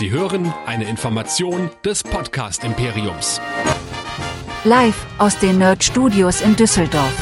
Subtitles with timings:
[0.00, 3.38] Sie hören eine Information des Podcast Imperiums.
[4.64, 7.12] Live aus den Nerd Studios in Düsseldorf.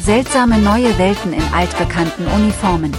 [0.00, 2.96] Seltsame neue Welten in altbekannten Uniformen.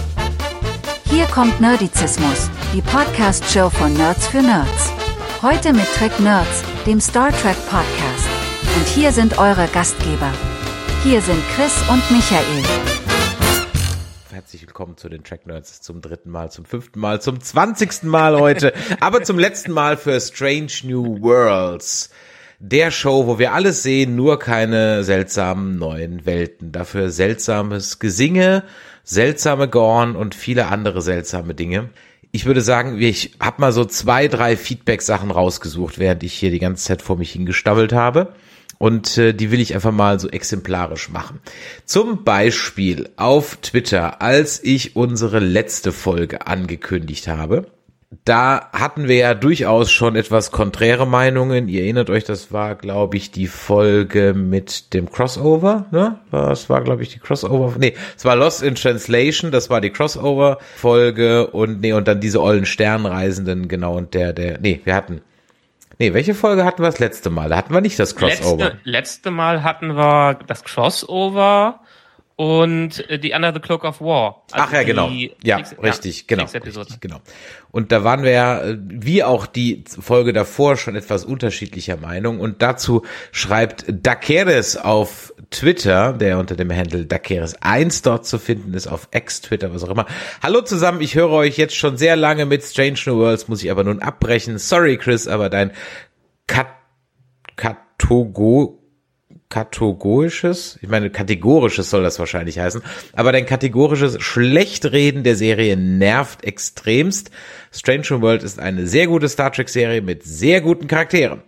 [1.08, 4.92] Hier kommt Nerdizismus, die Podcast-Show von Nerds für Nerds.
[5.40, 8.28] Heute mit Trek Nerds, dem Star Trek Podcast.
[8.76, 10.30] Und hier sind eure Gastgeber.
[11.02, 13.01] Hier sind Chris und Michael.
[14.42, 18.40] Herzlich willkommen zu den Track Nerds zum dritten Mal, zum fünften Mal, zum zwanzigsten Mal
[18.40, 22.10] heute, aber zum letzten Mal für Strange New Worlds.
[22.58, 26.72] Der Show, wo wir alles sehen, nur keine seltsamen neuen Welten.
[26.72, 28.64] Dafür seltsames Gesinge,
[29.04, 31.90] seltsame Gorn und viele andere seltsame Dinge.
[32.32, 36.58] Ich würde sagen, ich habe mal so zwei, drei Feedback-Sachen rausgesucht, während ich hier die
[36.58, 38.34] ganze Zeit vor mich hingestammelt habe
[38.82, 41.38] und äh, die will ich einfach mal so exemplarisch machen.
[41.84, 47.66] Zum Beispiel auf Twitter, als ich unsere letzte Folge angekündigt habe.
[48.24, 51.68] Da hatten wir ja durchaus schon etwas konträre Meinungen.
[51.68, 56.18] Ihr erinnert euch, das war, glaube ich, die Folge mit dem Crossover, ne?
[56.32, 57.74] Das war, glaube ich, die Crossover.
[57.78, 62.42] Nee, es war Lost in Translation, das war die Crossover-Folge und nee, und dann diese
[62.42, 65.20] ollen Sternreisenden, genau, und der, der, nee, wir hatten
[66.02, 67.48] Nee, welche Folge hatten wir das letzte Mal?
[67.48, 68.64] Da hatten wir nicht das Crossover.
[68.64, 71.78] Letzte, letzte Mal hatten wir das Crossover
[72.42, 74.42] und äh, die Under the Cloak of War.
[74.50, 75.08] Also Ach ja, genau.
[75.44, 76.44] Ja, Kriegs richtig, ja, genau.
[76.46, 77.20] Richtig, genau.
[77.70, 82.40] Und da waren wir ja, äh, wie auch die Folge davor, schon etwas unterschiedlicher Meinung.
[82.40, 88.88] Und dazu schreibt Dakeres auf Twitter, der unter dem Handle Dakeres1 dort zu finden ist,
[88.88, 90.06] auf Ex-Twitter, was auch immer.
[90.42, 93.70] Hallo zusammen, ich höre euch jetzt schon sehr lange mit Strange New Worlds, muss ich
[93.70, 94.58] aber nun abbrechen.
[94.58, 95.70] Sorry, Chris, aber dein
[96.48, 96.66] Kat
[97.54, 98.81] Katogo
[99.52, 102.80] kategorisches, ich meine kategorisches soll das wahrscheinlich heißen,
[103.12, 107.30] aber dein kategorisches Schlechtreden der Serie nervt extremst.
[107.70, 111.42] Strange New World ist eine sehr gute Star Trek Serie mit sehr guten Charakteren.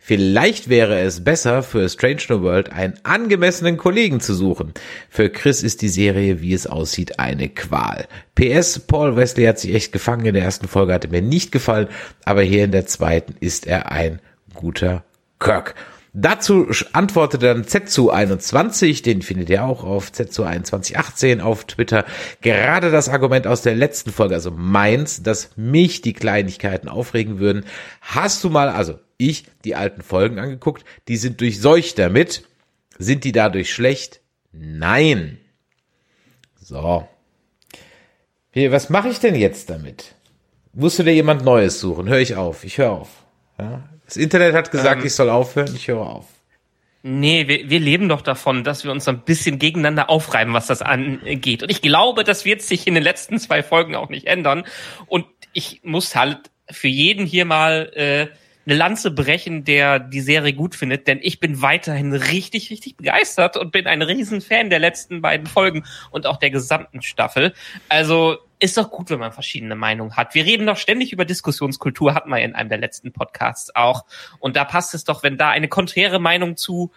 [0.00, 4.74] Vielleicht wäre es besser für Strange New World einen angemessenen Kollegen zu suchen.
[5.08, 8.08] Für Chris ist die Serie, wie es aussieht, eine Qual.
[8.34, 11.86] PS, Paul Wesley hat sich echt gefangen in der ersten Folge, hatte mir nicht gefallen,
[12.24, 14.20] aber hier in der zweiten ist er ein
[14.52, 15.04] guter
[15.38, 15.76] Kirk.
[16.18, 22.06] Dazu antwortete dann Zetsu21, den findet ihr auch auf Zetsu2118 auf Twitter.
[22.40, 27.66] Gerade das Argument aus der letzten Folge, also meins, dass mich die Kleinigkeiten aufregen würden.
[28.00, 32.48] Hast du mal, also ich, die alten Folgen angeguckt, die sind durchseucht damit.
[32.96, 34.22] Sind die dadurch schlecht?
[34.52, 35.36] Nein.
[36.58, 37.06] So.
[38.52, 40.14] Hier, was mache ich denn jetzt damit?
[40.72, 42.08] Musst du dir jemand Neues suchen?
[42.08, 42.64] Hör ich auf.
[42.64, 43.26] Ich höre auf.
[43.58, 43.86] Ja?
[44.06, 46.26] Das Internet hat gesagt, ähm, ich soll aufhören, ich höre auf.
[47.02, 50.82] Nee, wir, wir leben doch davon, dass wir uns ein bisschen gegeneinander aufreiben, was das
[50.82, 51.62] angeht.
[51.62, 54.64] Und ich glaube, das wird sich in den letzten zwei Folgen auch nicht ändern.
[55.06, 58.26] Und ich muss halt für jeden hier mal äh,
[58.66, 63.56] eine Lanze brechen, der die Serie gut findet, denn ich bin weiterhin richtig, richtig begeistert
[63.56, 67.54] und bin ein Riesenfan der letzten beiden Folgen und auch der gesamten Staffel.
[67.88, 70.34] Also ist doch gut, wenn man verschiedene Meinungen hat.
[70.34, 74.04] Wir reden doch ständig über Diskussionskultur, hatten wir in einem der letzten Podcasts auch.
[74.38, 76.92] Und da passt es doch, wenn da eine konträre Meinung zu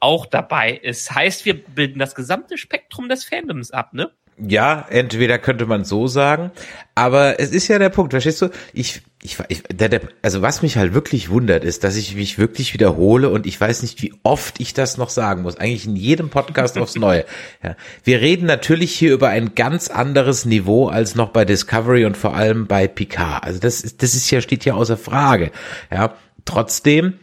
[0.00, 1.14] auch dabei ist.
[1.14, 4.10] Heißt, wir bilden das gesamte Spektrum des Fandoms ab, ne?
[4.46, 6.52] Ja, entweder könnte man so sagen,
[6.94, 8.50] aber es ist ja der Punkt, verstehst du?
[8.72, 12.38] Ich, ich, ich der, der, also was mich halt wirklich wundert, ist, dass ich mich
[12.38, 15.56] wirklich wiederhole und ich weiß nicht, wie oft ich das noch sagen muss.
[15.56, 17.24] Eigentlich in jedem Podcast aufs Neue.
[17.62, 17.74] Ja.
[18.04, 22.34] Wir reden natürlich hier über ein ganz anderes Niveau als noch bei Discovery und vor
[22.34, 23.42] allem bei Picard.
[23.42, 25.50] Also das ist, das ist ja, steht ja außer Frage.
[25.90, 26.14] Ja.
[26.44, 27.14] Trotzdem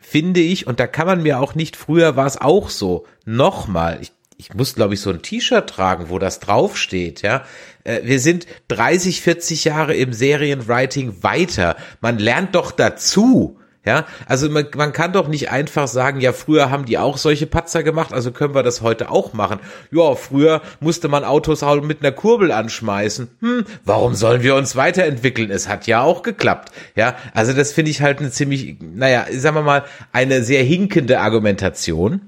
[0.00, 3.98] finde ich, und da kann man mir auch nicht, früher war es auch so, nochmal,
[4.00, 7.44] ich ich muss, glaube ich, so ein T-Shirt tragen, wo das draufsteht, ja.
[7.84, 11.76] Äh, wir sind 30, 40 Jahre im Serienwriting weiter.
[12.00, 13.58] Man lernt doch dazu.
[13.86, 17.46] Ja, also man, man kann doch nicht einfach sagen, ja, früher haben die auch solche
[17.46, 19.60] Patzer gemacht, also können wir das heute auch machen.
[19.90, 23.28] Ja, früher musste man Autos halt mit einer Kurbel anschmeißen.
[23.40, 25.50] Hm, warum sollen wir uns weiterentwickeln?
[25.50, 26.72] Es hat ja auch geklappt.
[26.96, 31.20] Ja, also das finde ich halt eine ziemlich, naja, sagen wir mal, eine sehr hinkende
[31.20, 32.22] Argumentation.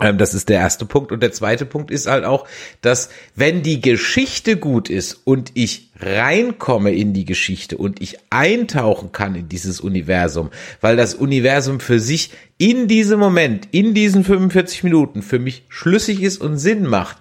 [0.00, 1.12] Ähm, das ist der erste Punkt.
[1.12, 2.46] Und der zweite Punkt ist halt auch,
[2.80, 9.12] dass wenn die Geschichte gut ist und ich reinkomme in die Geschichte und ich eintauchen
[9.12, 10.50] kann in dieses Universum,
[10.80, 16.22] weil das Universum für sich in diesem Moment, in diesen 45 Minuten für mich schlüssig
[16.22, 17.18] ist und Sinn macht,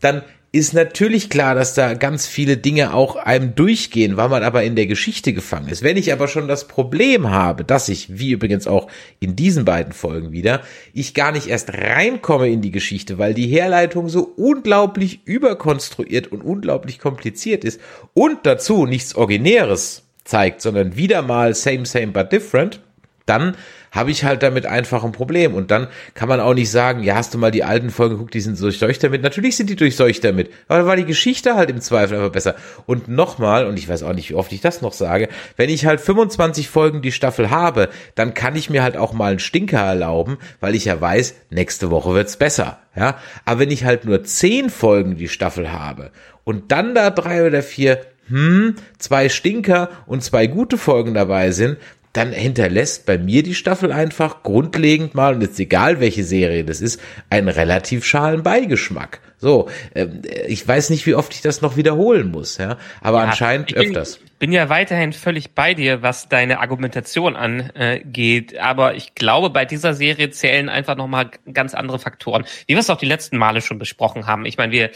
[0.00, 4.62] dann ist natürlich klar, dass da ganz viele Dinge auch einem durchgehen, weil man aber
[4.62, 5.82] in der Geschichte gefangen ist.
[5.82, 8.88] Wenn ich aber schon das Problem habe, dass ich, wie übrigens auch
[9.20, 10.62] in diesen beiden Folgen wieder,
[10.94, 16.40] ich gar nicht erst reinkomme in die Geschichte, weil die Herleitung so unglaublich überkonstruiert und
[16.40, 17.78] unglaublich kompliziert ist
[18.14, 22.80] und dazu nichts Originäres zeigt, sondern wieder mal same, same, but different,
[23.26, 23.54] dann
[23.90, 25.54] habe ich halt damit einfach ein Problem.
[25.54, 28.34] Und dann kann man auch nicht sagen, ja, hast du mal die alten Folgen geguckt,
[28.34, 29.22] die sind durchseucht damit.
[29.22, 30.50] Natürlich sind die durchseucht damit.
[30.68, 32.54] Aber da war die Geschichte halt im Zweifel einfach besser.
[32.86, 35.86] Und nochmal, und ich weiß auch nicht, wie oft ich das noch sage, wenn ich
[35.86, 39.80] halt 25 Folgen die Staffel habe, dann kann ich mir halt auch mal einen Stinker
[39.80, 42.78] erlauben, weil ich ja weiß, nächste Woche wird's besser.
[42.96, 46.10] Ja, aber wenn ich halt nur 10 Folgen die Staffel habe
[46.42, 51.78] und dann da drei oder vier hm, zwei Stinker und zwei gute Folgen dabei sind,
[52.12, 56.80] dann hinterlässt bei mir die Staffel einfach grundlegend mal, und jetzt egal welche Serie das
[56.80, 57.00] ist,
[57.30, 59.20] einen relativ schalen Beigeschmack.
[59.36, 60.06] So, äh,
[60.48, 64.18] ich weiß nicht, wie oft ich das noch wiederholen muss, ja, aber ja, anscheinend öfters.
[64.24, 69.64] Ich bin ja weiterhin völlig bei dir, was deine Argumentation angeht, aber ich glaube, bei
[69.64, 73.60] dieser Serie zählen einfach nochmal ganz andere Faktoren, wie wir es auch die letzten Male
[73.60, 74.44] schon besprochen haben.
[74.44, 74.90] Ich meine, wir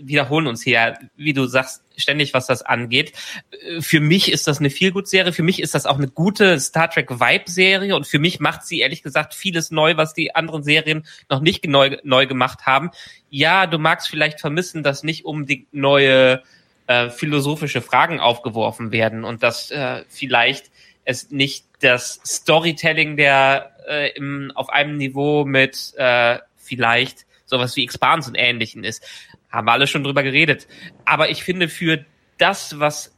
[0.00, 3.12] wiederholen uns hier, wie du sagst, ständig, was das angeht.
[3.50, 5.32] Äh, für mich ist das eine viel gut Serie.
[5.32, 8.64] Für mich ist das auch eine gute Star Trek Vibe Serie und für mich macht
[8.66, 12.90] sie ehrlich gesagt vieles neu, was die anderen Serien noch nicht neu, neu gemacht haben.
[13.30, 16.42] Ja, du magst vielleicht vermissen, dass nicht unbedingt neue
[16.86, 20.70] äh, philosophische Fragen aufgeworfen werden und dass äh, vielleicht
[21.04, 27.84] es nicht das Storytelling der äh, im, auf einem Niveau mit äh, vielleicht sowas wie
[27.84, 29.04] Expanse und Ähnlichen ist.
[29.50, 30.68] Haben wir alle schon drüber geredet.
[31.04, 32.04] Aber ich finde, für
[32.38, 33.16] das, was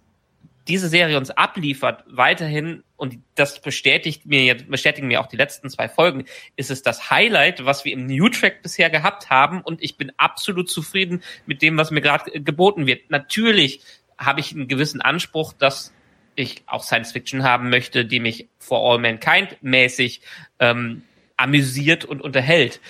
[0.68, 5.88] diese Serie uns abliefert, weiterhin, und das bestätigt mir, bestätigen mir auch die letzten zwei
[5.88, 6.24] Folgen,
[6.56, 9.60] ist es das Highlight, was wir im New Track bisher gehabt haben.
[9.60, 13.10] Und ich bin absolut zufrieden mit dem, was mir gerade geboten wird.
[13.10, 13.80] Natürlich
[14.18, 15.92] habe ich einen gewissen Anspruch, dass
[16.34, 20.22] ich auch Science Fiction haben möchte, die mich for all mankind mäßig
[20.60, 21.02] ähm,
[21.36, 22.80] amüsiert und unterhält.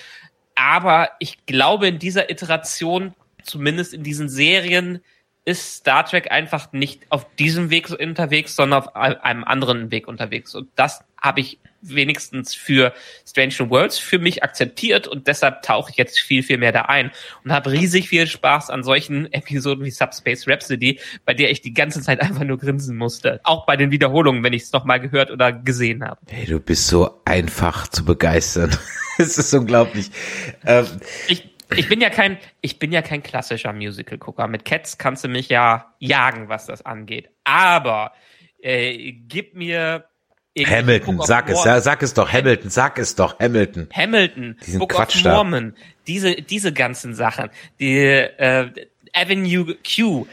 [0.55, 3.13] Aber ich glaube, in dieser Iteration
[3.43, 5.01] zumindest in diesen Serien
[5.45, 10.55] ist Star Trek einfach nicht auf diesem Weg unterwegs, sondern auf einem anderen Weg unterwegs.
[10.55, 12.93] Und das habe ich wenigstens für
[13.27, 16.83] Strange New Worlds für mich akzeptiert und deshalb tauche ich jetzt viel, viel mehr da
[16.83, 17.11] ein
[17.43, 21.73] und habe riesig viel Spaß an solchen Episoden wie Subspace Rhapsody, bei der ich die
[21.73, 23.41] ganze Zeit einfach nur grinsen musste.
[23.43, 26.19] Auch bei den Wiederholungen, wenn ich es nochmal gehört oder gesehen habe.
[26.29, 28.75] Hey, du bist so einfach zu begeistern.
[29.19, 30.09] Es ist unglaublich.
[30.65, 30.87] Ähm,
[31.27, 34.47] ich, ich bin ja kein, ich bin ja kein klassischer Musical-Gucker.
[34.47, 37.29] Mit Cats kannst du mich ja jagen, was das angeht.
[37.43, 38.13] Aber
[38.61, 40.05] äh, gib mir
[40.57, 43.89] Hamilton, sag es, ja, sag es doch, Hamilton, sag es doch, Hamilton.
[43.91, 45.75] Hamilton, Diesen Book Quatsch of Mormon,
[46.05, 47.49] diese, diese ganzen Sachen,
[47.79, 48.69] die äh,
[49.13, 50.27] Avenue Q,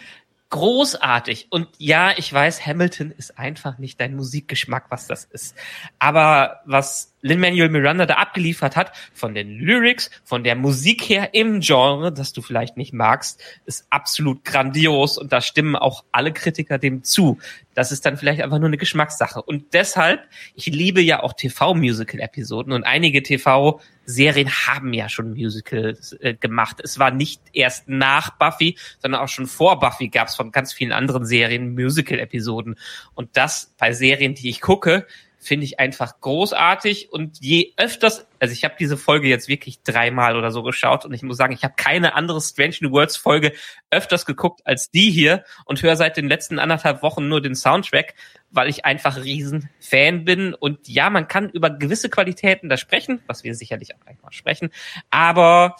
[0.50, 1.46] großartig.
[1.50, 5.56] Und ja, ich weiß, Hamilton ist einfach nicht dein Musikgeschmack, was das ist.
[5.98, 11.60] Aber was Lin-Manuel Miranda da abgeliefert hat, von den Lyrics, von der Musik her im
[11.60, 16.78] Genre, das du vielleicht nicht magst, ist absolut grandios und da stimmen auch alle Kritiker
[16.78, 17.38] dem zu.
[17.74, 19.40] Das ist dann vielleicht einfach nur eine Geschmackssache.
[19.42, 26.34] Und deshalb, ich liebe ja auch TV-Musical-Episoden und einige TV-Serien haben ja schon Musicals äh,
[26.34, 26.80] gemacht.
[26.82, 30.72] Es war nicht erst nach Buffy, sondern auch schon vor Buffy gab es von ganz
[30.72, 32.76] vielen anderen Serien Musical-Episoden.
[33.14, 35.06] Und das bei Serien, die ich gucke,
[35.42, 40.36] finde ich einfach großartig und je öfters, also ich habe diese Folge jetzt wirklich dreimal
[40.36, 43.54] oder so geschaut und ich muss sagen, ich habe keine andere Strange New Worlds Folge
[43.90, 48.14] öfters geguckt als die hier und höre seit den letzten anderthalb Wochen nur den Soundtrack,
[48.50, 53.22] weil ich einfach riesen Fan bin und ja, man kann über gewisse Qualitäten da sprechen,
[53.26, 54.70] was wir sicherlich auch einmal sprechen,
[55.08, 55.76] aber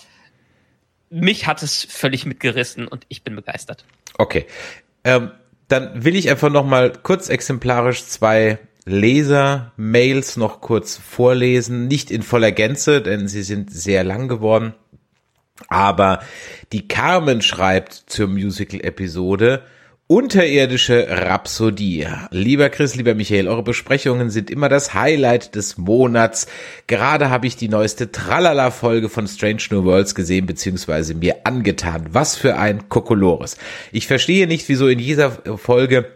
[1.11, 3.85] mich hat es völlig mitgerissen und ich bin begeistert.
[4.17, 4.47] Okay.
[5.05, 5.33] Ähm,
[5.69, 8.59] dann will ich einfach noch mal kurz exemplarisch zwei
[8.91, 14.75] Leser-Mails noch kurz vorlesen, nicht in voller Gänze, denn sie sind sehr lang geworden.
[15.69, 16.21] Aber
[16.73, 19.63] die Carmen schreibt zur Musical-Episode,
[20.13, 22.05] Unterirdische Rhapsodie.
[22.33, 26.49] Lieber Chris, lieber Michael, eure Besprechungen sind immer das Highlight des Monats.
[26.89, 32.09] Gerade habe ich die neueste Tralala-Folge von Strange New Worlds gesehen, beziehungsweise mir angetan.
[32.11, 33.57] Was für ein Kokolores.
[33.93, 36.11] Ich verstehe nicht, wieso in dieser Folge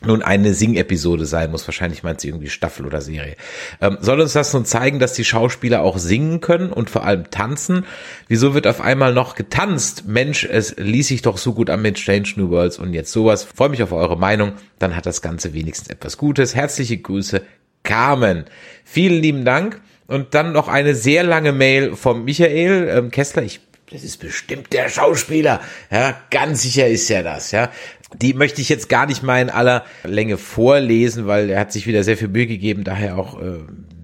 [0.00, 1.66] nun eine Sing-Episode sein muss.
[1.66, 3.36] Wahrscheinlich meint sie irgendwie Staffel oder Serie.
[3.80, 7.30] Ähm, soll uns das nun zeigen, dass die Schauspieler auch singen können und vor allem
[7.30, 7.84] tanzen?
[8.28, 10.04] Wieso wird auf einmal noch getanzt?
[10.06, 13.44] Mensch, es ließ sich doch so gut an mit Strange New Worlds und jetzt sowas.
[13.44, 14.52] Freue mich auf eure Meinung.
[14.78, 16.54] Dann hat das Ganze wenigstens etwas Gutes.
[16.54, 17.42] Herzliche Grüße,
[17.82, 18.44] Carmen.
[18.84, 19.80] Vielen lieben Dank.
[20.06, 23.44] Und dann noch eine sehr lange Mail vom Michael ähm, Kessler.
[23.44, 23.60] Ich
[23.92, 25.60] das ist bestimmt der Schauspieler.
[25.90, 27.72] Ja, ganz sicher ist er das, ja.
[28.14, 31.86] Die möchte ich jetzt gar nicht mal in aller Länge vorlesen, weil er hat sich
[31.86, 33.58] wieder sehr viel Mühe gegeben, daher auch äh,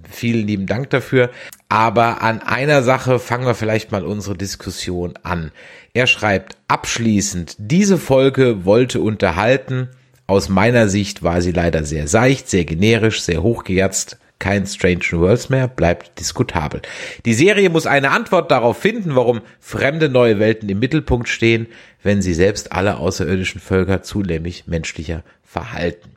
[0.08, 1.30] vielen lieben Dank dafür.
[1.68, 5.50] Aber an einer Sache fangen wir vielleicht mal unsere Diskussion an.
[5.94, 9.88] Er schreibt abschließend, diese Folge wollte unterhalten.
[10.28, 15.20] Aus meiner Sicht war sie leider sehr seicht, sehr generisch, sehr hochgejetzt kein Strange New
[15.20, 16.82] Worlds mehr, bleibt diskutabel.
[17.24, 21.66] Die Serie muss eine Antwort darauf finden, warum fremde neue Welten im Mittelpunkt stehen,
[22.02, 26.10] wenn sie selbst alle außerirdischen Völker zunehmend menschlicher verhalten.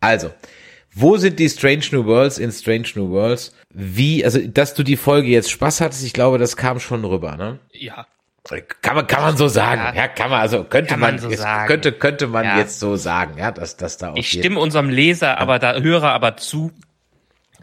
[0.00, 0.30] Also,
[0.94, 3.54] wo sind die Strange New Worlds in Strange New Worlds?
[3.68, 7.36] Wie, also, dass du die Folge jetzt Spaß hattest, ich glaube, das kam schon rüber,
[7.36, 7.58] ne?
[7.72, 8.06] Ja.
[8.80, 9.80] Kann man, kann man so sagen.
[9.80, 12.58] Ja, ja kann man, also könnte kann man, man so jetzt, könnte, könnte man Ja.
[12.58, 16.12] jetzt so sagen, ja, dass, dass da auch Ich stimme unserem Leser, aber da Hörer
[16.12, 16.70] aber zu.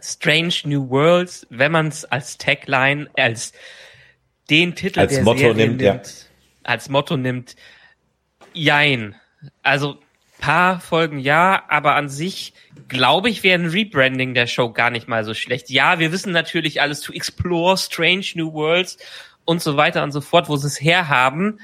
[0.04, 3.54] Strange New Worlds, wenn man es als Tagline, als
[4.50, 6.02] den Titel Als der Motto Serie nimmt, ja.
[6.64, 7.56] als Motto nimmt,
[8.54, 9.16] jein.
[9.62, 10.00] Also
[10.40, 12.54] paar Folgen ja, aber an sich
[12.90, 15.70] glaube ich, wäre ein Rebranding der Show gar nicht mal so schlecht.
[15.70, 18.98] Ja, wir wissen natürlich alles zu explore Strange New Worlds
[19.46, 21.60] und so weiter und so fort, wo sie es herhaben.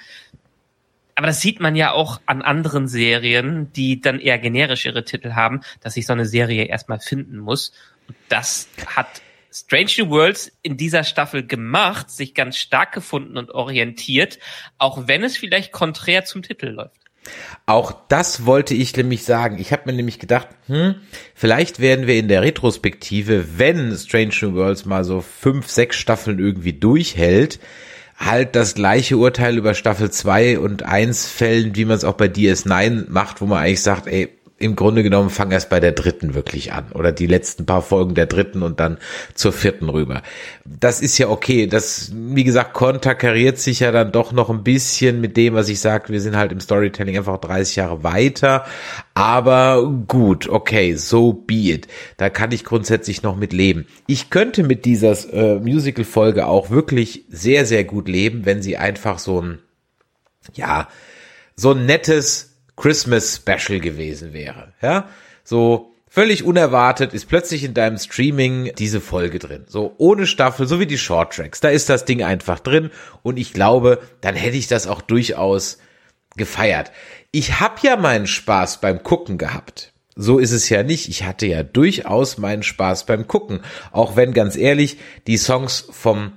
[1.15, 5.59] Aber das sieht man ja auch an anderen Serien, die dann eher generischere Titel haben,
[5.81, 7.73] dass sich so eine Serie erstmal finden muss.
[8.27, 14.39] Das hat Strange New Worlds in dieser Staffel gemacht, sich ganz stark gefunden und orientiert,
[14.77, 16.99] auch wenn es vielleicht konträr zum Titel läuft.
[17.65, 19.59] Auch das wollte ich nämlich sagen.
[19.59, 20.95] Ich habe mir nämlich gedacht, hm,
[21.35, 26.39] vielleicht werden wir in der Retrospektive, wenn Strange New Worlds mal so fünf, sechs Staffeln
[26.39, 27.59] irgendwie durchhält,
[28.17, 32.25] halt das gleiche Urteil über Staffel 2 und 1 fällen, wie man es auch bei
[32.25, 36.33] DS9 macht, wo man eigentlich sagt, ey, im Grunde genommen fang erst bei der dritten
[36.33, 38.97] wirklich an oder die letzten paar Folgen der dritten und dann
[39.33, 40.21] zur vierten rüber.
[40.65, 41.65] Das ist ja okay.
[41.65, 45.79] Das, wie gesagt, konterkariert sich ja dann doch noch ein bisschen mit dem, was ich
[45.79, 46.09] sage.
[46.09, 48.65] Wir sind halt im Storytelling einfach 30 Jahre weiter.
[49.13, 51.87] Aber gut, okay, so be it.
[52.17, 53.85] Da kann ich grundsätzlich noch mit leben.
[54.07, 59.19] Ich könnte mit dieser äh, Musical-Folge auch wirklich sehr, sehr gut leben, wenn sie einfach
[59.19, 59.59] so ein,
[60.53, 60.89] ja,
[61.55, 62.48] so ein nettes
[62.79, 64.73] Christmas Special gewesen wäre.
[64.81, 65.09] Ja,
[65.43, 69.65] so völlig unerwartet ist plötzlich in deinem Streaming diese Folge drin.
[69.67, 71.59] So ohne Staffel, so wie die Short Tracks.
[71.59, 72.89] Da ist das Ding einfach drin
[73.21, 75.77] und ich glaube, dann hätte ich das auch durchaus
[76.35, 76.91] gefeiert.
[77.31, 79.93] Ich habe ja meinen Spaß beim Gucken gehabt.
[80.15, 81.07] So ist es ja nicht.
[81.07, 83.61] Ich hatte ja durchaus meinen Spaß beim Gucken.
[83.91, 86.33] Auch wenn ganz ehrlich die Songs vom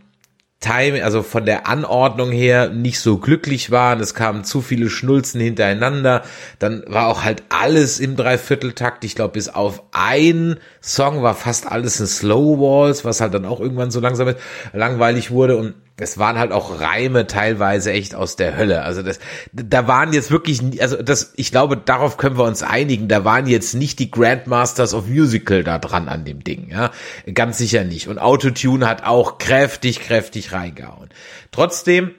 [0.62, 4.00] Time, also von der Anordnung her nicht so glücklich waren.
[4.00, 6.22] Es kamen zu viele Schnulzen hintereinander.
[6.58, 9.04] Dann war auch halt alles im Dreivierteltakt.
[9.04, 13.44] Ich glaube, bis auf ein Song war fast alles in Slow Walls, was halt dann
[13.44, 14.34] auch irgendwann so langsam
[14.72, 18.82] langweilig wurde und es waren halt auch Reime teilweise echt aus der Hölle.
[18.82, 19.18] Also das,
[19.52, 23.08] da waren jetzt wirklich, also das, ich glaube, darauf können wir uns einigen.
[23.08, 26.90] Da waren jetzt nicht die Grandmasters of Musical da dran an dem Ding, ja,
[27.34, 28.08] ganz sicher nicht.
[28.08, 31.10] Und Autotune hat auch kräftig, kräftig reingehauen.
[31.50, 32.12] Trotzdem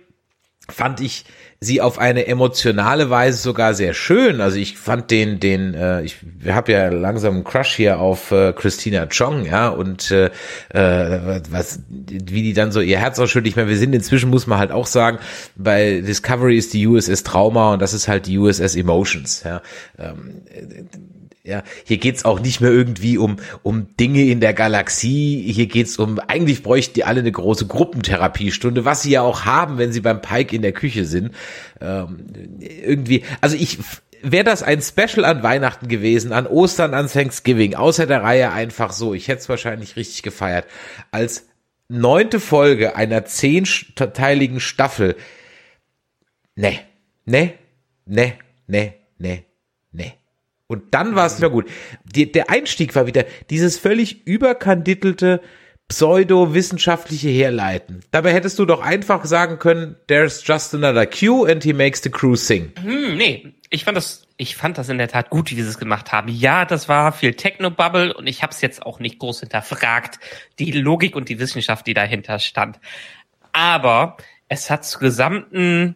[0.70, 1.25] fand ich
[1.63, 4.41] sie auf eine emotionale Weise sogar sehr schön.
[4.41, 6.17] Also ich fand den, den, äh, ich
[6.48, 10.29] habe ja langsam einen Crush hier auf äh, Christina Chong, ja, und äh,
[10.70, 13.48] äh, was, wie die dann so ihr Herz ausschüttet.
[13.48, 15.20] Ich meine, wir sind inzwischen, muss man halt auch sagen,
[15.55, 19.62] bei Discovery ist die USS Trauma und das ist halt die USS Emotions, ja.
[19.98, 20.41] Ähm,
[21.46, 25.52] ja, hier geht's auch nicht mehr irgendwie um, um Dinge in der Galaxie.
[25.52, 29.78] Hier geht's um, eigentlich bräuchten die alle eine große Gruppentherapiestunde, was sie ja auch haben,
[29.78, 31.32] wenn sie beim Pike in der Küche sind.
[31.82, 32.26] Ähm,
[32.60, 33.80] irgendwie, also ich,
[34.22, 38.94] wäre das ein Special an Weihnachten gewesen, an Ostern, an Thanksgiving, außer der Reihe einfach
[38.94, 40.66] so, ich hätte es wahrscheinlich richtig gefeiert,
[41.12, 41.48] als
[41.90, 45.18] neunte Folge einer zehnteiligen Staffel.
[46.56, 46.80] Ne,
[47.26, 47.54] ne,
[48.06, 48.34] ne,
[48.68, 49.44] ne, ne,
[49.92, 50.14] ne.
[50.74, 51.70] Und dann war es wieder gut.
[52.03, 55.42] Die, der Einstieg war wieder dieses völlig überkandidelte
[55.88, 58.01] pseudo-wissenschaftliche Herleiten.
[58.12, 62.10] Dabei hättest du doch einfach sagen können, there's just another cue and he makes the
[62.10, 62.72] crew sing.
[62.82, 65.77] Hm, nee, ich fand das, ich fand das in der Tat gut, wie sie es
[65.77, 66.30] gemacht haben.
[66.30, 70.20] Ja, das war viel Technobubble und ich habe es jetzt auch nicht groß hinterfragt,
[70.58, 72.80] die Logik und die Wissenschaft, die dahinter stand.
[73.51, 75.96] Aber es hat zur gesamten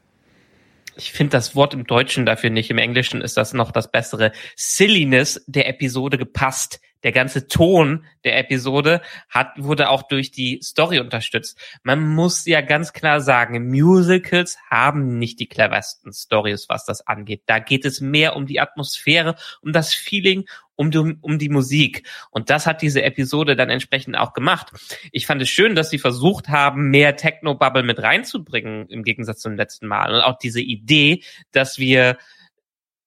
[0.98, 4.32] ich finde das Wort im Deutschen dafür nicht, im Englischen ist das noch das bessere,
[4.56, 6.80] Silliness der Episode gepasst.
[7.04, 11.60] Der ganze Ton der Episode hat, wurde auch durch die Story unterstützt.
[11.84, 17.44] Man muss ja ganz klar sagen, Musicals haben nicht die cleversten Stories, was das angeht.
[17.46, 20.46] Da geht es mehr um die Atmosphäre, um das Feeling
[20.78, 22.08] um die, um die Musik.
[22.32, 24.72] Und das hat diese Episode dann entsprechend auch gemacht.
[25.12, 29.56] Ich fand es schön, dass sie versucht haben, mehr Techno-Bubble mit reinzubringen, im Gegensatz zum
[29.56, 30.14] letzten Mal.
[30.16, 32.18] Und auch diese Idee, dass wir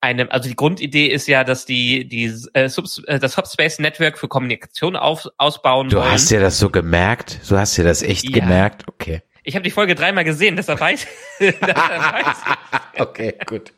[0.02, 4.18] eine, also die Grundidee ist ja, dass die, die äh, Subs, äh, das Subspace Network
[4.18, 6.10] für Kommunikation auf, ausbauen Du wollen.
[6.10, 7.40] hast dir das so gemerkt?
[7.48, 8.40] Du hast dir das echt Ja.
[8.40, 8.88] gemerkt?
[8.88, 9.22] Okay.
[9.50, 11.08] Ich habe die Folge dreimal gesehen, deshalb weiß,
[11.40, 12.80] deshalb weiß ich.
[13.00, 13.72] Okay, gut.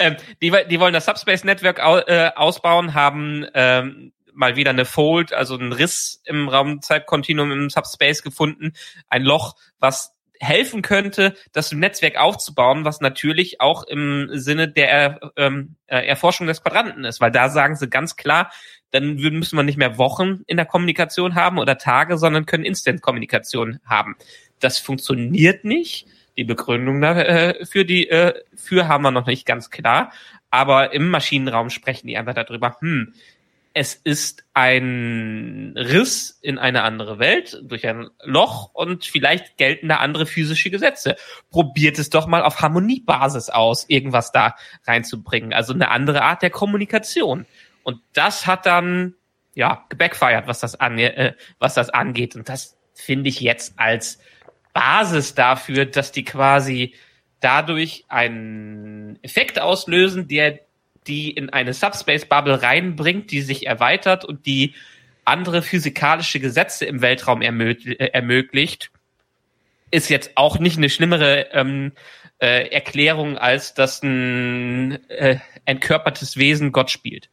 [0.00, 4.86] ähm, die, die wollen das Subspace Network au, äh, ausbauen, haben ähm, mal wieder eine
[4.86, 8.72] Fold, also einen Riss im Raumzeitkontinuum im Subspace gefunden,
[9.08, 15.76] ein Loch, was helfen könnte, das Netzwerk aufzubauen, was natürlich auch im Sinne der ähm,
[15.86, 18.50] äh, Erforschung des Quadranten ist, weil da sagen sie ganz klar,
[18.94, 23.80] dann müssen wir nicht mehr Wochen in der Kommunikation haben oder Tage, sondern können Instant-Kommunikation
[23.84, 24.14] haben.
[24.60, 26.06] Das funktioniert nicht.
[26.36, 30.12] Die Begründung äh, für die äh, für haben wir noch nicht ganz klar,
[30.50, 32.76] aber im Maschinenraum sprechen die einfach darüber.
[32.78, 33.14] Hm,
[33.72, 39.96] es ist ein Riss in eine andere Welt durch ein Loch und vielleicht gelten da
[39.96, 41.16] andere physische Gesetze.
[41.50, 44.54] Probiert es doch mal auf Harmoniebasis aus, irgendwas da
[44.86, 45.52] reinzubringen.
[45.52, 47.46] Also eine andere Art der Kommunikation.
[47.84, 49.14] Und das hat dann
[49.54, 52.34] ja gebackfired, was das an, äh, was das angeht.
[52.34, 54.18] Und das finde ich jetzt als
[54.72, 56.94] Basis dafür, dass die quasi
[57.40, 60.58] dadurch einen Effekt auslösen, der
[61.06, 64.74] die in eine Subspace-Bubble reinbringt, die sich erweitert und die
[65.24, 68.90] andere physikalische Gesetze im Weltraum ermögli äh, ermöglicht,
[69.90, 71.92] ist jetzt auch nicht eine schlimmere ähm,
[72.38, 77.28] äh, Erklärung, als dass ein äh, entkörpertes Wesen Gott spielt.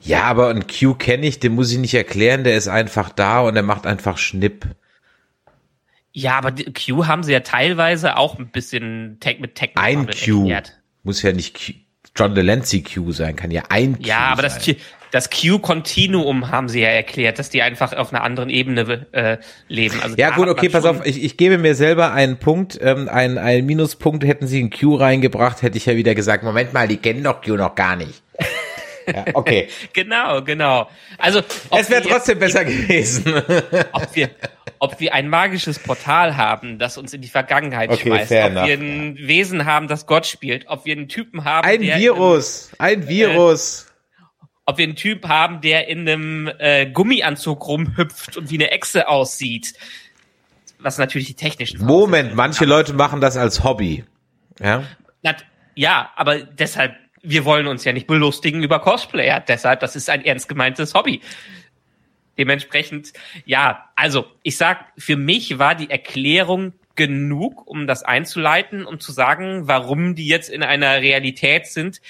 [0.00, 3.40] Ja, aber ein Q kenne ich, den muss ich nicht erklären, der ist einfach da
[3.40, 4.66] und der macht einfach Schnipp.
[6.12, 10.06] Ja, aber die Q haben sie ja teilweise auch ein bisschen tech mit Tech Ein
[10.08, 10.52] Q.
[11.04, 11.72] Muss ja nicht Q,
[12.14, 14.76] John Delancey Q sein, kann ja ein Q Ja, aber das, sein.
[14.76, 19.38] Q- das Q-Kontinuum haben sie ja erklärt, dass die einfach auf einer anderen Ebene äh,
[19.68, 20.00] leben.
[20.02, 23.38] Also Ja gut, okay, pass auf, ich, ich gebe mir selber einen Punkt, ähm, einen,
[23.38, 26.98] einen Minuspunkt, hätten sie einen Q reingebracht, hätte ich ja wieder gesagt, Moment mal, die
[26.98, 28.22] kennen doch Q noch gar nicht.
[29.14, 29.68] Ja, okay.
[29.92, 30.88] Genau, genau.
[31.18, 33.24] Also es wäre jetzt- trotzdem besser gewesen.
[33.92, 34.30] ob wir,
[34.78, 38.66] ob wir ein magisches Portal haben, das uns in die Vergangenheit Okay, schmeißt, ob enough,
[38.66, 42.70] wir ein Wesen haben, das Gott spielt, ob wir einen Typen haben, Ein der Virus,
[42.78, 43.82] ein Virus.
[43.82, 43.92] In einem,
[44.64, 49.08] ob wir einen Typ haben, der in einem äh, Gummianzug rumhüpft und wie eine Echse
[49.08, 49.74] aussieht,
[50.78, 54.04] was natürlich die technischen Moment, manche Leute machen das als Hobby.
[54.60, 54.84] Ja.
[55.22, 55.44] Nat
[55.74, 59.40] ja, aber deshalb, wir wollen uns ja nicht belustigen über Cosplayer.
[59.40, 61.20] Deshalb, das ist ein ernst gemeintes Hobby.
[62.38, 63.12] Dementsprechend,
[63.44, 69.12] ja, also ich sag, für mich war die Erklärung genug, um das einzuleiten, um zu
[69.12, 72.00] sagen, warum die jetzt in einer Realität sind,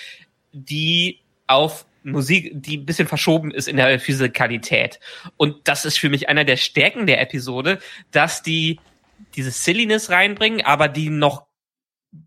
[0.52, 4.98] die auf Musik, die ein bisschen verschoben ist in der Physikalität.
[5.36, 7.78] Und das ist für mich einer der Stärken der Episode,
[8.10, 8.80] dass die
[9.36, 11.46] diese Silliness reinbringen, aber die noch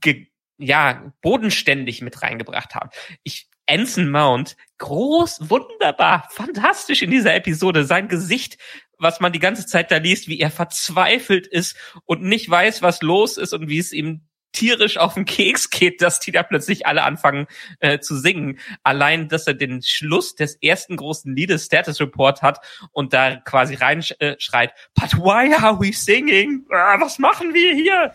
[0.01, 2.89] ge ja, bodenständig mit reingebracht haben.
[3.23, 7.83] Ich, Anson Mount, groß, wunderbar, fantastisch in dieser Episode.
[7.85, 8.57] Sein Gesicht,
[8.97, 13.01] was man die ganze Zeit da liest, wie er verzweifelt ist und nicht weiß, was
[13.01, 16.87] los ist und wie es ihm tierisch auf den Keks geht, dass die da plötzlich
[16.87, 17.45] alle anfangen
[17.79, 18.59] äh, zu singen.
[18.83, 22.59] Allein, dass er den Schluss des ersten großen Liedes Status Report hat
[22.91, 26.65] und da quasi reinschreit, äh, but why are we singing?
[26.71, 28.13] Ah, was machen wir hier?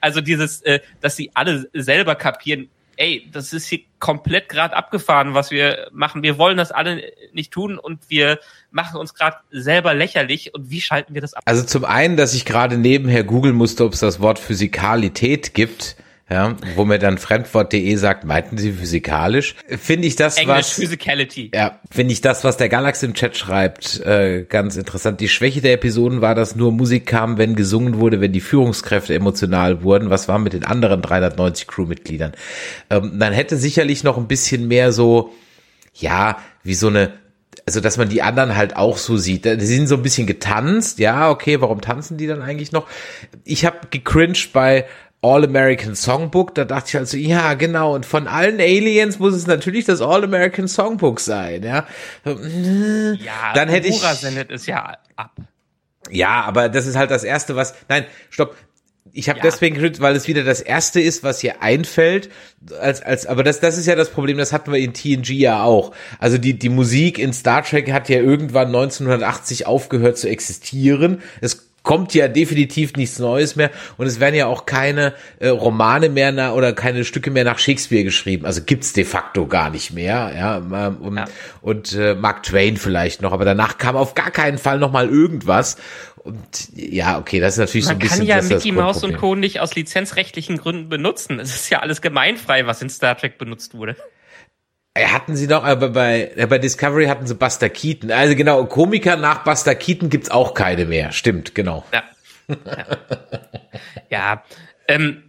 [0.00, 5.34] Also dieses, äh, dass sie alle selber kapieren, ey, das ist hier komplett gerade abgefahren,
[5.34, 6.22] was wir machen.
[6.22, 8.38] Wir wollen das alle nicht tun und wir
[8.70, 10.54] machen uns gerade selber lächerlich.
[10.54, 11.42] Und wie schalten wir das ab?
[11.46, 15.96] Also zum einen, dass ich gerade nebenher googeln musste, ob es das Wort Physikalität gibt.
[16.32, 19.54] Ja, wo mir dann Fremdwort.de sagt, meinten Sie physikalisch?
[19.68, 21.50] Finde ich das, Englisch was Physicality.
[21.54, 25.20] Ja, finde ich das, was der Galax im Chat schreibt, äh, ganz interessant.
[25.20, 29.14] Die Schwäche der Episoden war, dass nur Musik kam, wenn gesungen wurde, wenn die Führungskräfte
[29.14, 30.08] emotional wurden.
[30.08, 32.32] Was war mit den anderen 390 Crewmitgliedern?
[32.88, 35.34] Ähm, dann hätte sicherlich noch ein bisschen mehr so,
[35.92, 37.12] ja, wie so eine
[37.66, 39.44] also dass man die anderen halt auch so sieht.
[39.44, 42.88] Die sind so ein bisschen getanzt, ja, okay, warum tanzen die dann eigentlich noch?
[43.44, 44.86] Ich habe gecringed bei
[45.24, 49.46] All American Songbook, da dachte ich also, ja, genau, und von allen Aliens muss es
[49.46, 51.86] natürlich das All American Songbook sein, ja.
[52.24, 55.32] Ja, Dann hätte ich- sendet es ja ab.
[56.10, 58.56] Ja, aber das ist halt das erste, was, nein, stopp.
[59.14, 59.42] Ich habe Ja.
[59.44, 62.30] deswegen gecringed, weil es wieder das erste ist, was hier einfällt,
[62.80, 65.62] als als aber das das ist ja das Problem, das hatten wir in TNG ja
[65.64, 65.92] auch.
[66.18, 71.20] Also die die Musik in Star Trek hat ja irgendwann 1980 aufgehört zu existieren.
[71.42, 76.08] Es kommt ja definitiv nichts Neues mehr und es werden ja auch keine äh, Romane
[76.08, 78.46] mehr nach, oder keine Stücke mehr nach Shakespeare geschrieben.
[78.46, 80.32] Also gibt's de facto gar nicht mehr.
[80.36, 80.56] Ja,
[80.88, 81.24] und, ja.
[81.60, 85.08] und äh, Mark Twain vielleicht noch, aber danach kam auf gar keinen Fall noch mal
[85.08, 85.76] irgendwas.
[86.24, 88.18] Und ja, okay, das ist natürlich Man so ein bisschen.
[88.26, 89.34] Man kann ja Mickey Mouse und Co.
[89.34, 91.40] nicht aus lizenzrechtlichen Gründen benutzen.
[91.40, 93.96] Es ist ja alles gemeinfrei, was in Star Trek benutzt wurde.
[94.94, 98.10] Hatten sie noch, aber bei, bei Discovery hatten sie Buster Keaton.
[98.10, 101.12] Also genau, Komiker nach Buster Keaton gibt's auch keine mehr.
[101.12, 101.84] Stimmt, genau.
[101.92, 102.02] Ja.
[102.66, 102.86] Ja,
[104.10, 104.44] ja
[104.88, 105.22] ähm,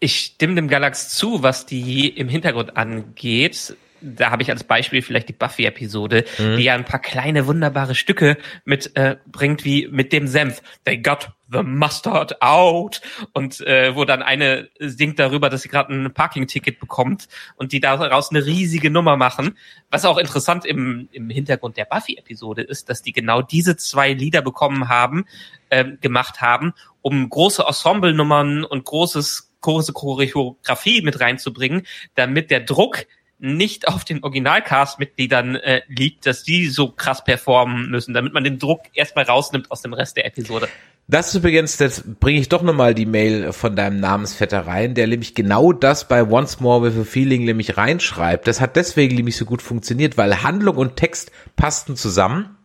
[0.00, 5.02] ich stimme dem Galax zu, was die im Hintergrund angeht da habe ich als Beispiel
[5.02, 6.56] vielleicht die Buffy-Episode, mhm.
[6.56, 10.62] die ja ein paar kleine wunderbare Stücke mit äh, bringt, wie mit dem Senf.
[10.84, 13.00] They got the mustard out
[13.32, 17.80] und äh, wo dann eine singt darüber, dass sie gerade ein Parking-Ticket bekommt und die
[17.80, 19.56] daraus eine riesige Nummer machen.
[19.90, 24.42] Was auch interessant im, im Hintergrund der Buffy-Episode ist, dass die genau diese zwei Lieder
[24.42, 25.26] bekommen haben,
[25.70, 33.06] äh, gemacht haben, um große Ensemble-Nummern und großes große Choreografie mit reinzubringen, damit der Druck
[33.38, 38.58] nicht auf den Originalcast-Mitgliedern äh, liegt, dass die so krass performen müssen, damit man den
[38.58, 40.68] Druck erstmal rausnimmt aus dem Rest der Episode.
[41.08, 45.06] Das ist übrigens, das bringe ich doch nochmal die Mail von deinem Namensvetter rein, der
[45.06, 48.48] nämlich genau das bei Once More with a Feeling nämlich reinschreibt.
[48.48, 52.55] Das hat deswegen nämlich so gut funktioniert, weil Handlung und Text passten zusammen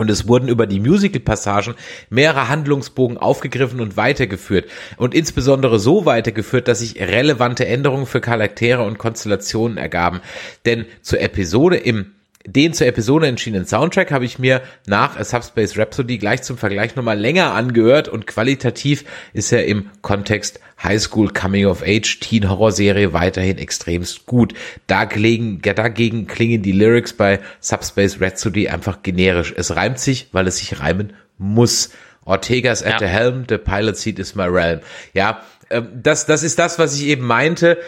[0.00, 1.74] und es wurden über die Musical-Passagen
[2.08, 4.70] mehrere Handlungsbogen aufgegriffen und weitergeführt.
[4.96, 10.22] Und insbesondere so weitergeführt, dass sich relevante Änderungen für Charaktere und Konstellationen ergaben.
[10.64, 12.12] Denn zur Episode im
[12.46, 16.96] den zur Episode entschiedenen Soundtrack habe ich mir nach A Subspace Rhapsody gleich zum Vergleich
[16.96, 22.48] nochmal länger angehört und qualitativ ist er im Kontext High School Coming of Age Teen
[22.48, 24.54] Horror Serie weiterhin extremst gut.
[24.86, 29.52] Dagegen, dagegen klingen die Lyrics bei Subspace Rhapsody einfach generisch.
[29.54, 31.90] Es reimt sich, weil es sich reimen muss.
[32.24, 32.98] Ortega's at ja.
[33.00, 34.80] the helm, the pilot seat is my realm.
[35.12, 37.78] Ja, ähm, das, das ist das, was ich eben meinte.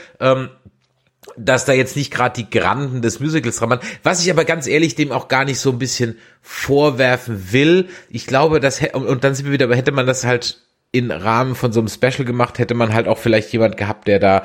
[1.37, 3.81] Dass da jetzt nicht gerade die Granden des Musicals dran waren.
[4.03, 7.88] Was ich aber ganz ehrlich dem auch gar nicht so ein bisschen vorwerfen will.
[8.11, 10.59] Ich glaube, dass, und dann sind wir wieder, aber hätte man das halt
[10.92, 14.18] in Rahmen von so einem Special gemacht, hätte man halt auch vielleicht jemand gehabt, der
[14.18, 14.42] da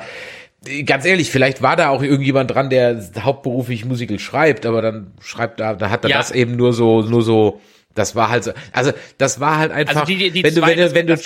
[0.84, 5.60] ganz ehrlich, vielleicht war da auch irgendjemand dran, der hauptberuflich Musical schreibt, aber dann schreibt
[5.60, 6.18] da, da hat er ja.
[6.18, 7.60] das eben nur so, nur so,
[7.94, 10.78] das war halt so, also das war halt einfach, also die, die wenn, du, wenn,
[10.78, 11.16] du, wenn du,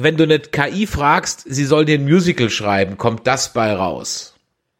[0.00, 4.34] wenn du eine KI fragst, sie soll dir ein Musical schreiben, kommt das bei raus.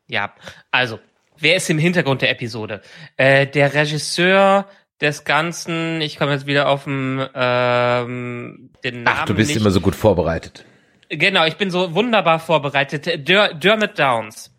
[0.08, 0.34] Ja,
[0.70, 0.98] also,
[1.38, 2.82] wer ist im Hintergrund der Episode?
[3.16, 4.66] Äh, der Regisseur
[5.00, 9.18] des Ganzen, ich komme jetzt wieder auf den, ähm, den Namen.
[9.20, 9.60] Ach, du bist nicht.
[9.60, 10.64] immer so gut vorbereitet.
[11.10, 13.28] Genau, ich bin so wunderbar vorbereitet.
[13.28, 14.50] Der, Dermot Downs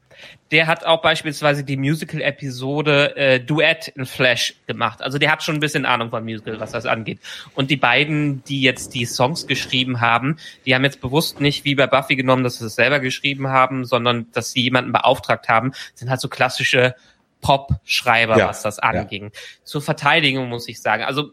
[0.52, 5.02] der hat auch beispielsweise die Musical-Episode äh, Duett in Flash gemacht.
[5.02, 7.20] Also der hat schon ein bisschen Ahnung von Musical, was das angeht.
[7.54, 11.76] Und die beiden, die jetzt die Songs geschrieben haben, die haben jetzt bewusst nicht wie
[11.76, 15.74] bei Buffy genommen, dass sie es selber geschrieben haben, sondern dass sie jemanden beauftragt haben,
[15.94, 16.96] sind halt so klassische
[17.42, 19.26] Pop-Schreiber, ja, was das anging.
[19.26, 19.30] Ja.
[19.64, 21.32] Zur Verteidigung muss ich sagen, also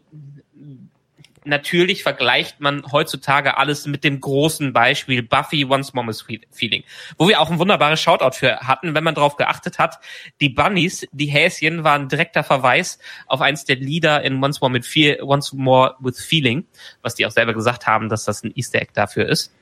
[1.47, 6.83] natürlich vergleicht man heutzutage alles mit dem großen Beispiel Buffy Once More with Feeling,
[7.17, 9.99] wo wir auch ein wunderbares Shoutout für hatten, wenn man darauf geachtet hat.
[10.41, 14.85] Die Bunnies, die Häschen, waren direkter Verweis auf eins der Lieder in Once More, mit
[14.85, 16.65] Fe Once More with Feeling,
[17.01, 19.53] was die auch selber gesagt haben, dass das ein Easter Egg dafür ist.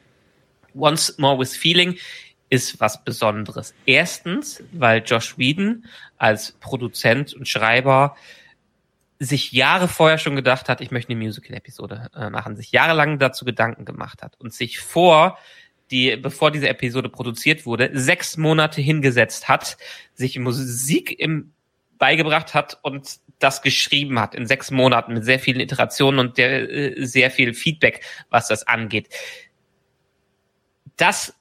[0.73, 1.97] Once More with Feeling
[2.49, 3.73] ist was Besonderes.
[3.85, 5.85] Erstens, weil Josh Whedon
[6.17, 8.15] als Produzent und Schreiber
[9.19, 13.45] sich Jahre vorher schon gedacht hat, ich möchte eine Musical-Episode äh, machen, sich jahrelang dazu
[13.45, 15.37] Gedanken gemacht hat und sich vor
[15.91, 19.77] die, bevor diese Episode produziert wurde, sechs Monate hingesetzt hat,
[20.13, 21.53] sich Musik im
[21.97, 26.69] beigebracht hat und das geschrieben hat in sechs Monaten mit sehr vielen Iterationen und der,
[26.69, 29.09] äh, sehr viel Feedback, was das angeht.
[30.97, 31.34] Das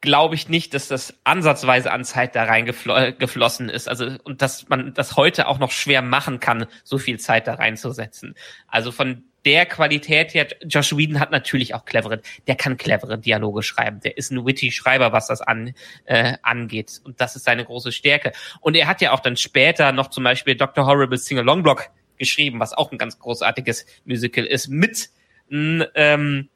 [0.00, 3.88] glaube ich nicht, dass das ansatzweise an Zeit da reingeflossen ist.
[3.88, 7.54] Also, und dass man das heute auch noch schwer machen kann, so viel Zeit da
[7.54, 8.34] reinzusetzen.
[8.66, 13.62] Also von der Qualität her, Josh Whedon hat natürlich auch clevere, der kann clevere Dialoge
[13.62, 14.00] schreiben.
[14.00, 17.00] Der ist ein witty Schreiber, was das an, äh, angeht.
[17.04, 18.32] Und das ist seine große Stärke.
[18.60, 20.86] Und er hat ja auch dann später noch zum Beispiel Dr.
[20.86, 25.08] Horrible Sing-Along Block geschrieben, was auch ein ganz großartiges Musical ist, mit,
[25.50, 26.48] ähm,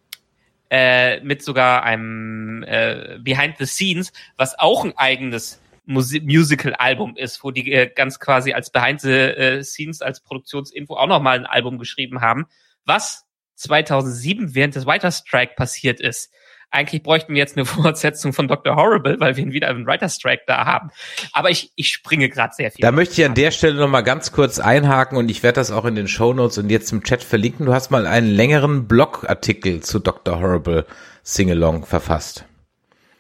[0.77, 7.53] äh, mit sogar einem äh, Behind the Scenes, was auch ein eigenes Musical-Album ist, wo
[7.53, 11.79] die äh, ganz quasi als Behind the äh, Scenes, als Produktionsinfo auch nochmal ein Album
[11.79, 12.47] geschrieben haben,
[12.85, 16.33] was 2007 während des Writer Strike passiert ist.
[16.75, 18.77] Eigentlich bräuchten wir jetzt eine Fortsetzung von Dr.
[18.77, 20.91] Horrible, weil wir ihn wieder einen Writer's Track da haben.
[21.33, 22.83] Aber ich, ich springe gerade sehr viel.
[22.83, 25.85] Da möchte ich an der Stelle nochmal ganz kurz einhaken und ich werde das auch
[25.85, 27.67] in den Show Notes und jetzt im Chat verlinken.
[27.67, 30.41] Du hast mal einen längeren Blogartikel zu Dr.
[30.41, 30.87] Horrible
[31.23, 32.45] Singalong verfasst.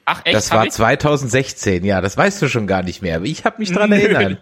[0.06, 0.34] Ach echt?
[0.34, 3.72] Das war 2016, ja, das weißt du schon gar nicht mehr, aber ich habe mich
[3.72, 4.38] dran erinnert.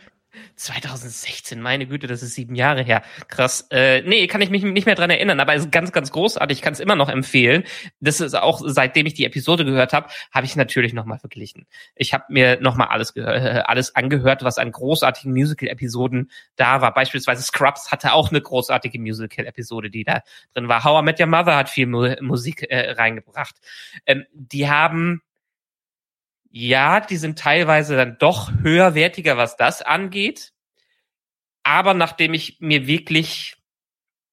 [0.57, 3.03] 2016, meine Güte, das ist sieben Jahre her.
[3.29, 3.67] Krass.
[3.71, 6.59] Äh, nee, kann ich mich nicht mehr dran erinnern, aber es ist ganz, ganz großartig.
[6.59, 7.65] Ich kann es immer noch empfehlen.
[8.01, 11.67] Das ist auch, seitdem ich die Episode gehört habe, habe ich natürlich nochmal verglichen.
[11.95, 13.21] Ich habe mir nochmal alles, äh,
[13.65, 16.95] alles angehört, was an großartigen Musical-Episoden da war.
[16.95, 20.23] Beispielsweise Scrubs hatte auch eine großartige Musical-Episode, die da
[20.55, 20.85] drin war.
[20.85, 23.57] How I Met Your Mother hat viel Mu Musik äh, reingebracht.
[24.07, 25.23] Ähm, die haben
[26.53, 30.53] ja, die sind teilweise dann doch höherwertiger, was das angeht.
[31.63, 33.57] Aber nachdem ich mir wirklich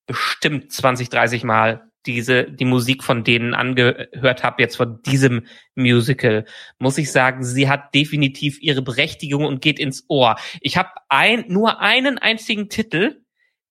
[0.06, 6.46] bestimmt 20, 30 Mal diese die Musik von denen angehört habe jetzt von diesem Musical,
[6.78, 10.36] muss ich sagen, sie hat definitiv ihre Berechtigung und geht ins Ohr.
[10.62, 13.22] Ich habe ein nur einen einzigen Titel,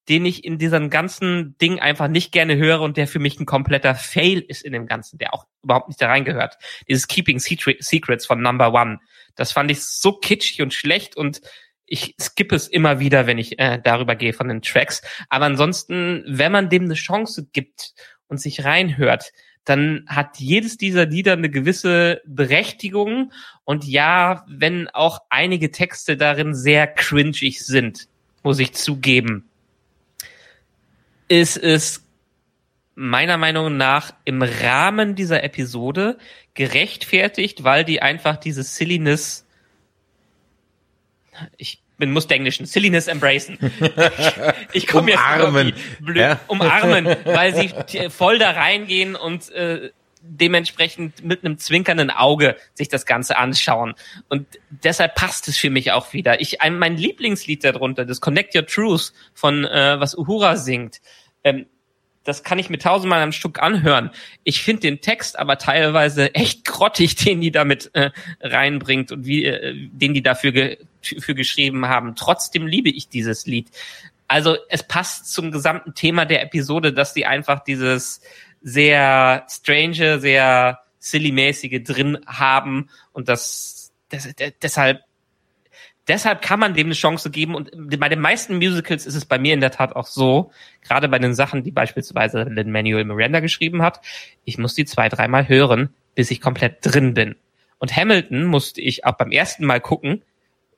[0.09, 3.45] den ich in diesem ganzen Ding einfach nicht gerne höre und der für mich ein
[3.45, 6.57] kompletter Fail ist in dem Ganzen, der auch überhaupt nicht da reingehört.
[6.87, 8.99] Dieses Keeping Secrets von Number One.
[9.35, 11.41] Das fand ich so kitschig und schlecht und
[11.85, 15.01] ich skippe es immer wieder, wenn ich äh, darüber gehe von den Tracks.
[15.29, 17.93] Aber ansonsten, wenn man dem eine Chance gibt
[18.27, 19.31] und sich reinhört,
[19.65, 23.31] dann hat jedes dieser Lieder eine gewisse Berechtigung.
[23.63, 28.07] Und ja, wenn auch einige Texte darin sehr cringig sind,
[28.43, 29.48] muss ich zugeben,
[31.29, 32.03] ist es
[32.95, 36.17] meiner Meinung nach im Rahmen dieser Episode
[36.53, 39.45] gerechtfertigt, weil die einfach diese Silliness,
[41.57, 43.57] ich bin muss englischen Silliness embracen.
[44.73, 45.73] Ich komme jetzt Umarmen.
[45.99, 46.39] die blöd, Ja.
[46.47, 53.05] umarmen, weil sie voll da reingehen und äh, dementsprechend mit einem zwinkernden Auge sich das
[53.05, 53.93] Ganze anschauen.
[54.27, 56.41] Und deshalb passt es für mich auch wieder.
[56.41, 61.01] Ich, ein, mein Lieblingslied darunter, das Connect Your Truth von äh, was Uhura singt,
[61.43, 61.65] ähm,
[62.25, 64.11] das kann ich mir tausendmal am Stück anhören.
[64.43, 69.45] Ich finde den Text aber teilweise echt grottig, den die damit äh, reinbringt und wie
[69.45, 72.15] äh, den die dafür ge für geschrieben haben.
[72.15, 73.69] Trotzdem liebe ich dieses Lied.
[74.27, 78.21] Also es passt zum gesamten Thema der Episode, dass die einfach dieses
[78.61, 85.01] sehr strange, sehr silly-mäßige drin haben und das, das deshalb
[86.09, 89.37] deshalb kann man dem eine Chance geben und bei den meisten Musicals ist es bei
[89.37, 93.81] mir in der Tat auch so, gerade bei den Sachen, die beispielsweise Lin-Manuel Miranda geschrieben
[93.81, 94.01] hat,
[94.43, 97.35] ich muss die zwei, dreimal hören, bis ich komplett drin bin.
[97.77, 100.23] Und Hamilton musste ich auch beim ersten Mal gucken,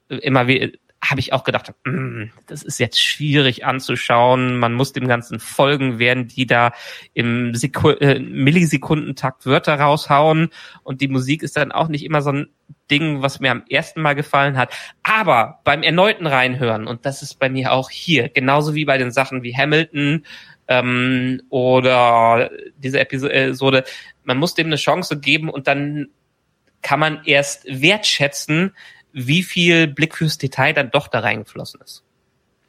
[0.09, 4.57] immer wie habe ich auch gedacht, mm, das ist jetzt schwierig anzuschauen.
[4.59, 6.73] Man muss dem Ganzen folgen, während die da
[7.13, 10.49] im Seku äh, Millisekundentakt Wörter raushauen.
[10.83, 12.49] Und die Musik ist dann auch nicht immer so ein
[12.91, 14.73] Ding, was mir am ersten Mal gefallen hat.
[15.01, 19.11] Aber beim erneuten Reinhören, und das ist bei mir auch hier, genauso wie bei den
[19.11, 20.25] Sachen wie Hamilton
[20.67, 23.83] ähm, oder diese Episode,
[24.23, 26.09] man muss dem eine Chance geben und dann
[26.81, 28.75] kann man erst wertschätzen,
[29.13, 32.03] wie viel Blick fürs Detail dann doch da reingeflossen ist.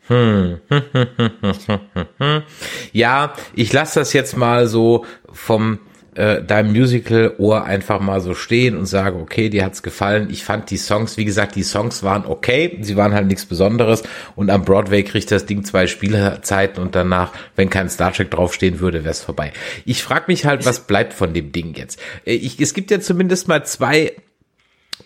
[0.08, 0.60] Hm.
[2.92, 5.78] Ja, ich lasse das jetzt mal so vom
[6.14, 10.28] äh, deinem Musical-Ohr einfach mal so stehen und sage, okay, dir hat's gefallen.
[10.30, 14.02] Ich fand die Songs, wie gesagt, die Songs waren okay, sie waren halt nichts Besonderes
[14.36, 18.80] und am Broadway kriegt das Ding zwei Spielzeiten und danach, wenn kein Star Trek draufstehen
[18.80, 19.52] würde, wär's vorbei.
[19.86, 21.98] Ich frage mich halt, was bleibt von dem Ding jetzt?
[22.26, 24.12] Äh, Ich, es gibt ja zumindest mal zwei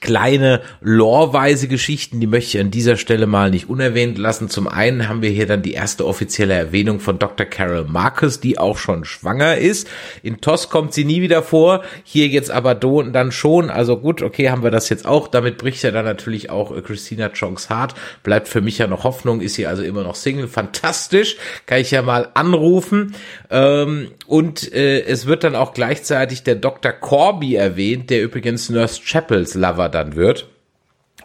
[0.00, 4.48] kleine loreweise Geschichten, die möchte ich an dieser Stelle mal nicht unerwähnt lassen.
[4.48, 7.46] Zum einen haben wir hier dann die erste offizielle Erwähnung von Dr.
[7.46, 9.88] Carol Marcus, die auch schon schwanger ist.
[10.22, 13.70] In TOS kommt sie nie wieder vor, hier jetzt aber dann schon.
[13.70, 15.28] Also gut, okay, haben wir das jetzt auch.
[15.28, 17.94] Damit bricht ja dann natürlich auch äh, Christina Chong's Heart.
[18.22, 20.48] Bleibt für mich ja noch Hoffnung, ist sie also immer noch Single.
[20.48, 23.14] Fantastisch, kann ich ja mal anrufen.
[23.50, 26.92] Ähm, und äh, es wird dann auch gleichzeitig der Dr.
[26.92, 30.48] Corby erwähnt, der übrigens Nurse Chapels Lover dann wird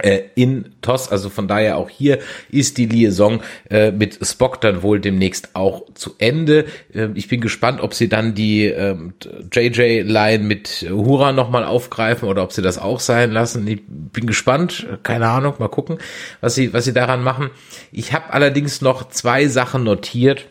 [0.02, 4.84] äh, in TOS, also von daher auch hier ist die Liaison äh, mit Spock dann
[4.84, 6.66] wohl demnächst auch zu Ende.
[6.94, 9.14] Ähm, ich bin gespannt, ob sie dann die ähm,
[9.52, 13.68] JJ-Line mit Hura nochmal aufgreifen oder ob sie das auch sein lassen.
[13.68, 15.98] Ich bin gespannt, keine Ahnung, mal gucken,
[16.40, 17.50] was sie, was sie daran machen.
[17.92, 20.48] Ich habe allerdings noch zwei Sachen notiert,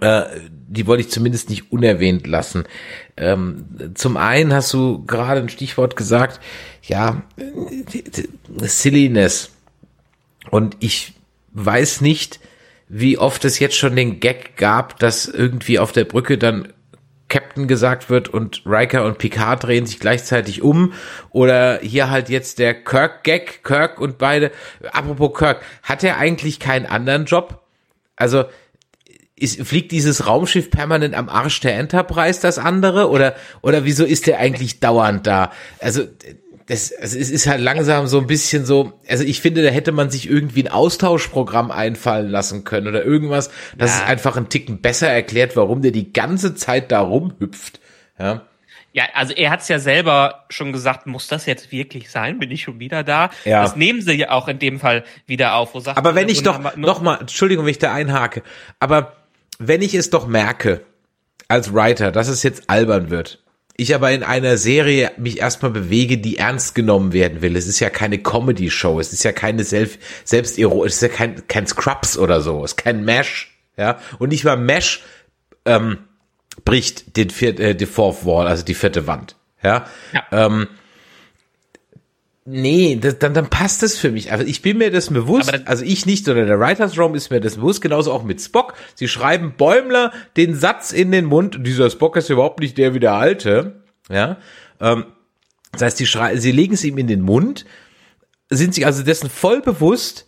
[0.00, 0.22] äh,
[0.68, 2.64] die wollte ich zumindest nicht unerwähnt lassen.
[3.16, 6.40] Ähm, zum einen hast du gerade ein Stichwort gesagt,
[6.82, 7.22] ja,
[8.60, 9.50] Silliness.
[10.50, 11.14] Und ich
[11.52, 12.40] weiß nicht,
[12.88, 16.72] wie oft es jetzt schon den Gag gab, dass irgendwie auf der Brücke dann
[17.28, 20.92] Captain gesagt wird und Riker und Picard drehen sich gleichzeitig um
[21.30, 24.52] oder hier halt jetzt der Kirk-Gag, Kirk und beide.
[24.92, 27.64] Apropos Kirk, hat er eigentlich keinen anderen Job?
[28.14, 28.44] Also
[29.38, 33.10] ist, fliegt dieses Raumschiff permanent am Arsch der Enterprise, das andere?
[33.10, 35.52] Oder, oder wieso ist der eigentlich dauernd da?
[35.78, 36.04] Also,
[36.66, 39.92] das, also es ist halt langsam so ein bisschen so, also ich finde, da hätte
[39.92, 44.02] man sich irgendwie ein Austauschprogramm einfallen lassen können oder irgendwas, das ja.
[44.02, 47.80] ist einfach ein Ticken besser erklärt, warum der die ganze Zeit da rumhüpft.
[48.18, 48.42] Ja.
[48.92, 52.38] Ja, also er hat's ja selber schon gesagt, muss das jetzt wirklich sein?
[52.38, 53.28] Bin ich schon wieder da?
[53.44, 53.60] Ja.
[53.60, 55.74] Das nehmen sie ja auch in dem Fall wieder auf.
[55.74, 58.42] Wo sagt aber wenn ich doch, noch mal, Entschuldigung, wenn ich da einhake,
[58.80, 59.12] aber
[59.58, 60.82] wenn ich es doch merke,
[61.48, 63.42] als Writer, dass es jetzt albern wird,
[63.76, 67.56] ich aber in einer Serie mich erstmal bewege, die ernst genommen werden will.
[67.56, 71.46] Es ist ja keine Comedy-Show, es ist ja keine Selbst Selbstiro, es ist ja kein,
[71.46, 73.98] kein Scrubs oder so, es ist kein Mesh, ja.
[74.18, 75.02] Und nicht mal Mesh
[75.66, 75.98] ähm,
[76.64, 79.86] bricht den vier, äh, die Fourth Wall, also die vierte Wand, ja.
[80.12, 80.24] ja.
[80.32, 80.68] Ähm,
[82.48, 84.30] Nee, das, dann, dann passt das für mich.
[84.30, 87.30] Also ich bin mir das bewusst, das also ich nicht, sondern der Writers Room ist
[87.30, 88.74] mir das bewusst, genauso auch mit Spock.
[88.94, 93.00] Sie schreiben Bäumler den Satz in den Mund, dieser Spock ist überhaupt nicht der wie
[93.00, 94.38] der alte, ja.
[94.80, 95.06] Ähm,
[95.72, 97.66] das heißt, sie, sie legen es ihm in den Mund,
[98.48, 100.26] sind sich also dessen voll bewusst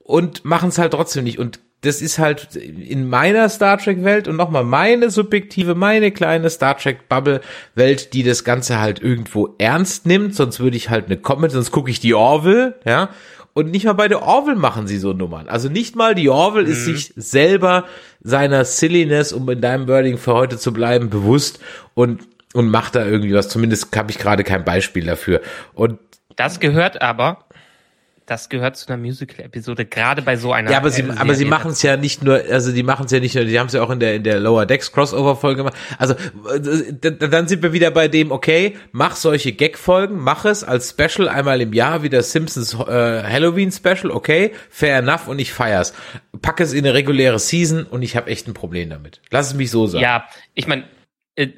[0.00, 1.38] und machen es halt trotzdem nicht.
[1.38, 6.50] Und das ist halt in meiner Star Trek Welt und nochmal meine subjektive, meine kleine
[6.50, 7.40] Star Trek Bubble
[7.74, 11.70] Welt, die das Ganze halt irgendwo ernst nimmt, sonst würde ich halt eine Comedy, sonst
[11.70, 13.10] gucke ich die Orville, ja,
[13.52, 15.48] und nicht mal bei der Orville machen sie so Nummern.
[15.48, 16.72] Also nicht mal die Orville mhm.
[16.72, 17.84] ist sich selber
[18.22, 21.58] seiner Silliness, um in deinem Wording für heute zu bleiben, bewusst
[21.94, 23.48] und und macht da irgendwie was.
[23.48, 25.40] Zumindest habe ich gerade kein Beispiel dafür.
[25.74, 25.98] Und
[26.36, 27.44] das gehört aber
[28.30, 30.70] das gehört zu einer Musical-Episode, gerade bei so einer.
[30.70, 33.12] Ja, aber sie, äh, aber sie machen es ja nicht nur, also die machen es
[33.12, 35.56] ja nicht nur, die haben es ja auch in der in der Lower Decks Crossover-Folge
[35.56, 35.76] gemacht.
[35.98, 40.90] Also äh, dann sind wir wieder bei dem, okay, mach solche Gag-Folgen, mach es als
[40.90, 45.92] Special einmal im Jahr, wie der Simpsons äh, Halloween-Special, okay, fair enough und ich feier's.
[46.40, 49.20] Pack es in eine reguläre Season und ich habe echt ein Problem damit.
[49.30, 50.04] Lass es mich so sagen.
[50.04, 50.84] Ja, ich meine,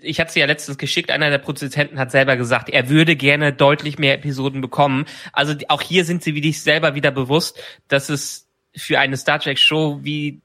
[0.01, 3.53] ich hatte sie ja letztens geschickt, einer der Produzenten hat selber gesagt, er würde gerne
[3.53, 5.07] deutlich mehr Episoden bekommen.
[5.33, 9.38] Also auch hier sind sie wie dich selber wieder bewusst, dass es für eine Star
[9.38, 10.40] Trek Show wie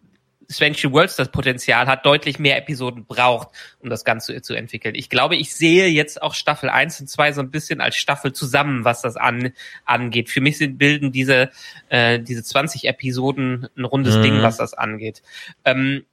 [0.49, 4.95] Strange Worlds das Potenzial hat, deutlich mehr Episoden braucht, um das Ganze zu entwickeln.
[4.95, 8.33] Ich glaube, ich sehe jetzt auch Staffel 1 und 2 so ein bisschen als Staffel
[8.33, 9.51] zusammen, was das an,
[9.85, 10.29] angeht.
[10.29, 11.51] Für mich sind, bilden diese,
[11.89, 14.23] äh, diese 20 Episoden ein rundes mhm.
[14.23, 15.21] Ding, was das angeht.
[15.65, 16.05] Ähm,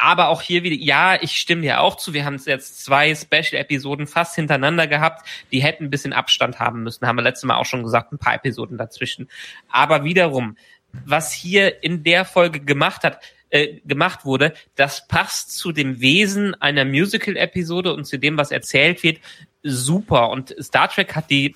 [0.00, 2.14] aber auch hier wieder, ja, ich stimme dir auch zu.
[2.14, 5.28] Wir haben jetzt zwei Special-Episoden fast hintereinander gehabt.
[5.52, 7.06] Die hätten ein bisschen Abstand haben müssen.
[7.06, 9.28] Haben wir letztes Mal auch schon gesagt, ein paar Episoden dazwischen.
[9.70, 10.56] Aber wiederum,
[11.04, 16.54] was hier in der Folge gemacht hat, äh, gemacht wurde, das passt zu dem Wesen
[16.54, 19.20] einer Musical-Episode und zu dem, was erzählt wird,
[19.62, 20.30] super.
[20.30, 21.54] Und Star Trek hat die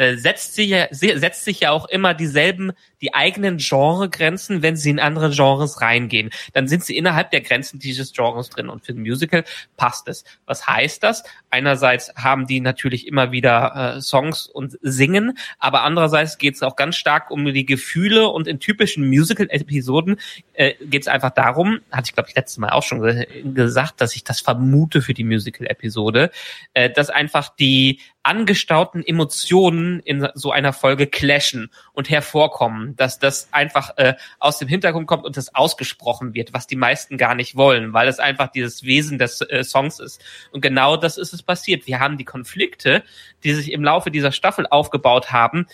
[0.00, 4.88] äh, setzt sich ja, setzt sich ja auch immer dieselben, die eigenen Genregrenzen, wenn sie
[4.88, 6.30] in andere Genres reingehen.
[6.54, 9.44] Dann sind sie innerhalb der Grenzen dieses Genres drin und für ein Musical
[9.76, 10.24] passt es.
[10.46, 11.22] Was heißt das?
[11.50, 16.76] Einerseits haben die natürlich immer wieder äh, Songs und singen, aber andererseits geht es auch
[16.76, 20.18] ganz stark um die Gefühle und in typischen Musical-Episoden
[20.54, 24.00] äh, geht es einfach darum, hatte ich glaube ich letztes Mal auch schon ge gesagt,
[24.00, 26.30] dass ich das vermute für die Musical-Episode,
[26.72, 33.48] äh, dass einfach die angestauten Emotionen in so einer Folge clashen und hervorkommen, dass das
[33.52, 37.56] einfach äh, aus dem Hintergrund kommt und das ausgesprochen wird, was die meisten gar nicht
[37.56, 40.22] wollen, weil es einfach dieses Wesen des äh, Songs ist.
[40.52, 41.86] Und genau das ist es passiert.
[41.86, 43.02] Wir haben die Konflikte,
[43.42, 45.66] die sich im Laufe dieser Staffel aufgebaut haben,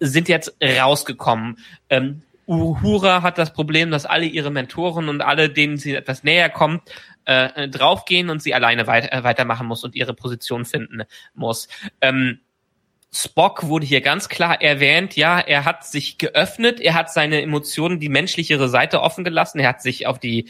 [0.00, 1.58] sind jetzt rausgekommen.
[1.90, 6.48] Ähm, Uhura hat das Problem, dass alle ihre Mentoren und alle, denen sie etwas näher
[6.48, 6.82] kommt,
[7.26, 11.02] äh, draufgehen und sie alleine weit, äh, weitermachen muss und ihre Position finden
[11.34, 11.68] muss.
[12.00, 12.40] Ähm,
[13.12, 18.00] Spock wurde hier ganz klar erwähnt, ja, er hat sich geöffnet, er hat seine Emotionen,
[18.00, 20.48] die menschlichere Seite offen gelassen, er hat sich auf die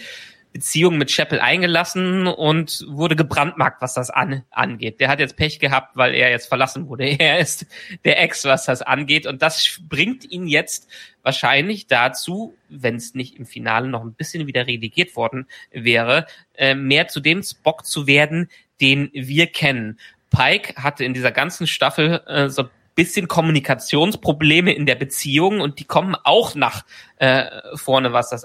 [0.56, 5.00] Beziehung mit Chapel eingelassen und wurde gebrandmarkt, was das an, angeht.
[5.00, 7.04] Der hat jetzt Pech gehabt, weil er jetzt verlassen wurde.
[7.26, 7.66] Er ist
[8.06, 9.26] der Ex, was das angeht.
[9.26, 10.88] Und das bringt ihn jetzt
[11.22, 16.74] wahrscheinlich dazu, wenn es nicht im Finale noch ein bisschen wieder redigiert worden wäre, äh,
[16.74, 18.48] mehr zu dem Spock zu werden,
[18.80, 19.98] den wir kennen.
[20.30, 22.64] Pike hatte in dieser ganzen Staffel äh, so
[22.96, 26.84] bisschen Kommunikationsprobleme in der Beziehung und die kommen auch nach
[27.18, 28.42] äh, vorne, was das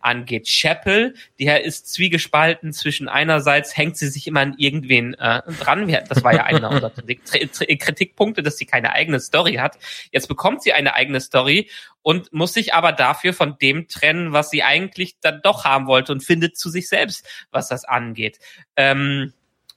[0.00, 0.46] angeht.
[0.46, 5.88] Chapel, der ist zwiegespalten zwischen einerseits hängt sie sich immer an irgendwen äh, dran.
[6.08, 9.78] Das war ja einer unserer Kritikpunkte, dass sie keine eigene Story hat.
[10.10, 11.70] Jetzt bekommt sie eine eigene Story
[12.02, 16.12] und muss sich aber dafür von dem trennen, was sie eigentlich dann doch haben wollte
[16.12, 18.40] und findet zu sich selbst, was das angeht.
[18.76, 19.32] Ähm,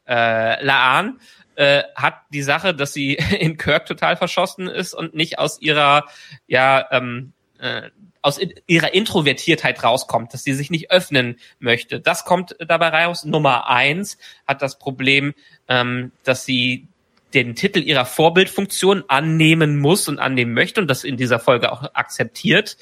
[0.07, 1.19] äh, Laan
[1.55, 6.05] äh, hat die Sache, dass sie in Kirk total verschossen ist und nicht aus ihrer
[6.47, 7.89] ja ähm, äh,
[8.21, 11.99] aus ihrer Introvertiertheit rauskommt, dass sie sich nicht öffnen möchte.
[11.99, 13.23] Das kommt dabei raus.
[13.23, 15.35] Nummer eins hat das Problem,
[15.67, 16.87] ähm, dass sie
[17.35, 21.83] den Titel ihrer Vorbildfunktion annehmen muss und annehmen möchte und das in dieser Folge auch
[21.93, 22.77] akzeptiert.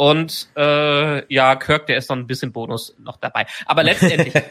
[0.00, 3.44] Und äh, ja, Kirk, der ist noch ein bisschen Bonus noch dabei.
[3.66, 4.32] Aber letztendlich,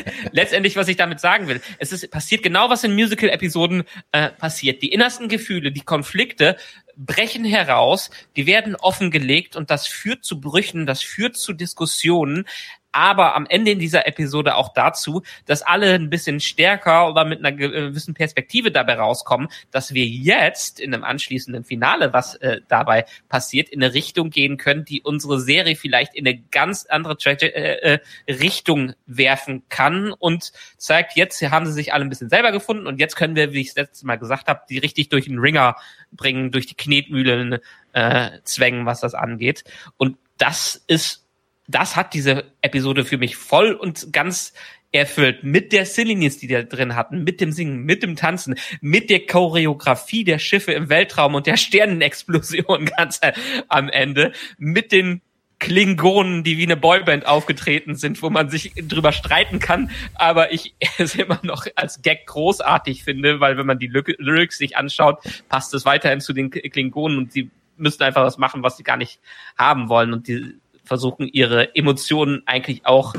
[0.32, 4.80] letztendlich, was ich damit sagen will, es ist passiert genau, was in Musical-Episoden äh, passiert.
[4.80, 6.56] Die innersten Gefühle, die Konflikte
[6.96, 12.46] brechen heraus, die werden offengelegt und das führt zu Brüchen, das führt zu Diskussionen
[12.94, 17.40] aber am Ende in dieser Episode auch dazu, dass alle ein bisschen stärker oder mit
[17.40, 23.04] einer gewissen Perspektive dabei rauskommen, dass wir jetzt in einem anschließenden Finale, was äh, dabei
[23.28, 27.94] passiert, in eine Richtung gehen können, die unsere Serie vielleicht in eine ganz andere äh,
[27.94, 32.86] äh, Richtung werfen kann und zeigt, jetzt haben sie sich alle ein bisschen selber gefunden
[32.86, 35.40] und jetzt können wir, wie ich es letztes Mal gesagt habe, die richtig durch den
[35.40, 35.74] Ringer
[36.12, 37.58] bringen, durch die Knetmühlen
[37.92, 39.64] äh, zwängen, was das angeht.
[39.96, 41.23] Und das ist
[41.66, 44.52] das hat diese Episode für mich voll und ganz
[44.92, 49.10] erfüllt mit der Silliness, die da drin hatten, mit dem Singen, mit dem Tanzen, mit
[49.10, 53.20] der Choreografie der Schiffe im Weltraum und der Sternenexplosion ganz
[53.68, 55.20] am Ende, mit den
[55.58, 60.74] Klingonen, die wie eine Boyband aufgetreten sind, wo man sich drüber streiten kann, aber ich
[60.98, 65.74] es immer noch als Gag großartig finde, weil wenn man die Lyrics sich anschaut, passt
[65.74, 69.20] es weiterhin zu den Klingonen und sie müssen einfach was machen, was sie gar nicht
[69.56, 70.54] haben wollen und die
[70.84, 73.14] versuchen ihre Emotionen eigentlich auch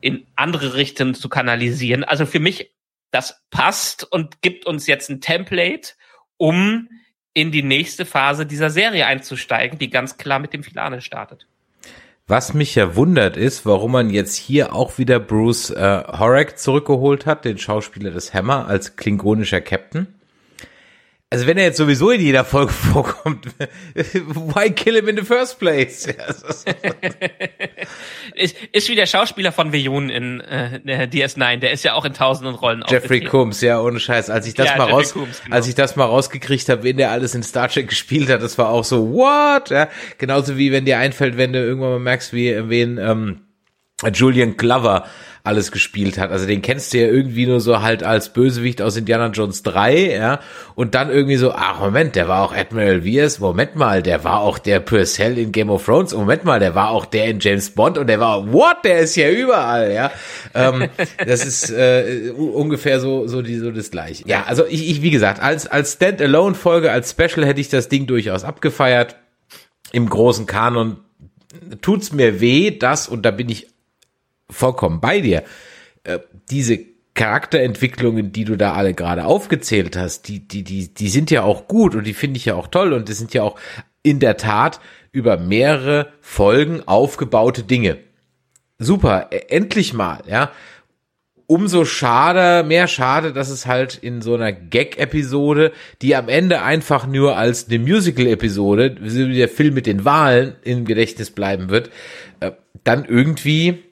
[0.00, 2.04] in andere Richtungen zu kanalisieren.
[2.04, 2.72] Also für mich,
[3.10, 5.92] das passt und gibt uns jetzt ein Template,
[6.36, 6.88] um
[7.34, 11.46] in die nächste Phase dieser Serie einzusteigen, die ganz klar mit dem Finale startet.
[12.26, 17.26] Was mich ja wundert ist, warum man jetzt hier auch wieder Bruce äh, Horak zurückgeholt
[17.26, 20.19] hat, den Schauspieler des Hammer als klingonischer Captain.
[21.32, 23.46] Also wenn er jetzt sowieso in jeder Folge vorkommt,
[23.94, 26.08] why kill him in the first place?
[28.34, 32.14] ist, ist wie der Schauspieler von Veyun in äh, DS9, der ist ja auch in
[32.14, 34.28] tausenden Rollen Jeffrey Combs, ja, ohne Scheiß.
[34.28, 35.54] Als ich das ja, mal Jeffrey raus, Coombs, genau.
[35.54, 38.58] als ich das mal rausgekriegt habe, wen der alles in Star Trek gespielt hat, das
[38.58, 39.70] war auch so, what?
[39.70, 43.42] Ja, genauso wie wenn dir einfällt, wenn du irgendwann mal merkst, wie wen ähm,
[44.12, 45.06] Julian Glover
[45.42, 46.30] alles gespielt hat.
[46.30, 50.12] Also den kennst du ja irgendwie nur so halt als Bösewicht aus Indiana Jones 3,
[50.12, 50.40] ja.
[50.74, 54.40] Und dann irgendwie so, ach Moment, der war auch Admiral Viers, Moment mal, der war
[54.40, 57.70] auch der Purcell in Game of Thrones, Moment mal, der war auch der in James
[57.70, 60.10] Bond und der war, what, der ist ja überall, ja.
[60.54, 60.88] ähm,
[61.26, 64.24] das ist äh, ungefähr so, so, die, so das gleiche.
[64.26, 68.06] Ja, also ich, ich wie gesagt, als, als Standalone-Folge, als Special hätte ich das Ding
[68.06, 69.16] durchaus abgefeiert.
[69.92, 70.98] Im großen Kanon
[71.80, 73.68] tut's mir weh, dass, und da bin ich
[74.50, 75.44] vollkommen bei dir.
[76.04, 76.18] Äh,
[76.50, 76.78] diese
[77.14, 81.68] Charakterentwicklungen, die du da alle gerade aufgezählt hast, die, die, die, die sind ja auch
[81.68, 83.58] gut und die finde ich ja auch toll und das sind ja auch
[84.02, 84.80] in der Tat
[85.12, 87.98] über mehrere Folgen aufgebaute Dinge.
[88.78, 90.50] Super, e, endlich mal, ja.
[91.46, 97.08] Umso schade, mehr schade, dass es halt in so einer Gag-Episode, die am Ende einfach
[97.08, 101.90] nur als eine Musical-Episode, wie der Film mit den Wahlen im Gedächtnis bleiben wird,
[102.38, 102.52] äh,
[102.84, 103.82] dann irgendwie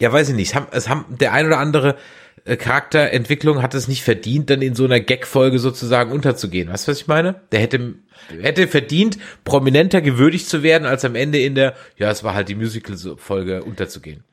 [0.00, 1.96] ja, weiß ich nicht, es haben, es haben der ein oder andere
[2.44, 6.70] äh, Charakterentwicklung hat es nicht verdient, dann in so einer Gag-Folge sozusagen unterzugehen.
[6.70, 7.42] Weißt du, was ich meine?
[7.52, 7.94] Der hätte,
[8.40, 12.48] hätte verdient, prominenter gewürdigt zu werden, als am Ende in der, ja, es war halt
[12.48, 14.24] die Musical-Folge unterzugehen.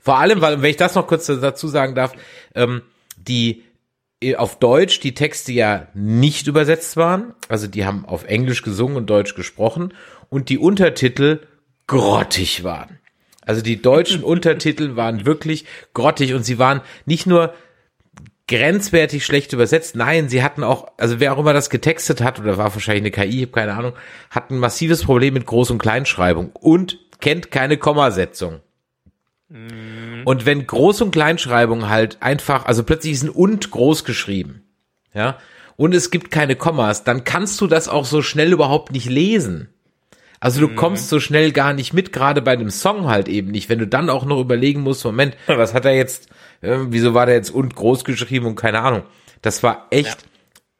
[0.00, 2.12] Vor allem, weil, wenn ich das noch kurz dazu sagen darf,
[2.54, 2.82] ähm,
[3.16, 3.64] die
[4.20, 8.96] äh, auf Deutsch die Texte ja nicht übersetzt waren, also die haben auf Englisch gesungen
[8.96, 9.94] und Deutsch gesprochen
[10.28, 11.40] und die Untertitel
[11.86, 12.98] grottig waren.
[13.46, 17.54] Also die deutschen Untertitel waren wirklich grottig und sie waren nicht nur
[18.48, 19.96] grenzwertig schlecht übersetzt.
[19.96, 23.10] Nein, sie hatten auch, also wer auch immer das getextet hat, oder war wahrscheinlich eine
[23.10, 23.92] KI, ich habe keine Ahnung,
[24.30, 28.60] hat ein massives Problem mit Groß- und Kleinschreibung und kennt keine Kommasetzung.
[29.48, 30.22] Mhm.
[30.24, 34.62] Und wenn Groß- und Kleinschreibung halt einfach, also plötzlich ist ein und groß geschrieben,
[35.12, 35.38] ja,
[35.76, 39.68] und es gibt keine Kommas, dann kannst du das auch so schnell überhaupt nicht lesen.
[40.40, 40.76] Also du mhm.
[40.76, 43.68] kommst so schnell gar nicht mit, gerade bei dem Song halt eben nicht.
[43.68, 46.28] Wenn du dann auch noch überlegen musst, Moment, was hat er jetzt,
[46.60, 49.02] äh, wieso war der jetzt und groß geschrieben und keine Ahnung.
[49.42, 50.24] Das war echt,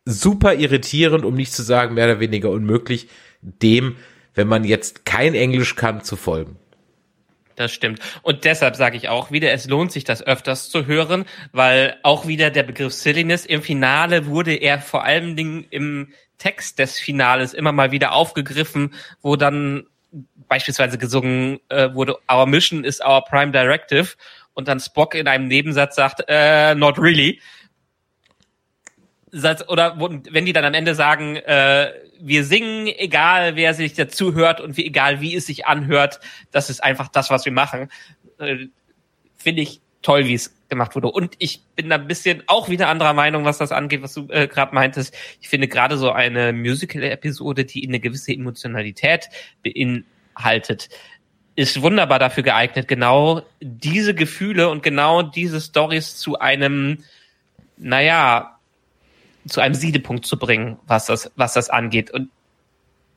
[0.06, 3.08] super irritierend, um nicht zu sagen mehr oder weniger unmöglich,
[3.42, 3.96] dem,
[4.34, 6.56] wenn man jetzt kein Englisch kann, zu folgen.
[7.56, 8.00] Das stimmt.
[8.22, 12.26] Und deshalb sage ich auch wieder, es lohnt sich, das öfters zu hören, weil auch
[12.26, 17.54] wieder der Begriff Silliness im Finale wurde er vor allen Dingen im Text des Finales
[17.54, 19.86] immer mal wieder aufgegriffen, wo dann
[20.48, 24.14] beispielsweise gesungen äh, wurde, Our Mission is our Prime Directive
[24.54, 27.40] und dann Spock in einem Nebensatz sagt, äh, not really.
[29.68, 34.60] Oder wenn die dann am Ende sagen, äh, wir singen, egal wer sich dazu hört
[34.60, 36.20] und wie, egal wie es sich anhört,
[36.52, 37.90] das ist einfach das, was wir machen.
[38.38, 38.68] Äh,
[39.36, 41.08] Finde ich toll, wie es gemacht wurde.
[41.08, 44.28] Und ich bin da ein bisschen auch wieder anderer Meinung, was das angeht, was du
[44.30, 45.14] äh, gerade meintest.
[45.40, 49.28] Ich finde gerade so eine Musical-Episode, die eine gewisse Emotionalität
[49.62, 50.88] beinhaltet,
[51.54, 57.04] ist wunderbar dafür geeignet, genau diese Gefühle und genau diese Stories zu einem,
[57.78, 58.58] naja,
[59.48, 62.10] zu einem Siedepunkt zu bringen, was das, was das angeht.
[62.10, 62.30] Und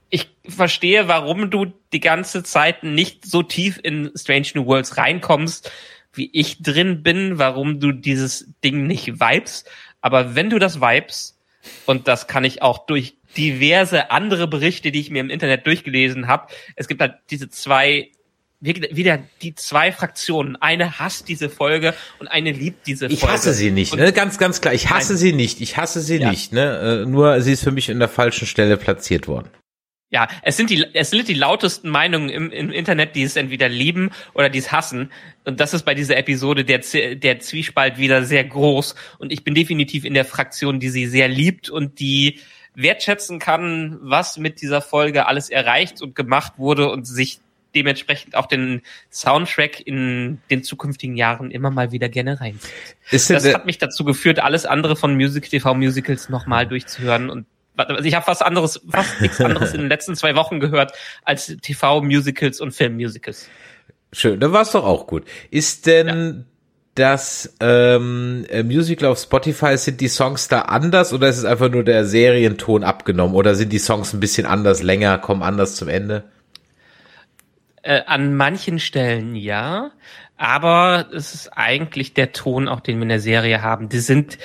[0.09, 5.71] ich verstehe, warum du die ganze Zeit nicht so tief in Strange New Worlds reinkommst,
[6.13, 9.65] wie ich drin bin, warum du dieses Ding nicht vibes.
[10.01, 11.37] Aber wenn du das vibes,
[11.85, 16.27] und das kann ich auch durch diverse andere Berichte, die ich mir im Internet durchgelesen
[16.27, 18.11] habe, es gibt halt diese zwei
[18.61, 20.57] wieder die zwei Fraktionen.
[20.57, 23.13] Eine hasst diese Folge und eine liebt diese Folge.
[23.13, 24.11] Ich hasse sie nicht, ne?
[24.11, 24.73] Ganz, ganz klar.
[24.73, 25.17] Ich hasse Nein.
[25.17, 25.61] sie nicht.
[25.61, 26.29] Ich hasse sie ja.
[26.29, 27.03] nicht, ne?
[27.03, 29.49] Äh, nur sie ist für mich in der falschen Stelle platziert worden.
[30.11, 33.69] Ja, es sind die, es sind die lautesten Meinungen im, im Internet, die es entweder
[33.69, 35.11] lieben oder die es hassen.
[35.45, 36.79] Und das ist bei dieser Episode der,
[37.15, 38.95] der Zwiespalt wieder sehr groß.
[39.19, 42.39] Und ich bin definitiv in der Fraktion, die sie sehr liebt und die
[42.73, 47.39] wertschätzen kann, was mit dieser Folge alles erreicht und gemacht wurde und sich
[47.75, 48.81] dementsprechend auch den
[49.11, 52.71] Soundtrack in den zukünftigen Jahren immer mal wieder gerne reinzieht.
[53.11, 57.45] Das hat mich dazu geführt, alles andere von Music TV Musicals nochmal durchzuhören und
[57.87, 61.47] also ich habe fast anderes, fast nichts anderes in den letzten zwei Wochen gehört als
[61.61, 63.47] TV-Musicals und Film-Musicals.
[64.11, 65.25] Schön, dann war's doch auch gut.
[65.51, 66.33] Ist denn ja.
[66.95, 71.69] das ähm, äh, Musical auf Spotify, sind die Songs da anders oder ist es einfach
[71.69, 75.89] nur der Serienton abgenommen oder sind die Songs ein bisschen anders, länger, kommen anders zum
[75.89, 76.23] Ende?
[77.83, 79.91] Äh, an manchen Stellen ja,
[80.37, 83.89] aber es ist eigentlich der Ton, auch den wir in der Serie haben.
[83.89, 84.37] Die sind,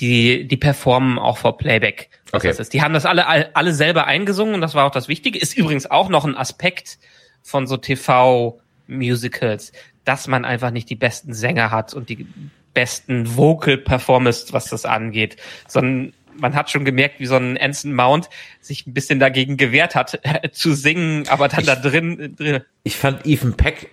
[0.00, 2.10] die, die performen auch vor Playback.
[2.32, 2.48] Okay.
[2.48, 2.72] Das ist.
[2.72, 5.38] Die haben das alle, alle selber eingesungen und das war auch das Wichtige.
[5.38, 6.98] Ist übrigens auch noch ein Aspekt
[7.42, 9.72] von so TV-Musicals,
[10.04, 12.26] dass man einfach nicht die besten Sänger hat und die
[12.74, 15.36] besten Vocal Performance, was das angeht,
[15.66, 18.28] sondern man hat schon gemerkt, wie so ein Anson Mount
[18.60, 22.62] sich ein bisschen dagegen gewehrt hat, äh, zu singen, aber dann ich, da drin, drin.
[22.84, 23.90] Ich fand Ethan Peck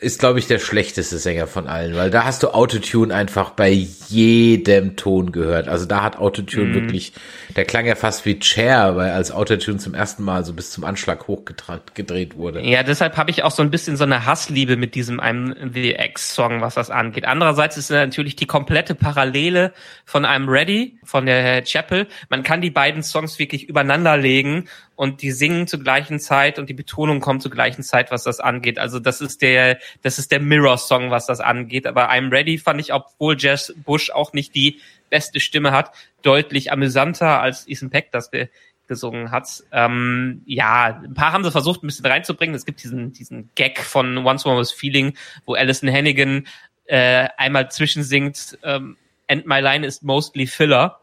[0.00, 3.70] ist, glaube ich, der schlechteste Sänger von allen, weil da hast du Autotune einfach bei
[3.70, 5.68] jedem Ton gehört.
[5.68, 6.74] Also da hat Autotune mm.
[6.74, 7.12] wirklich,
[7.56, 10.84] der klang ja fast wie Chair, weil als Autotune zum ersten Mal so bis zum
[10.84, 12.60] Anschlag hochgedreht wurde.
[12.60, 16.60] Ja, deshalb habe ich auch so ein bisschen so eine Hassliebe mit diesem einem VX-Song,
[16.60, 17.24] was das angeht.
[17.24, 19.72] Andererseits ist natürlich die komplette Parallele
[20.04, 22.06] von I'm Ready, von der Chapel.
[22.28, 26.68] Man kann die beiden Songs wirklich übereinander legen und die singen zur gleichen Zeit und
[26.68, 28.78] die Betonung kommt zur gleichen Zeit, was das angeht.
[28.78, 31.86] Also das ist der, das ist der Mirror-Song, was das angeht.
[31.86, 34.80] Aber I'm Ready fand ich, obwohl Jess Bush auch nicht die
[35.10, 35.92] beste Stimme hat,
[36.22, 38.48] deutlich amüsanter als Ethan Peck das ge
[38.88, 39.64] gesungen hat.
[39.72, 42.54] Ähm, ja, ein paar haben sie versucht, ein bisschen reinzubringen.
[42.54, 46.46] Es gibt diesen, diesen Gag von Once More Was Feeling, wo Alison Hannigan
[46.84, 48.96] äh, einmal zwischensingt, ähm,
[49.28, 51.00] And my line is mostly filler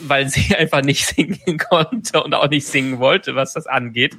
[0.00, 4.16] weil sie einfach nicht singen konnte und auch nicht singen wollte, was das angeht.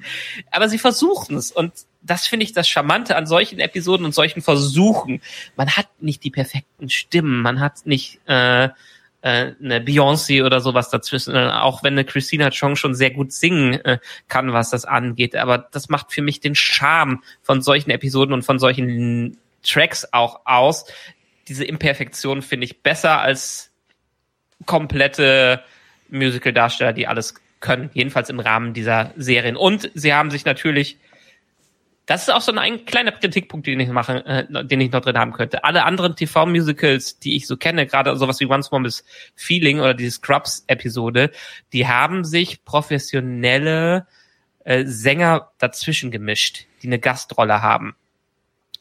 [0.52, 4.42] Aber sie versuchen es und das finde ich das Charmante an solchen Episoden und solchen
[4.42, 5.22] Versuchen.
[5.56, 8.70] Man hat nicht die perfekten Stimmen, man hat nicht äh,
[9.24, 13.32] äh, eine Beyoncé oder sowas dazwischen, äh, auch wenn eine Christina Chong schon sehr gut
[13.32, 15.36] singen äh, kann, was das angeht.
[15.38, 20.42] Aber das macht für mich den Charme von solchen Episoden und von solchen Tracks auch
[20.44, 20.86] aus.
[21.48, 23.72] Diese Imperfektion finde ich besser als
[24.66, 25.64] komplette
[26.10, 29.56] Musical-Darsteller, die alles können, jedenfalls im Rahmen dieser Serien.
[29.56, 30.98] Und sie haben sich natürlich,
[32.06, 35.02] das ist auch so ein, ein kleiner Kritikpunkt, den ich machen, äh, den ich noch
[35.02, 35.64] drin haben könnte.
[35.64, 39.04] Alle anderen TV-Musicals, die ich so kenne, gerade sowas wie Once More Miss
[39.36, 41.32] Feeling oder die Scrubs-Episode,
[41.72, 44.06] die haben sich professionelle
[44.66, 47.96] äh, Sänger dazwischen gemischt, die eine Gastrolle haben.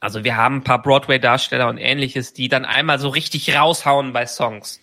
[0.00, 4.26] Also wir haben ein paar Broadway-Darsteller und ähnliches, die dann einmal so richtig raushauen bei
[4.26, 4.80] Songs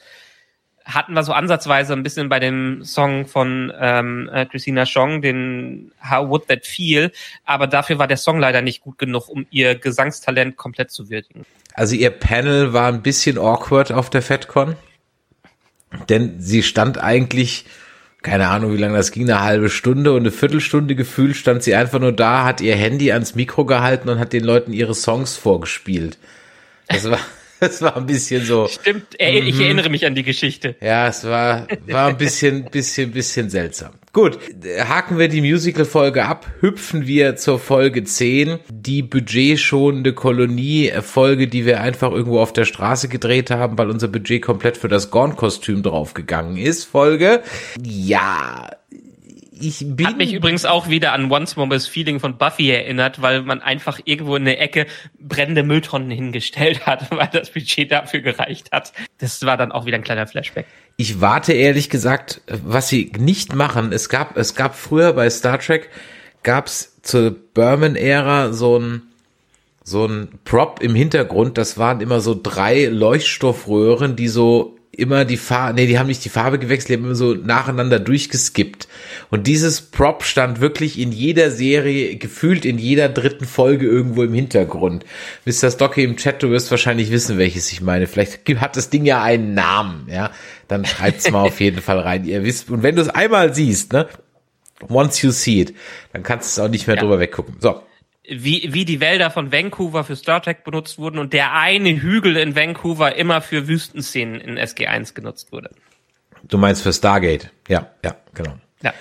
[0.94, 5.92] hatten wir so ansatzweise ein bisschen bei dem Song von ähm, äh, Christina Chong, den
[6.04, 7.12] How Would That Feel,
[7.46, 11.46] aber dafür war der Song leider nicht gut genug, um ihr Gesangstalent komplett zu würdigen.
[11.74, 14.76] Also ihr Panel war ein bisschen awkward auf der FedCon?
[16.10, 17.66] denn sie stand eigentlich,
[18.22, 21.76] keine Ahnung, wie lange das ging, eine halbe Stunde und eine Viertelstunde gefühlt stand sie
[21.76, 25.38] einfach nur da, hat ihr Handy ans Mikro gehalten und hat den Leuten ihre Songs
[25.38, 26.18] vorgespielt.
[26.88, 27.20] Das war,
[27.70, 28.68] das war ein bisschen so.
[28.68, 29.62] Stimmt, ich mhm.
[29.62, 30.76] erinnere mich an die Geschichte.
[30.82, 33.92] Ja, es war, war ein bisschen, bisschen, bisschen seltsam.
[34.12, 34.40] Gut,
[34.80, 41.82] haken wir die Musical-Folge ab, hüpfen wir zur Folge 10, die budgetschonende Kolonie-Folge, die wir
[41.82, 46.58] einfach irgendwo auf der Straße gedreht haben, weil unser Budget komplett für das Gorn-Kostüm draufgegangen
[46.58, 46.86] ist.
[46.86, 47.44] Folge,
[47.84, 48.70] ja,
[49.60, 53.22] ich bin Hat mich übrigens auch wieder an Once More This Feeling von Buffy erinnert,
[53.22, 54.86] weil man einfach irgendwo in der Ecke
[55.20, 58.94] brennende Mülltonnen hingestellt hat, weil das Budget dafür gereicht hat.
[59.18, 60.66] Das war dann auch wieder ein kleiner Flashback.
[60.98, 63.92] Ich warte ehrlich gesagt, was sie nicht machen.
[63.92, 65.90] Es gab, es gab früher bei Star Trek,
[66.44, 69.02] gab's zur Berman-Ära so ein
[69.90, 75.38] so ein Prop im Hintergrund, das waren immer so drei Leuchtstoffröhren, die so immer die
[75.38, 78.88] Farbe, nee, die haben nicht die Farbe gewechselt, die haben immer so nacheinander durchgeskippt.
[79.30, 84.34] Und dieses Prop stand wirklich in jeder Serie, gefühlt in jeder dritten Folge irgendwo im
[84.34, 85.06] Hintergrund.
[85.46, 85.72] Mr.
[85.72, 88.08] Stocky im Chat, du wirst wahrscheinlich wissen, welches ich meine.
[88.08, 90.32] Vielleicht hat das Ding ja einen Namen, ja.
[90.68, 92.26] Dann schreibt's mal auf jeden Fall rein.
[92.26, 94.08] Ihr wisst, und wenn du es einmal siehst, ne,
[94.88, 95.74] once you see it,
[96.14, 97.02] dann kannst du es auch nicht mehr ja.
[97.02, 97.56] drüber weggucken.
[97.60, 97.82] So
[98.30, 102.38] wie, wie die Wälder von Vancouver für Star Trek benutzt wurden und der eine Hügel
[102.38, 105.70] in Vancouver immer für Wüstenszenen in SG1 genutzt wurde.
[106.48, 107.52] Du meinst für Stargate?
[107.68, 108.54] Ja, ja, genau.
[108.82, 108.94] Ja,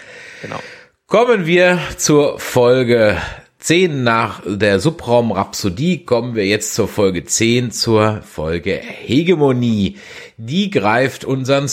[0.42, 0.60] genau.
[1.06, 3.16] Kommen wir zur Folge
[3.60, 9.98] 10 nach der Subraum-Rhapsodie kommen wir jetzt zur Folge 10, zur Folge Hegemonie.
[10.36, 11.68] Die greift unseren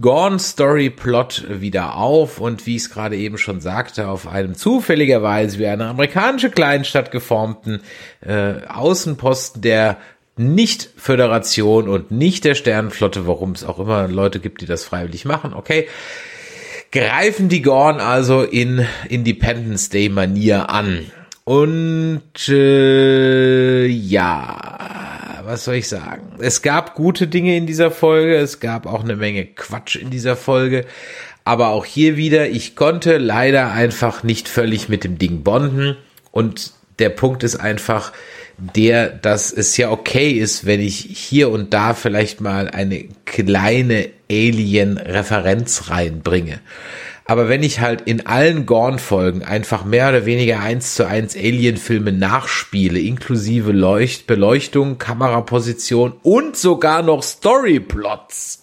[0.00, 4.54] Gone Story Plot wieder auf und wie ich es gerade eben schon sagte, auf einem
[4.54, 7.80] zufälligerweise wie eine amerikanische Kleinstadt geformten
[8.20, 9.98] äh, Außenposten der
[10.36, 15.24] nicht Föderation und nicht der Sternenflotte, warum es auch immer Leute gibt, die das freiwillig
[15.24, 15.88] machen, okay,
[16.92, 21.10] greifen die Gorn also in Independence Day Manier an.
[21.44, 25.17] Und äh, ja,
[25.48, 26.34] was soll ich sagen?
[26.40, 30.36] Es gab gute Dinge in dieser Folge, es gab auch eine Menge Quatsch in dieser
[30.36, 30.84] Folge,
[31.44, 35.96] aber auch hier wieder, ich konnte leider einfach nicht völlig mit dem Ding bonden
[36.32, 38.12] und der Punkt ist einfach
[38.58, 44.10] der, dass es ja okay ist, wenn ich hier und da vielleicht mal eine kleine
[44.30, 46.60] Alien-Referenz reinbringe.
[47.28, 52.10] Aber wenn ich halt in allen Gorn-Folgen einfach mehr oder weniger eins zu eins Alien-Filme
[52.10, 58.62] nachspiele, inklusive Leucht Beleuchtung, Kameraposition und sogar noch Storyplots,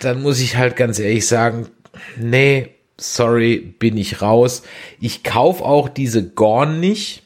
[0.00, 1.68] dann muss ich halt ganz ehrlich sagen,
[2.16, 4.62] nee, sorry, bin ich raus.
[5.00, 7.24] Ich kauf auch diese Gorn nicht.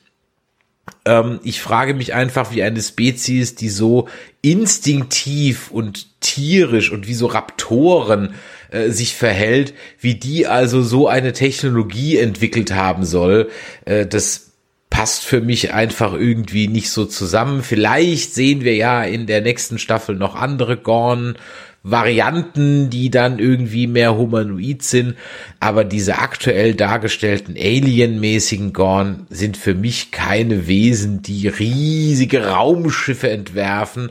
[1.04, 4.08] Ähm, ich frage mich einfach, wie eine Spezies, die so
[4.42, 8.34] instinktiv und tierisch und wie so Raptoren
[8.70, 13.50] äh, sich verhält, wie die also so eine Technologie entwickelt haben soll,
[13.84, 14.52] äh, das
[14.90, 17.62] passt für mich einfach irgendwie nicht so zusammen.
[17.62, 21.36] Vielleicht sehen wir ja in der nächsten Staffel noch andere Gorn
[21.84, 25.14] Varianten, die dann irgendwie mehr humanoid sind,
[25.60, 34.10] aber diese aktuell dargestellten alienmäßigen Gorn sind für mich keine Wesen, die riesige Raumschiffe entwerfen,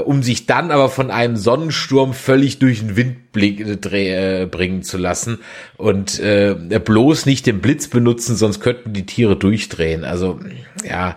[0.00, 4.98] um sich dann aber von einem Sonnensturm völlig durch den Wind blick, äh, bringen zu
[4.98, 5.38] lassen
[5.76, 10.04] und äh, bloß nicht den Blitz benutzen, sonst könnten die Tiere durchdrehen.
[10.04, 10.40] Also
[10.88, 11.16] ja,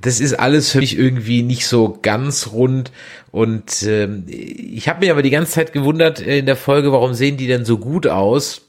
[0.00, 2.90] das ist alles für mich irgendwie nicht so ganz rund
[3.32, 7.36] und äh, ich habe mich aber die ganze Zeit gewundert in der Folge, warum sehen
[7.36, 8.62] die denn so gut aus?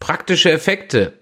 [0.00, 1.14] Praktische Effekte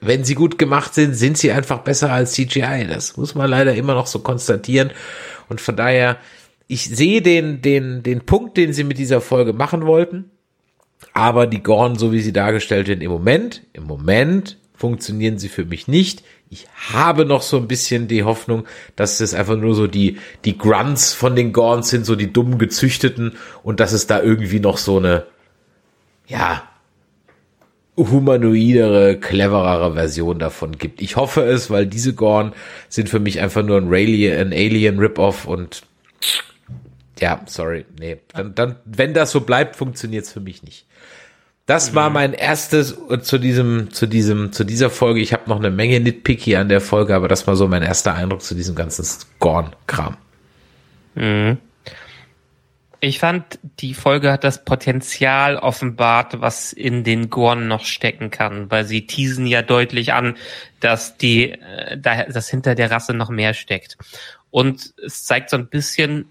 [0.00, 2.86] wenn sie gut gemacht sind, sind sie einfach besser als CGI.
[2.88, 4.90] Das muss man leider immer noch so konstatieren.
[5.48, 6.18] Und von daher,
[6.66, 10.30] ich sehe den, den, den Punkt, den sie mit dieser Folge machen wollten.
[11.12, 15.64] Aber die Gorn, so wie sie dargestellt werden, im Moment, im Moment funktionieren sie für
[15.64, 16.22] mich nicht.
[16.50, 18.64] Ich habe noch so ein bisschen die Hoffnung,
[18.96, 22.58] dass es einfach nur so die, die Grunts von den Gorns sind, so die dummen
[22.58, 25.26] Gezüchteten und dass es da irgendwie noch so eine,
[26.26, 26.67] ja,
[27.98, 31.02] humanoidere, cleverere Version davon gibt.
[31.02, 32.52] Ich hoffe es, weil diese Gorn
[32.88, 35.82] sind für mich einfach nur ein Alien, ein Alien Rip-Off und
[37.20, 38.18] ja, sorry, nee.
[38.32, 40.86] Dann, dann, wenn das so bleibt, funktioniert es für mich nicht.
[41.66, 42.14] Das war mhm.
[42.14, 45.20] mein erstes zu diesem, zu diesem, zu dieser Folge.
[45.20, 48.14] Ich habe noch eine Menge Nitpicky an der Folge, aber das war so mein erster
[48.14, 49.04] Eindruck zu diesem ganzen
[49.38, 50.16] Gorn-Kram.
[51.14, 51.58] Mhm.
[53.00, 58.70] Ich fand, die Folge hat das Potenzial offenbart, was in den Gorn noch stecken kann,
[58.72, 60.36] weil sie teasen ja deutlich an,
[60.80, 63.96] dass die, äh, dass hinter der Rasse noch mehr steckt.
[64.50, 66.26] Und es zeigt so ein bisschen,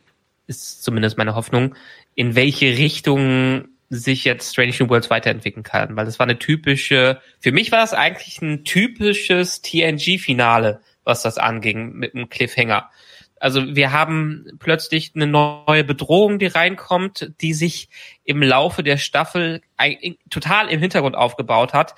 [0.47, 1.75] ist zumindest meine Hoffnung,
[2.15, 7.21] in welche Richtung sich jetzt Strange New Worlds weiterentwickeln kann, weil das war eine typische,
[7.39, 12.89] für mich war es eigentlich ein typisches TNG-Finale, was das anging, mit einem Cliffhanger.
[13.39, 17.89] Also wir haben plötzlich eine neue Bedrohung, die reinkommt, die sich
[18.23, 19.61] im Laufe der Staffel
[20.29, 21.95] total im Hintergrund aufgebaut hat.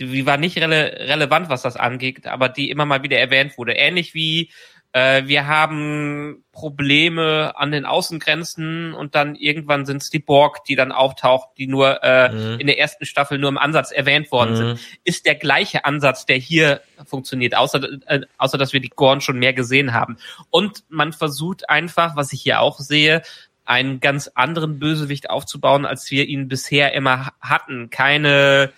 [0.00, 3.72] Die war nicht rele relevant, was das angeht, aber die immer mal wieder erwähnt wurde.
[3.72, 4.50] Ähnlich wie
[4.92, 10.76] äh, wir haben Probleme an den Außengrenzen und dann irgendwann sind es die Borg, die
[10.76, 12.60] dann auftaucht, die nur äh, mhm.
[12.60, 14.56] in der ersten Staffel nur im Ansatz erwähnt worden mhm.
[14.56, 14.80] sind.
[15.04, 19.38] Ist der gleiche Ansatz, der hier funktioniert, außer, äh, außer dass wir die Gorn schon
[19.38, 20.16] mehr gesehen haben.
[20.50, 23.22] Und man versucht einfach, was ich hier auch sehe,
[23.66, 27.90] einen ganz anderen Bösewicht aufzubauen, als wir ihn bisher immer hatten.
[27.90, 28.72] Keine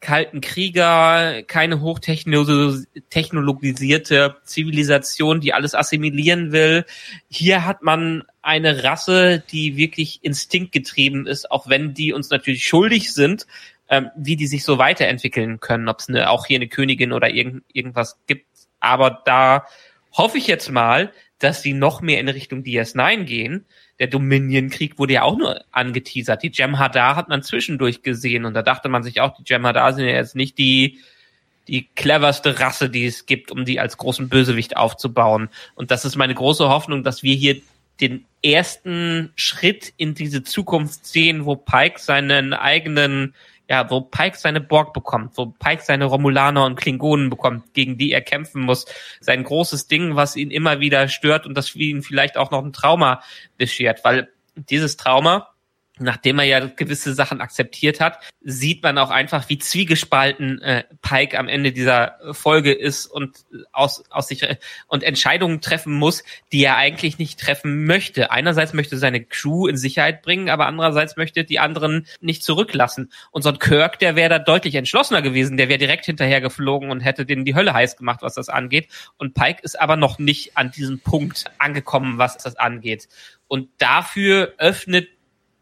[0.00, 6.84] kalten Krieger, keine hochtechnologisierte Zivilisation, die alles assimilieren will.
[7.28, 13.12] Hier hat man eine Rasse, die wirklich instinktgetrieben ist, auch wenn die uns natürlich schuldig
[13.12, 13.48] sind,
[13.88, 17.30] ähm, wie die sich so weiterentwickeln können, ob es eine, auch hier eine Königin oder
[17.30, 18.46] irgend, irgendwas gibt.
[18.80, 19.66] Aber da
[20.12, 23.66] hoffe ich jetzt mal, dass sie noch mehr in Richtung DS9 gehen,
[23.98, 26.42] der Dominion-Krieg wurde ja auch nur angeteasert.
[26.42, 30.06] Die Jem'Hadar hat man zwischendurch gesehen und da dachte man sich auch, die Jem'Hadar sind
[30.06, 30.98] ja jetzt nicht die,
[31.66, 35.48] die cleverste Rasse, die es gibt, um die als großen Bösewicht aufzubauen.
[35.74, 37.60] Und das ist meine große Hoffnung, dass wir hier
[38.00, 43.34] den ersten Schritt in diese Zukunft sehen, wo Pike seinen eigenen
[43.68, 48.12] ja, wo Pike seine Borg bekommt, wo Pike seine Romulaner und Klingonen bekommt, gegen die
[48.12, 48.86] er kämpfen muss.
[49.20, 52.72] Sein großes Ding, was ihn immer wieder stört und das ihn vielleicht auch noch ein
[52.72, 53.22] Trauma
[53.58, 55.50] beschert, weil dieses Trauma
[56.00, 61.38] nachdem er ja gewisse Sachen akzeptiert hat, sieht man auch einfach, wie zwiegespalten äh, Pike
[61.38, 64.46] am Ende dieser Folge ist und aus, aus sich
[64.86, 68.30] und Entscheidungen treffen muss, die er eigentlich nicht treffen möchte.
[68.30, 73.12] Einerseits möchte seine Crew in Sicherheit bringen, aber andererseits möchte die anderen nicht zurücklassen.
[73.30, 76.90] Und so ein Kirk, der wäre da deutlich entschlossener gewesen, der wäre direkt hinterher geflogen
[76.90, 78.88] und hätte denen die Hölle heiß gemacht, was das angeht.
[79.16, 83.08] Und Pike ist aber noch nicht an diesem Punkt angekommen, was das angeht.
[83.48, 85.08] Und dafür öffnet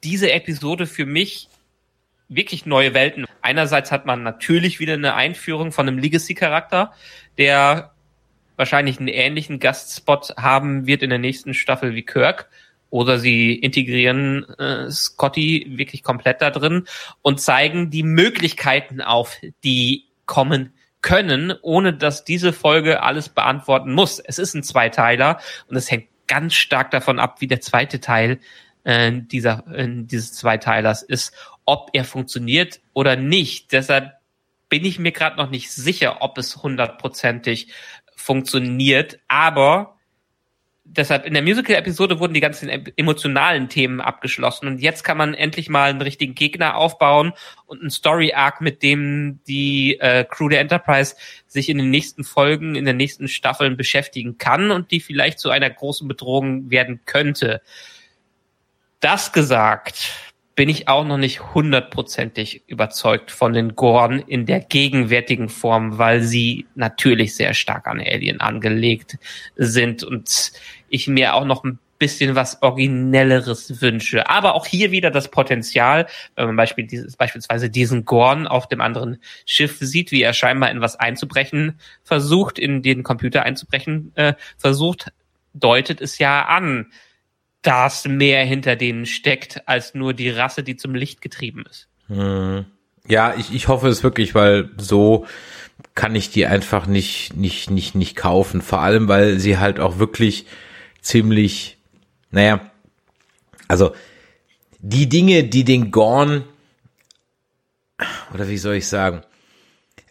[0.06, 1.48] diese Episode für mich
[2.28, 3.26] wirklich neue Welten.
[3.42, 6.92] Einerseits hat man natürlich wieder eine Einführung von einem Legacy-Charakter,
[7.38, 7.92] der
[8.54, 12.48] wahrscheinlich einen ähnlichen Gastspot haben wird in der nächsten Staffel wie Kirk.
[12.88, 16.86] Oder sie integrieren äh, Scotty wirklich komplett da drin
[17.20, 24.20] und zeigen die Möglichkeiten auf, die kommen können, ohne dass diese Folge alles beantworten muss.
[24.20, 28.38] Es ist ein Zweiteiler und es hängt ganz stark davon ab, wie der zweite Teil
[28.86, 31.34] äh, dieser, äh, dieses Zweiteilers ist,
[31.64, 33.72] ob er funktioniert oder nicht.
[33.72, 34.12] Deshalb
[34.68, 37.72] bin ich mir gerade noch nicht sicher, ob es hundertprozentig
[38.14, 39.96] funktioniert, aber
[40.84, 45.68] deshalb in der Musical-Episode wurden die ganzen emotionalen Themen abgeschlossen und jetzt kann man endlich
[45.68, 47.32] mal einen richtigen Gegner aufbauen
[47.66, 51.16] und einen Story-Arc, mit dem die äh, Crew der Enterprise
[51.48, 55.50] sich in den nächsten Folgen, in den nächsten Staffeln beschäftigen kann und die vielleicht zu
[55.50, 57.62] einer großen Bedrohung werden könnte.
[59.00, 60.10] Das gesagt,
[60.54, 66.22] bin ich auch noch nicht hundertprozentig überzeugt von den Gorn in der gegenwärtigen Form, weil
[66.22, 69.18] sie natürlich sehr stark an Alien angelegt
[69.56, 70.52] sind und
[70.88, 74.28] ich mir auch noch ein bisschen was Originelleres wünsche.
[74.28, 78.80] Aber auch hier wieder das Potenzial, wenn man Beispiel dieses, beispielsweise diesen Gorn auf dem
[78.80, 84.34] anderen Schiff sieht, wie er scheinbar in was einzubrechen versucht, in den Computer einzubrechen äh,
[84.56, 85.12] versucht,
[85.54, 86.92] deutet es ja an,
[87.66, 91.88] dass mehr hinter denen steckt, als nur die Rasse, die zum Licht getrieben ist.
[92.06, 92.64] Hm.
[93.08, 95.26] Ja, ich, ich hoffe es wirklich, weil so
[95.94, 98.62] kann ich die einfach nicht, nicht, nicht, nicht kaufen.
[98.62, 100.46] Vor allem, weil sie halt auch wirklich
[101.00, 101.78] ziemlich,
[102.30, 102.70] naja,
[103.68, 103.92] also
[104.78, 106.44] die Dinge, die den Gorn,
[108.32, 109.22] oder wie soll ich sagen,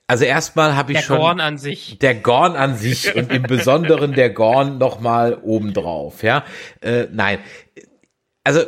[0.08, 3.32] also erstmal habe ich der schon der Gorn an sich, der Gorn an sich und
[3.32, 6.44] im Besonderen der Gorn noch mal obendrauf, ja.
[6.82, 7.40] Äh, nein,
[8.44, 8.62] also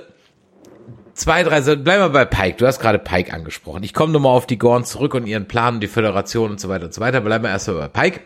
[1.13, 2.57] zwei, drei, so, bleiben wir bei Pike.
[2.57, 3.83] Du hast gerade Pike angesprochen.
[3.83, 6.69] Ich komme nochmal auf die Gorn zurück und ihren Plan und die Föderation und so
[6.69, 7.21] weiter und so weiter.
[7.21, 8.21] Bleiben wir erstmal bei Pike.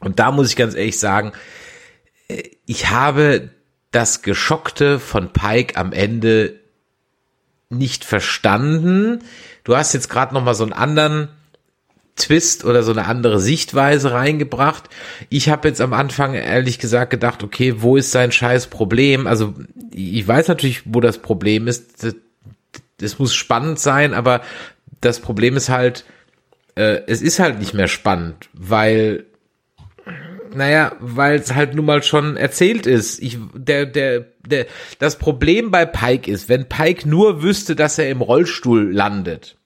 [0.00, 1.32] Und da muss ich ganz ehrlich sagen,
[2.28, 3.50] äh, ich habe
[3.90, 6.60] das Geschockte von Pike am Ende
[7.68, 9.20] nicht verstanden.
[9.64, 11.28] Du hast jetzt gerade noch mal so einen anderen
[12.16, 14.84] Twist oder so eine andere Sichtweise reingebracht.
[15.28, 19.26] Ich habe jetzt am Anfang ehrlich gesagt gedacht, okay, wo ist sein scheiß Problem?
[19.26, 19.54] Also
[19.92, 22.06] ich weiß natürlich, wo das Problem ist.
[23.00, 24.40] Es muss spannend sein, aber
[25.02, 26.06] das Problem ist halt,
[26.74, 29.26] äh, es ist halt nicht mehr spannend, weil
[30.54, 33.20] Naja, weil es halt nun mal schon erzählt ist.
[33.20, 34.66] Ich, der, der, der,
[34.98, 39.56] das Problem bei Pike ist, wenn Pike nur wüsste, dass er im Rollstuhl landet,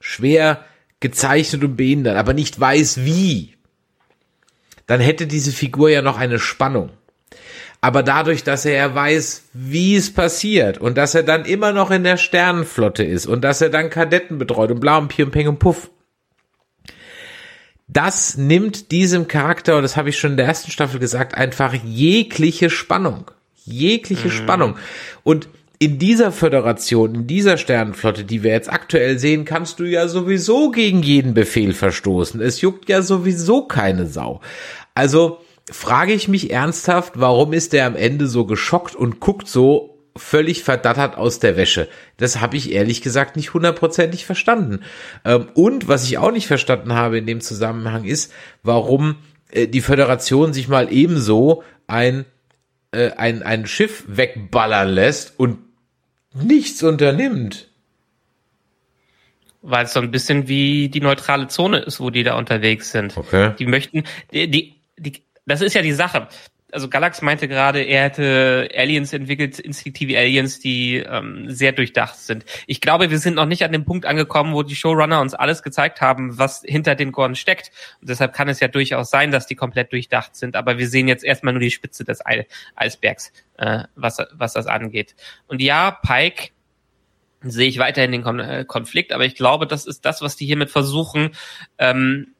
[0.00, 0.62] schwer
[1.00, 3.54] gezeichnet und behindert, aber nicht weiß wie,
[4.86, 6.90] dann hätte diese Figur ja noch eine Spannung.
[7.80, 11.90] Aber dadurch, dass er ja weiß, wie es passiert und dass er dann immer noch
[11.90, 15.30] in der Sternenflotte ist und dass er dann Kadetten betreut und bla und Pi und
[15.30, 15.90] Peng und Puff,
[17.88, 21.72] das nimmt diesem Charakter, und das habe ich schon in der ersten Staffel gesagt, einfach
[21.72, 23.30] jegliche Spannung.
[23.64, 24.32] Jegliche mhm.
[24.32, 24.76] Spannung.
[25.22, 30.08] Und in dieser Föderation, in dieser Sternenflotte, die wir jetzt aktuell sehen, kannst du ja
[30.08, 32.40] sowieso gegen jeden Befehl verstoßen.
[32.40, 34.40] Es juckt ja sowieso keine Sau.
[34.94, 39.96] Also frage ich mich ernsthaft, warum ist der am Ende so geschockt und guckt so
[40.16, 41.88] völlig verdattert aus der Wäsche.
[42.16, 44.80] Das habe ich ehrlich gesagt nicht hundertprozentig verstanden.
[45.24, 49.16] Ähm, und was ich auch nicht verstanden habe in dem Zusammenhang ist, warum
[49.50, 52.24] äh, die Föderation sich mal ebenso ein,
[52.92, 55.58] äh, ein, ein Schiff wegballern lässt und
[56.42, 57.68] nichts unternimmt.
[59.62, 63.16] Weil es so ein bisschen wie die neutrale Zone ist, wo die da unterwegs sind.
[63.16, 63.54] Okay.
[63.58, 66.28] Die möchten, die, die, die das ist ja die Sache
[66.72, 72.44] also Galax meinte gerade, er hätte Aliens entwickelt, instinktive Aliens, die ähm, sehr durchdacht sind.
[72.66, 75.62] Ich glaube, wir sind noch nicht an dem Punkt angekommen, wo die Showrunner uns alles
[75.62, 77.70] gezeigt haben, was hinter den Gorn steckt.
[78.00, 80.56] Und deshalb kann es ja durchaus sein, dass die komplett durchdacht sind.
[80.56, 82.20] Aber wir sehen jetzt erstmal nur die Spitze des
[82.74, 85.14] Eisbergs, äh, was, was das angeht.
[85.46, 86.50] Und ja, Pike
[87.42, 90.70] sehe ich weiterhin den äh, Konflikt, aber ich glaube, das ist das, was die hiermit
[90.70, 91.30] versuchen,
[91.78, 92.34] ähm,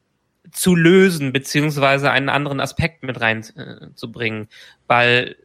[0.51, 4.43] zu lösen, beziehungsweise einen anderen Aspekt mit reinzubringen.
[4.43, 4.47] Äh,
[4.87, 5.35] Weil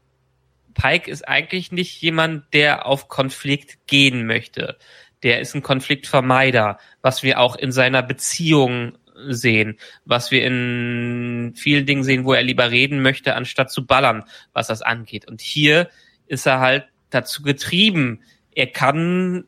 [0.74, 4.78] Pike ist eigentlich nicht jemand, der auf Konflikt gehen möchte.
[5.22, 8.98] Der ist ein Konfliktvermeider, was wir auch in seiner Beziehung
[9.28, 14.24] sehen, was wir in vielen Dingen sehen, wo er lieber reden möchte, anstatt zu ballern,
[14.52, 15.28] was das angeht.
[15.28, 15.88] Und hier
[16.26, 18.22] ist er halt dazu getrieben.
[18.54, 19.44] Er kann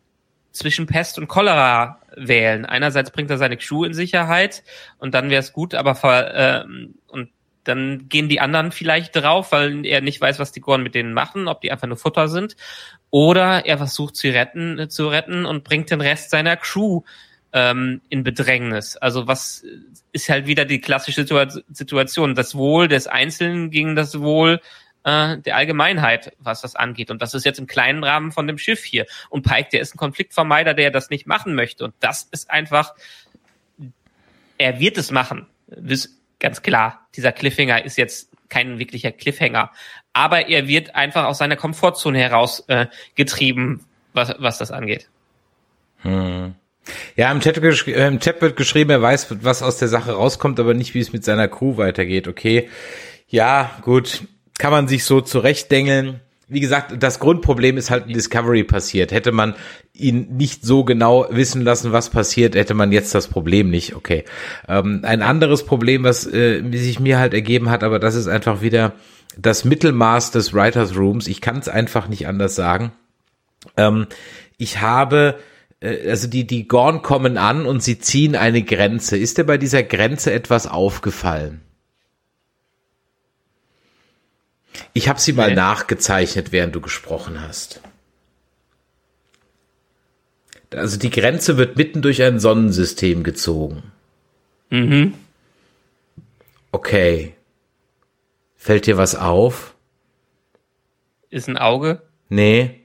[0.54, 2.64] zwischen Pest und Cholera wählen.
[2.64, 4.62] Einerseits bringt er seine Crew in Sicherheit
[4.98, 5.92] und dann wäre es gut, aber
[6.34, 6.64] äh,
[7.08, 7.30] und
[7.64, 11.12] dann gehen die anderen vielleicht drauf, weil er nicht weiß, was die Gorn mit denen
[11.12, 12.56] machen, ob die einfach nur Futter sind.
[13.10, 17.02] Oder er versucht zu retten, äh, zu retten und bringt den Rest seiner Crew
[17.52, 18.96] ähm, in Bedrängnis.
[18.96, 19.64] Also was
[20.12, 22.34] ist halt wieder die klassische Situation.
[22.34, 24.60] Das Wohl des Einzelnen gegen das Wohl
[25.04, 27.10] äh, der Allgemeinheit, was das angeht.
[27.10, 29.06] Und das ist jetzt im kleinen Rahmen von dem Schiff hier.
[29.28, 31.84] Und Pike, der ist ein Konfliktvermeider, der das nicht machen möchte.
[31.84, 32.94] Und das ist einfach,
[34.58, 35.46] er wird es machen.
[35.68, 36.08] Das
[36.40, 37.06] ganz klar.
[37.16, 39.70] Dieser Cliffhanger ist jetzt kein wirklicher Cliffhanger.
[40.12, 45.08] Aber er wird einfach aus seiner Komfortzone heraus äh, getrieben, was, was das angeht.
[45.98, 46.54] Hm.
[47.16, 50.60] Ja, im Chat, äh, im Chat wird geschrieben, er weiß, was aus der Sache rauskommt,
[50.60, 52.28] aber nicht, wie es mit seiner Crew weitergeht.
[52.28, 52.68] Okay.
[53.28, 54.28] Ja, gut
[54.58, 56.20] kann man sich so zurechtdengeln.
[56.46, 59.12] Wie gesagt, das Grundproblem ist halt in Discovery passiert.
[59.12, 59.54] Hätte man
[59.94, 63.94] ihn nicht so genau wissen lassen, was passiert, hätte man jetzt das Problem nicht.
[63.96, 64.24] Okay.
[64.68, 68.60] Ähm, ein anderes Problem, was äh, sich mir halt ergeben hat, aber das ist einfach
[68.60, 68.92] wieder
[69.36, 71.26] das Mittelmaß des Writers Rooms.
[71.26, 72.92] Ich kann es einfach nicht anders sagen.
[73.76, 74.06] Ähm,
[74.58, 75.36] ich habe
[75.84, 79.16] äh, also die, die Gorn kommen an und sie ziehen eine Grenze.
[79.16, 81.60] Ist dir bei dieser Grenze etwas aufgefallen?
[84.92, 85.54] Ich habe sie mal nee.
[85.54, 87.80] nachgezeichnet, während du gesprochen hast.
[90.72, 93.92] Also die Grenze wird mitten durch ein Sonnensystem gezogen.
[94.70, 95.14] Mhm.
[96.72, 97.34] Okay.
[98.56, 99.74] Fällt dir was auf?
[101.30, 102.02] Ist ein Auge?
[102.28, 102.80] Nee.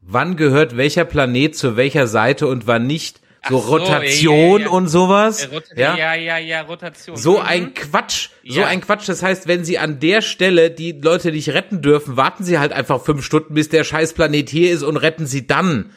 [0.00, 3.20] Wann gehört welcher Planet zu welcher Seite und wann nicht?
[3.48, 4.68] So, so Rotation ja, ja, ja.
[4.70, 5.48] und sowas.
[5.74, 7.16] Ja, ja, ja, ja, Rotation.
[7.16, 7.46] So mhm.
[7.46, 9.08] ein Quatsch, so ein Quatsch.
[9.08, 12.72] Das heißt, wenn sie an der Stelle die Leute nicht retten dürfen, warten sie halt
[12.72, 15.92] einfach fünf Stunden, bis der Scheißplanet hier ist und retten sie dann.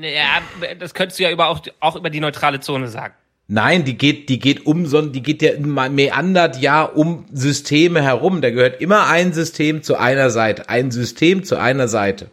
[0.00, 0.42] Ja,
[0.78, 3.14] das könntest du ja über auch, auch über die neutrale Zone sagen.
[3.52, 8.42] Nein, die geht, die geht um, sondern die geht ja meandert ja um Systeme herum.
[8.42, 12.30] Da gehört immer ein System zu einer Seite, ein System zu einer Seite.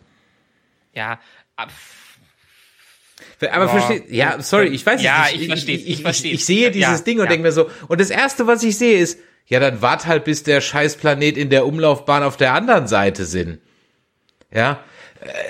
[0.93, 1.19] Ja,
[3.51, 5.35] aber verstehe, ja, sorry, ich weiß ja, nicht.
[5.35, 6.31] Ich, ich verstehe, ich, ich, verstehe.
[6.31, 7.29] Ich, ich, sehe dieses ja, Ding und ja.
[7.29, 10.43] denke mir so, und das erste, was ich sehe, ist, ja, dann wart halt, bis
[10.43, 13.59] der Scheißplanet in der Umlaufbahn auf der anderen Seite sind.
[14.53, 14.79] Ja.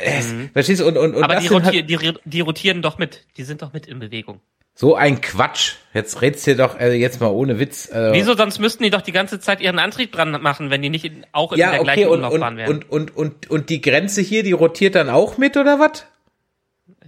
[0.02, 0.50] Äh, mhm.
[0.54, 0.88] Verstehst du?
[0.88, 3.26] Und, und, und Aber die, rotier, halt, die, die rotieren doch mit.
[3.38, 4.40] Die sind doch mit in Bewegung.
[4.76, 5.74] So ein Quatsch.
[5.96, 7.90] Jetzt redst du doch äh, jetzt mal ohne Witz.
[7.90, 10.92] Äh, Wieso sonst müssten die doch die ganze Zeit ihren Antrieb dran machen, wenn die
[10.92, 12.72] nicht in, auch in ja, der okay, gleichen und, Umlaufbahn und, wären?
[12.72, 16.06] Und, und, und, und die Grenze hier, die rotiert dann auch mit oder was?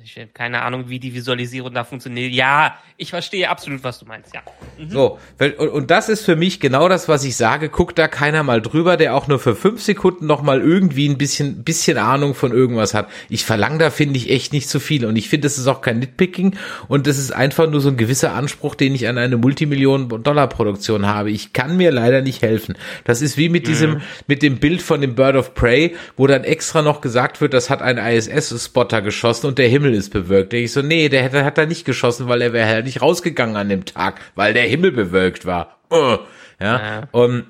[0.03, 2.31] Ich habe keine Ahnung, wie die Visualisierung da funktioniert.
[2.31, 4.41] Ja, ich verstehe absolut, was du meinst, ja.
[4.77, 4.89] Mhm.
[4.89, 5.19] So,
[5.57, 7.69] und, das ist für mich genau das, was ich sage.
[7.69, 11.17] Guckt da keiner mal drüber, der auch nur für fünf Sekunden noch mal irgendwie ein
[11.17, 13.09] bisschen, bisschen Ahnung von irgendwas hat.
[13.29, 15.05] Ich verlange da, finde ich, echt nicht zu viel.
[15.05, 16.55] Und ich finde, das ist auch kein Nitpicking.
[16.87, 21.31] Und das ist einfach nur so ein gewisser Anspruch, den ich an eine Multimillionen-Dollar-Produktion habe.
[21.31, 22.75] Ich kann mir leider nicht helfen.
[23.03, 23.67] Das ist wie mit mhm.
[23.67, 27.53] diesem, mit dem Bild von dem Bird of Prey, wo dann extra noch gesagt wird,
[27.53, 30.53] das hat ein ISS-Spotter geschossen und der Himmel ist bewölkt.
[30.53, 33.55] ich so, nee, der hätte, hat da nicht geschossen, weil er wäre halt nicht rausgegangen
[33.55, 35.79] an dem Tag, weil der Himmel bewölkt war.
[35.91, 36.17] Uh,
[36.59, 36.79] ja.
[36.79, 37.07] ja.
[37.11, 37.45] Und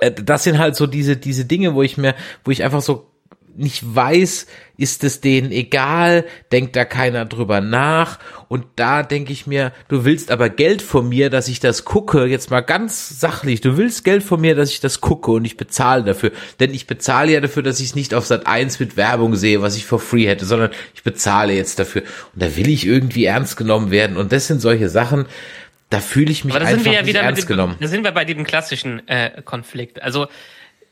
[0.00, 3.10] äh, das sind halt so diese, diese Dinge, wo ich mir, wo ich einfach so
[3.58, 4.46] nicht weiß,
[4.76, 8.18] ist es denen egal, denkt da keiner drüber nach.
[8.48, 12.26] Und da denke ich mir, du willst aber Geld von mir, dass ich das gucke,
[12.26, 15.56] jetzt mal ganz sachlich, du willst Geld von mir, dass ich das gucke und ich
[15.56, 16.30] bezahle dafür,
[16.60, 19.60] denn ich bezahle ja dafür, dass ich es nicht auf Sat 1 mit Werbung sehe,
[19.60, 22.02] was ich for free hätte, sondern ich bezahle jetzt dafür.
[22.34, 24.16] Und da will ich irgendwie ernst genommen werden.
[24.16, 25.26] Und das sind solche Sachen,
[25.90, 27.76] da fühle ich mich einfach ja nicht ernst dem, genommen.
[27.80, 30.02] Da sind wir bei dem klassischen äh, Konflikt.
[30.02, 30.28] Also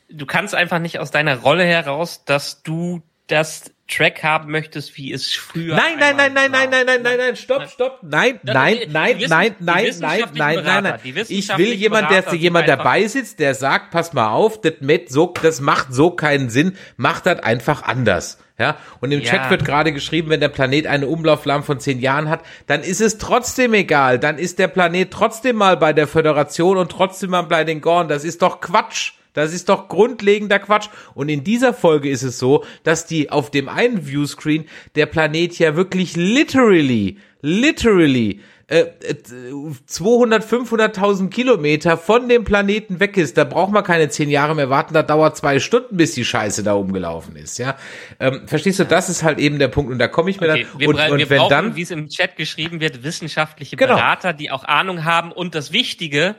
[0.09, 5.13] du kannst einfach nicht aus deiner Rolle heraus, dass du das Track haben möchtest, wie
[5.13, 5.77] es früher.
[5.77, 9.55] Nein, nein, nein, nein, nein, nein, nein, nein, nein, stopp, stopp, nein, nein, nein, nein,
[9.61, 11.01] nein, nein, nein, nein, nein.
[11.29, 15.33] Ich will jemand, der jemand dabei sitzt, der sagt, pass mal auf, das mit so,
[15.41, 18.39] das macht so keinen Sinn, macht das einfach anders.
[18.59, 19.31] Ja, und im ja.
[19.31, 23.03] Chat wird gerade geschrieben, wenn der Planet eine Umlauflahn von zehn Jahren hat, dann ist
[23.03, 24.19] es trotzdem egal.
[24.19, 28.09] Dann ist der Planet trotzdem mal bei der Föderation und trotzdem mal bei den Gorn.
[28.09, 29.13] Das ist doch Quatsch.
[29.37, 30.89] Das ist doch grundlegender Quatsch.
[31.15, 34.65] Und in dieser Folge ist es so, dass die auf dem einen Viewscreen
[34.95, 43.45] der Planet ja wirklich literally, literally 200, 500.000 Kilometer von dem Planeten weg ist, da
[43.45, 46.75] braucht man keine zehn Jahre mehr warten, da dauert zwei Stunden, bis die Scheiße da
[46.75, 47.77] umgelaufen ist, ja.
[48.19, 50.67] Ähm, verstehst du, das ist halt eben der Punkt und da komme ich mir okay,
[50.73, 53.77] dann, wir, und, und wir wenn brauchen, dann, wie es im Chat geschrieben wird, wissenschaftliche
[53.77, 53.95] genau.
[53.95, 56.35] Berater, die auch Ahnung haben und das Wichtige,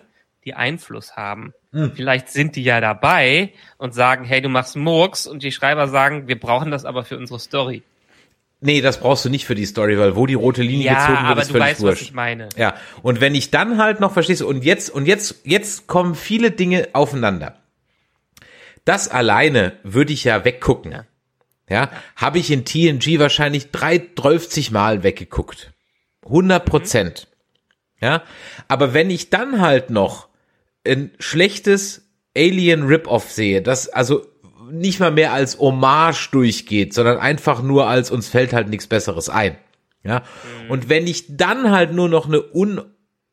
[0.48, 1.54] die Einfluss haben.
[1.74, 1.92] Hm.
[1.94, 6.30] Vielleicht sind die ja dabei und sagen, hey, du machst Murks und die Schreiber sagen,
[6.30, 7.84] wir brauchen das aber für unsere Story.
[8.62, 11.28] Nee, das brauchst du nicht für die Story, weil wo die rote Linie ja, gezogen
[11.28, 12.02] wird, ist völlig weißt, wurscht.
[12.02, 12.48] Was ich meine.
[12.56, 16.52] Ja, und wenn ich dann halt noch verstehst und jetzt und jetzt jetzt kommen viele
[16.52, 17.58] Dinge aufeinander.
[18.86, 20.94] Das alleine würde ich ja weggucken.
[20.94, 21.04] Ja,
[21.70, 25.74] ja habe ich in TNG wahrscheinlich drei, 30 Mal weggeguckt.
[26.24, 27.28] 100 Prozent.
[27.30, 28.08] Mhm.
[28.08, 28.24] Ja,
[28.68, 30.27] aber wenn ich dann halt noch
[30.86, 34.26] ein schlechtes Alien Rip-Off sehe, das also
[34.72, 39.30] nicht mal mehr als Hommage durchgeht, sondern einfach nur als uns fällt halt nichts Besseres
[39.30, 39.58] ein.
[40.04, 40.20] Ja.
[40.66, 40.72] Mhm.
[40.72, 42.82] Und wenn ich dann halt nur noch eine un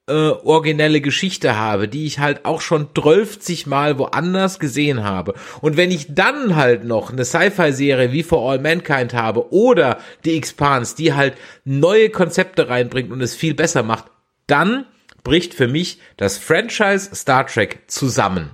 [0.07, 5.34] äh, originelle Geschichte habe, die ich halt auch schon 12 Mal woanders gesehen habe.
[5.62, 10.36] Und wenn ich dann halt noch eine Sci-Fi-Serie wie For All Mankind habe oder die
[10.36, 11.34] Expans, die halt
[11.64, 14.05] neue Konzepte reinbringt und es viel besser macht,
[14.47, 14.84] dann
[15.25, 18.51] bricht für mich das Franchise Star Trek zusammen.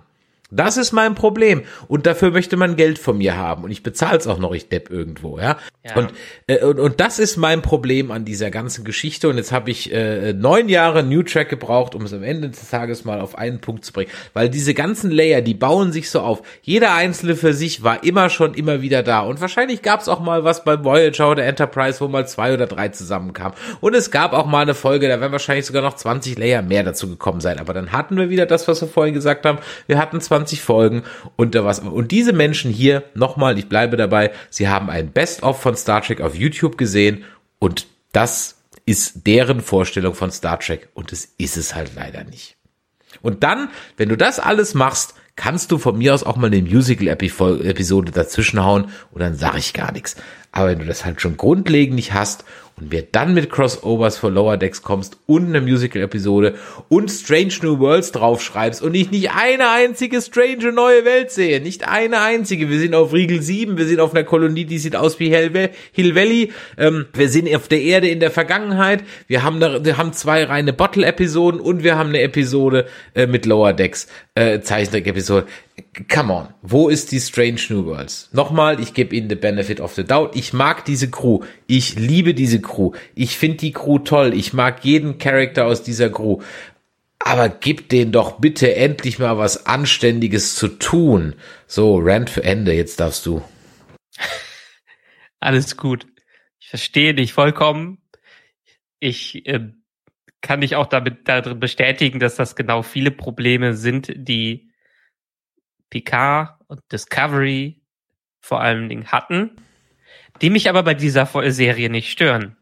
[0.51, 1.63] Das ist mein Problem.
[1.89, 3.65] Und dafür möchte man Geld von mir haben.
[3.65, 5.57] Und ich bezahle es auch noch, ich depp irgendwo, ja.
[5.85, 5.97] ja.
[5.97, 6.13] Und,
[6.47, 9.29] äh, und, und das ist mein Problem an dieser ganzen Geschichte.
[9.29, 12.69] Und jetzt habe ich äh, neun Jahre New Track gebraucht, um es am Ende des
[12.69, 14.11] Tages mal auf einen Punkt zu bringen.
[14.35, 16.43] Weil diese ganzen Layer, die bauen sich so auf.
[16.63, 19.21] Jeder einzelne für sich war immer schon immer wieder da.
[19.21, 22.67] Und wahrscheinlich gab es auch mal was bei Voyager oder Enterprise, wo mal zwei oder
[22.67, 23.57] drei zusammenkamen.
[23.81, 26.83] Und es gab auch mal eine Folge, da werden wahrscheinlich sogar noch 20 Layer mehr
[26.83, 27.61] dazu gekommen sein.
[27.61, 29.59] Aber dann hatten wir wieder das, was wir vorhin gesagt haben.
[29.87, 31.03] Wir hatten 20 20 Folgen
[31.37, 31.81] und da was.
[31.81, 36.21] Und diese Menschen hier, nochmal, ich bleibe dabei, sie haben ein Best-of von Star Trek
[36.21, 37.25] auf YouTube gesehen
[37.59, 42.57] und das ist deren Vorstellung von Star Trek und es ist es halt leider nicht.
[43.23, 46.63] Und dann, wenn du das alles machst, kannst du von mir aus auch mal eine
[46.63, 50.17] Musical-Episode dazwischenhauen und dann sage ich gar nichts.
[50.53, 52.45] Aber wenn du das halt schon grundlegend nicht hast
[52.81, 56.55] und wir dann mit Crossovers for Lower Decks kommst und eine Musical-Episode
[56.89, 61.87] und Strange New Worlds draufschreibst und ich nicht eine einzige strange neue Welt sehe, nicht
[61.89, 62.71] eine einzige.
[62.71, 65.71] Wir sind auf Riegel 7, wir sind auf einer Kolonie, die sieht aus wie Hill,
[65.93, 69.97] Hill Valley, ähm, wir sind auf der Erde in der Vergangenheit, wir haben, da, wir
[69.97, 74.09] haben zwei reine Bottle-Episoden und wir haben eine Episode äh, mit Lower Decks,
[74.41, 75.47] äh, Zeichentrick-Episode
[76.09, 78.31] come on, wo ist die Strange New Worlds?
[78.33, 80.37] Nochmal, ich gebe Ihnen the benefit of the doubt.
[80.37, 81.41] Ich mag diese Crew.
[81.67, 82.93] Ich liebe diese Crew.
[83.15, 84.35] Ich finde die Crew toll.
[84.35, 86.41] Ich mag jeden Charakter aus dieser Crew.
[87.19, 91.35] Aber gib denen doch bitte endlich mal was Anständiges zu tun.
[91.67, 92.73] So, Rant für Ende.
[92.73, 93.43] Jetzt darfst du.
[95.41, 96.07] Alles gut.
[96.61, 97.99] Ich verstehe dich vollkommen.
[99.01, 99.71] Ich äh,
[100.41, 104.71] kann dich auch damit darin bestätigen, dass das genau viele Probleme sind, die
[105.91, 107.81] Picard und Discovery
[108.41, 109.57] vor allen Dingen hatten.
[110.41, 112.57] die mich aber bei dieser Serie nicht stören.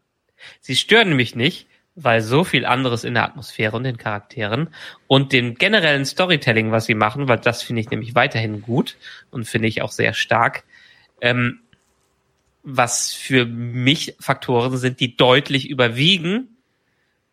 [0.59, 4.73] Sie stören mich nicht, weil so viel anderes in der Atmosphäre und den Charakteren
[5.07, 8.97] und dem generellen Storytelling, was sie machen, weil das finde ich nämlich weiterhin gut
[9.31, 10.63] und finde ich auch sehr stark,
[11.21, 11.61] ähm,
[12.63, 16.57] was für mich Faktoren sind, die deutlich überwiegen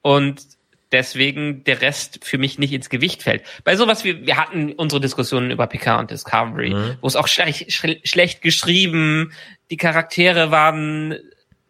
[0.07, 0.47] und
[0.93, 3.43] deswegen der Rest für mich nicht ins Gewicht fällt.
[3.65, 6.97] Bei sowas wie, wir hatten unsere Diskussionen über Picard und Discovery, mhm.
[7.01, 9.33] wo es auch schlecht, schlecht geschrieben,
[9.69, 11.17] die Charaktere waren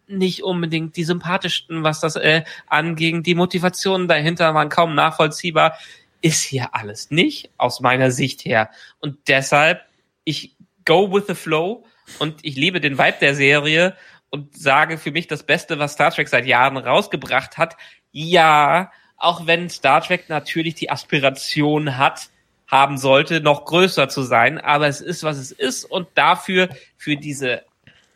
[0.07, 3.23] nicht unbedingt die sympathischsten, was das äh, anging.
[3.23, 5.79] Die Motivationen dahinter waren kaum nachvollziehbar.
[6.21, 8.69] Ist hier alles nicht, aus meiner Sicht her.
[9.01, 9.81] Und deshalb,
[10.25, 11.87] ich go with the flow
[12.19, 13.97] und ich liebe den Vibe der Serie
[14.29, 17.77] und sage für mich das Beste, was Star Trek seit Jahren rausgebracht hat.
[18.19, 22.31] Ja, auch wenn Star Trek natürlich die Aspiration hat,
[22.67, 25.85] haben sollte, noch größer zu sein, aber es ist, was es ist.
[25.85, 27.65] Und dafür, für diese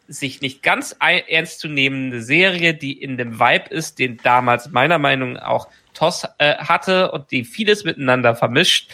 [0.09, 4.99] sich nicht ganz ernst zu nehmende Serie, die in dem Vibe ist, den damals meiner
[4.99, 8.91] Meinung nach auch Toss äh, hatte und die vieles miteinander vermischt,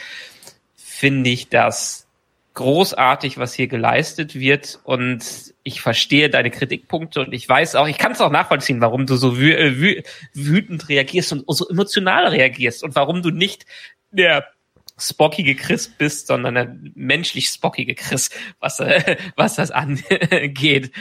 [0.74, 2.05] finde ich das
[2.57, 7.98] großartig, was hier geleistet wird und ich verstehe deine Kritikpunkte und ich weiß auch, ich
[7.98, 10.02] kann es auch nachvollziehen, warum du so wü äh, wü
[10.32, 13.66] wütend reagierst und so emotional reagierst und warum du nicht
[14.11, 14.46] der
[14.98, 20.92] spockige Chris bist, sondern der menschlich spockige Chris, was, äh, was das angeht.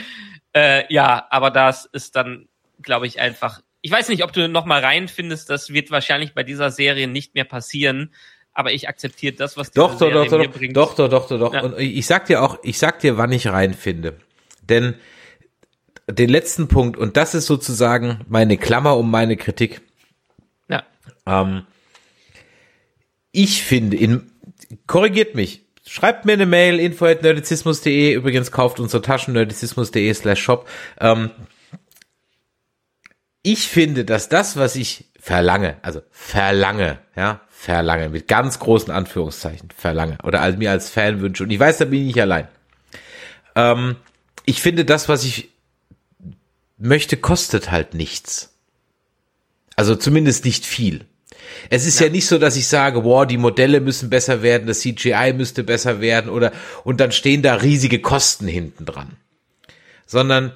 [0.52, 2.48] Äh, ja, aber das ist dann,
[2.82, 3.62] glaube ich, einfach.
[3.80, 5.48] Ich weiß nicht, ob du noch mal reinfindest.
[5.48, 8.12] Das wird wahrscheinlich bei dieser Serie nicht mehr passieren.
[8.56, 10.74] Aber ich akzeptiere das, was diese doch, doch, doch, mir bringt.
[10.74, 11.52] Doch, doch, doch, doch, doch.
[11.52, 11.62] Ja.
[11.62, 14.16] Und ich sag dir auch, ich sag dir, wann ich reinfinde.
[14.62, 14.94] Denn
[16.08, 19.82] den letzten Punkt, und das ist sozusagen meine Klammer um meine Kritik.
[20.70, 20.84] Ja.
[21.26, 21.66] Ähm,
[23.30, 24.32] ich finde, in,
[24.86, 30.66] korrigiert mich, schreibt mir eine Mail, info.nerdizismus.de, übrigens kauft unsere Taschen, nerdizismus.de slash shop.
[30.98, 31.30] Ähm,
[33.42, 39.70] ich finde, dass das, was ich verlange, also verlange, ja, verlange, mit ganz großen Anführungszeichen,
[39.76, 42.48] verlange, oder als mir als Fan wünsche, und ich weiß, da bin ich nicht allein.
[43.54, 43.96] Ähm,
[44.44, 45.48] ich finde, das, was ich
[46.78, 48.54] möchte, kostet halt nichts.
[49.74, 51.06] Also zumindest nicht viel.
[51.70, 52.06] Es ist ja.
[52.06, 52.12] ja.
[52.12, 56.00] nicht so, dass ich sage, wow, die Modelle müssen besser werden, das CGI müsste besser
[56.00, 56.52] werden oder
[56.84, 59.16] und dann stehen da riesige Kosten hinten dran.
[60.06, 60.52] Sondern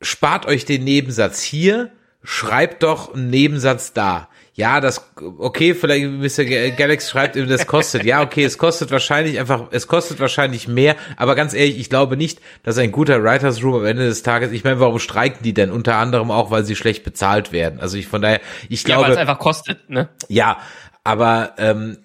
[0.00, 1.90] spart euch den Nebensatz hier,
[2.22, 4.28] schreibt doch einen Nebensatz da
[4.58, 6.44] ja, das, okay, vielleicht Mr.
[6.72, 8.02] Galax schreibt eben, das kostet.
[8.02, 12.16] Ja, okay, es kostet wahrscheinlich einfach, es kostet wahrscheinlich mehr, aber ganz ehrlich, ich glaube
[12.16, 15.54] nicht, dass ein guter Writers Room am Ende des Tages, ich meine, warum streiken die
[15.54, 15.70] denn?
[15.70, 17.78] Unter anderem auch, weil sie schlecht bezahlt werden.
[17.78, 19.02] Also ich von daher, ich glaube.
[19.02, 20.08] Ja, weil es einfach kostet, ne?
[20.26, 20.58] Ja,
[21.04, 21.98] aber ähm,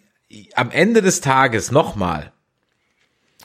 [0.53, 2.33] am Ende des Tages nochmal,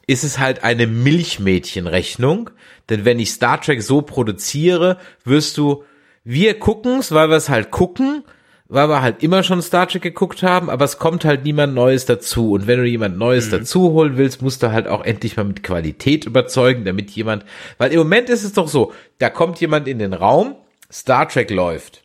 [0.06, 2.50] ist es halt eine Milchmädchenrechnung,
[2.90, 5.84] denn wenn ich Star Trek so produziere, wirst du,
[6.24, 8.22] wir gucken's, weil wir es halt gucken,
[8.68, 12.04] weil wir halt immer schon Star Trek geguckt haben, aber es kommt halt niemand Neues
[12.04, 12.52] dazu.
[12.52, 13.52] Und wenn du jemand Neues mhm.
[13.52, 17.44] dazu holen willst, musst du halt auch endlich mal mit Qualität überzeugen, damit jemand,
[17.78, 20.54] weil im Moment ist es doch so, da kommt jemand in den Raum,
[20.92, 22.02] Star Trek läuft.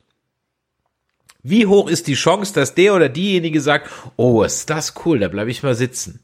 [1.45, 5.28] Wie hoch ist die Chance, dass der oder diejenige sagt, oh, ist das cool, da
[5.28, 6.22] bleibe ich mal sitzen.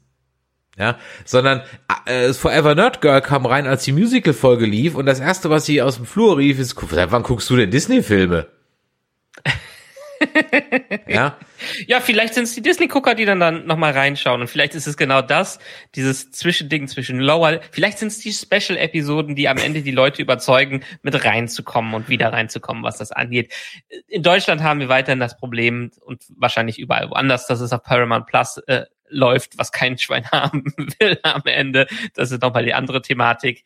[0.78, 1.60] Ja, sondern
[2.06, 5.82] äh, Forever Nerd Girl kam rein, als die Musical-Folge lief und das erste, was sie
[5.82, 8.46] aus dem Flur rief, ist, wann guckst du denn Disney-Filme?
[11.06, 11.36] Ja.
[11.86, 14.40] Ja, vielleicht sind es die Disney-Gucker, die dann, dann nochmal reinschauen.
[14.40, 15.58] Und vielleicht ist es genau das,
[15.94, 17.60] dieses Zwischending zwischen Lower.
[17.70, 22.32] Vielleicht sind es die Special-Episoden, die am Ende die Leute überzeugen, mit reinzukommen und wieder
[22.32, 23.52] reinzukommen, was das angeht.
[24.08, 28.26] In Deutschland haben wir weiterhin das Problem und wahrscheinlich überall woanders, dass es auf Paramount
[28.26, 30.64] Plus äh, läuft, was kein Schwein haben
[30.98, 31.86] will am Ende.
[32.14, 33.64] Das ist nochmal die andere Thematik.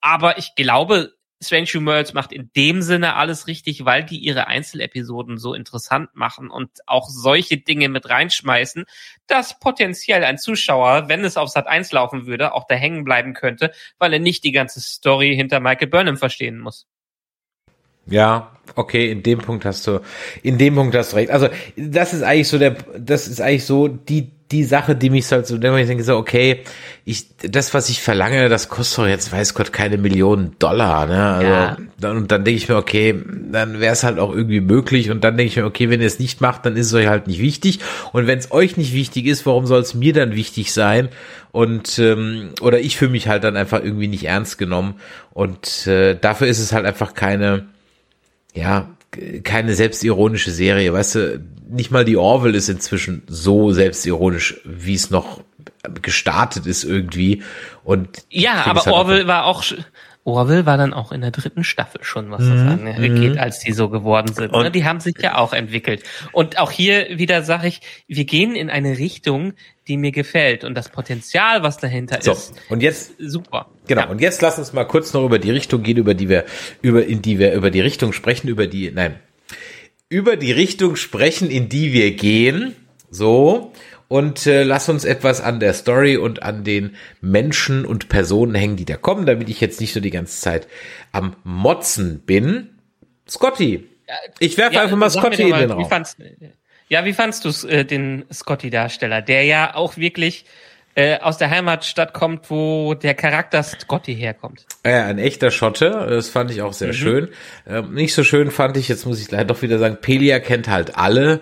[0.00, 1.14] Aber ich glaube,
[1.44, 6.10] Strange New Worlds macht in dem Sinne alles richtig, weil die ihre Einzelepisoden so interessant
[6.14, 8.84] machen und auch solche Dinge mit reinschmeißen,
[9.26, 13.34] dass potenziell ein Zuschauer, wenn es auf Sat 1 laufen würde, auch da hängen bleiben
[13.34, 16.86] könnte, weil er nicht die ganze Story hinter Michael Burnham verstehen muss.
[18.06, 20.00] Ja, okay, in dem Punkt hast du,
[20.42, 21.30] in dem Punkt hast du recht.
[21.30, 25.30] Also, das ist eigentlich so der, das ist eigentlich so die, die Sache, die mich
[25.32, 26.60] halt so, wenn ich denke so, okay,
[27.06, 31.26] ich, das, was ich verlange, das kostet doch jetzt, weiß Gott, keine Millionen Dollar, ne?
[31.26, 31.76] Also, ja.
[31.98, 33.18] dann, und dann denke ich mir, okay,
[33.50, 36.06] dann wäre es halt auch irgendwie möglich und dann denke ich mir, okay, wenn ihr
[36.06, 37.80] es nicht macht, dann ist es euch halt nicht wichtig
[38.12, 41.08] und wenn es euch nicht wichtig ist, warum soll es mir dann wichtig sein?
[41.50, 44.96] Und, ähm, oder ich fühle mich halt dann einfach irgendwie nicht ernst genommen
[45.32, 47.66] und äh, dafür ist es halt einfach keine,
[48.52, 48.88] ja,
[49.42, 55.10] keine selbstironische Serie, weißt du, nicht mal die Orville ist inzwischen so selbstironisch, wie es
[55.10, 55.40] noch
[56.02, 57.42] gestartet ist irgendwie.
[57.84, 59.64] Und ja, aber Orville war auch
[60.32, 62.88] Orville war dann auch in der dritten Staffel schon, was das Mhm.
[62.88, 64.52] angeht, als die so geworden sind.
[64.52, 64.58] Ne?
[64.58, 66.02] Und- Die haben sich ja auch entwickelt.
[66.32, 69.52] Und auch hier wieder sage ich, wir gehen in eine Richtung,
[69.86, 70.64] die mir gefällt.
[70.64, 73.66] Und das Potenzial, was dahinter So, ist, und jetzt super.
[73.86, 74.00] Genau.
[74.02, 74.08] Ja.
[74.08, 76.46] Und jetzt lass uns mal kurz noch über die Richtung gehen, über die wir,
[76.80, 79.16] über, in die wir, über die Richtung sprechen, über die, nein,
[80.08, 82.74] über die Richtung sprechen, in die wir gehen.
[83.10, 83.72] So.
[84.14, 88.76] Und äh, lass uns etwas an der Story und an den Menschen und Personen hängen,
[88.76, 90.68] die da kommen, damit ich jetzt nicht so die ganze Zeit
[91.10, 92.78] am Motzen bin.
[93.28, 93.88] Scotty.
[94.38, 95.88] Ich werfe einfach mal Scotty in den Wie Raum.
[95.88, 96.18] fandst,
[96.88, 100.44] ja, wie fandst du äh, den Scotty-Darsteller, der ja auch wirklich
[100.94, 104.64] äh, aus der Heimatstadt kommt, wo der Charakter Scotty herkommt?
[104.86, 107.30] Ja, ein echter Schotte, das fand ich auch sehr schön.
[107.66, 110.68] Ähm, nicht so schön fand ich, jetzt muss ich leider doch wieder sagen, Pelia kennt
[110.68, 111.40] halt alle.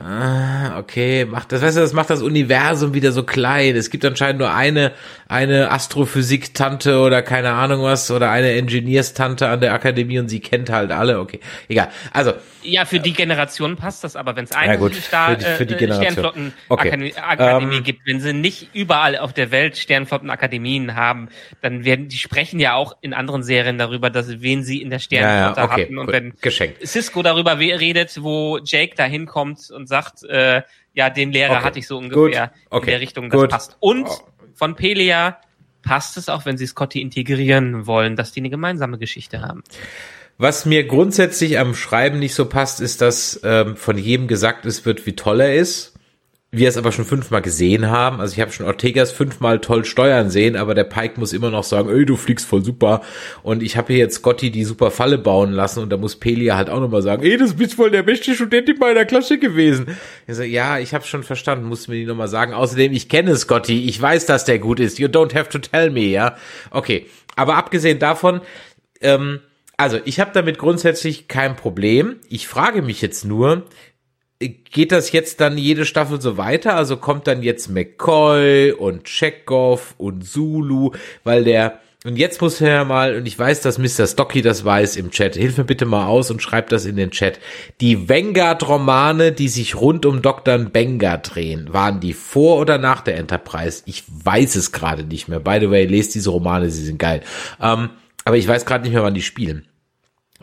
[0.00, 3.76] Ah, okay, macht das, weißt du, das macht das Universum wieder so klein.
[3.76, 4.92] Es gibt anscheinend nur eine,
[5.28, 10.70] eine Astrophysik-Tante oder keine Ahnung was oder eine Engineers-Tante an der Akademie und sie kennt
[10.70, 11.20] halt alle.
[11.20, 11.90] Okay, egal.
[12.10, 12.32] Also,
[12.62, 15.44] Ja, für die Generation passt das, aber wenn es eine Ja, gut, Star, für die-
[15.44, 16.12] für die äh, Generation.
[16.12, 17.20] Sternflottenakademie Okay.
[17.20, 21.28] Akademie Ähm, gibt, wenn sie nicht überall auf der Welt Sternflottenakademien haben,
[21.60, 25.00] dann werden die sprechen ja auch in anderen Serien darüber, dass wen sie in der
[25.00, 26.86] ja, ja, Sternflotte okay, hatten und gut, wenn geschenkt.
[26.86, 30.62] Cisco darüber redet, wo Jake da hinkommt und sagt, äh,
[30.94, 31.64] ja, den Lehrer Okay.
[31.64, 32.56] hatte ich so ungefähr Gut.
[32.70, 32.84] Okay.
[32.86, 33.50] in der Richtung, das Gut.
[33.50, 33.76] passt.
[33.80, 34.18] Und Oh.
[34.54, 35.38] von Pelia
[35.82, 39.62] passt es auch, wenn sie Scotty integrieren wollen, dass die eine gemeinsame Geschichte haben.
[40.38, 44.86] Was mir grundsätzlich am Schreiben nicht so passt, ist, dass ähm, von jedem gesagt ist,
[44.86, 45.91] wird, wie toll er ist.
[46.54, 48.20] Wir es aber schon fünfmal gesehen haben.
[48.20, 51.64] Also ich habe schon Ortegas fünfmal toll steuern sehen, aber der Pike muss immer noch
[51.64, 53.00] sagen, ey, du fliegst voll super.
[53.42, 56.54] Und ich habe hier jetzt Scotty die super Falle bauen lassen und da muss Pelia
[56.54, 59.96] halt auch nochmal sagen, ey, das bist wohl der beste Student in meiner Klasse gewesen.
[60.26, 62.52] Ich so, ja, ich habe schon verstanden, musst mir die nochmal sagen.
[62.52, 64.98] Außerdem, ich kenne Scotty, ich weiß, dass der gut ist.
[64.98, 66.36] You don't have to tell me, ja.
[66.70, 68.42] Okay, aber abgesehen davon,
[69.00, 69.40] ähm,
[69.78, 72.16] also ich habe damit grundsätzlich kein Problem.
[72.28, 73.64] Ich frage mich jetzt nur,
[74.48, 76.76] geht das jetzt dann jede Staffel so weiter?
[76.76, 80.92] Also kommt dann jetzt McCoy und Chekhov und Zulu,
[81.24, 84.08] weil der und jetzt muss er mal, und ich weiß, dass Mr.
[84.08, 87.12] Stocky das weiß im Chat, hilf mir bitte mal aus und schreib das in den
[87.12, 87.38] Chat.
[87.80, 90.58] Die Vanguard-Romane, die sich rund um Dr.
[90.58, 93.84] Benga drehen, waren die vor oder nach der Enterprise?
[93.86, 95.38] Ich weiß es gerade nicht mehr.
[95.38, 97.20] By the way, lest diese Romane, sie sind geil.
[97.60, 97.90] Ähm,
[98.24, 99.68] aber ich weiß gerade nicht mehr, wann die spielen.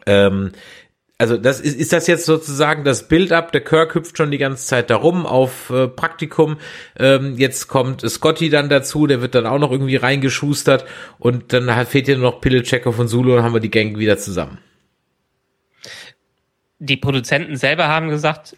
[0.05, 0.53] Ähm,
[1.19, 4.65] also das ist, ist das jetzt sozusagen das Build-up, der Kirk hüpft schon die ganze
[4.65, 6.57] Zeit darum auf äh, Praktikum,
[6.97, 10.85] ähm, jetzt kommt Scotty dann dazu, der wird dann auch noch irgendwie reingeschustert
[11.19, 13.69] und dann halt fehlt hier nur noch Pille, Checker von Zulu und haben wir die
[13.69, 14.59] Gang wieder zusammen.
[16.79, 18.55] Die Produzenten selber haben gesagt,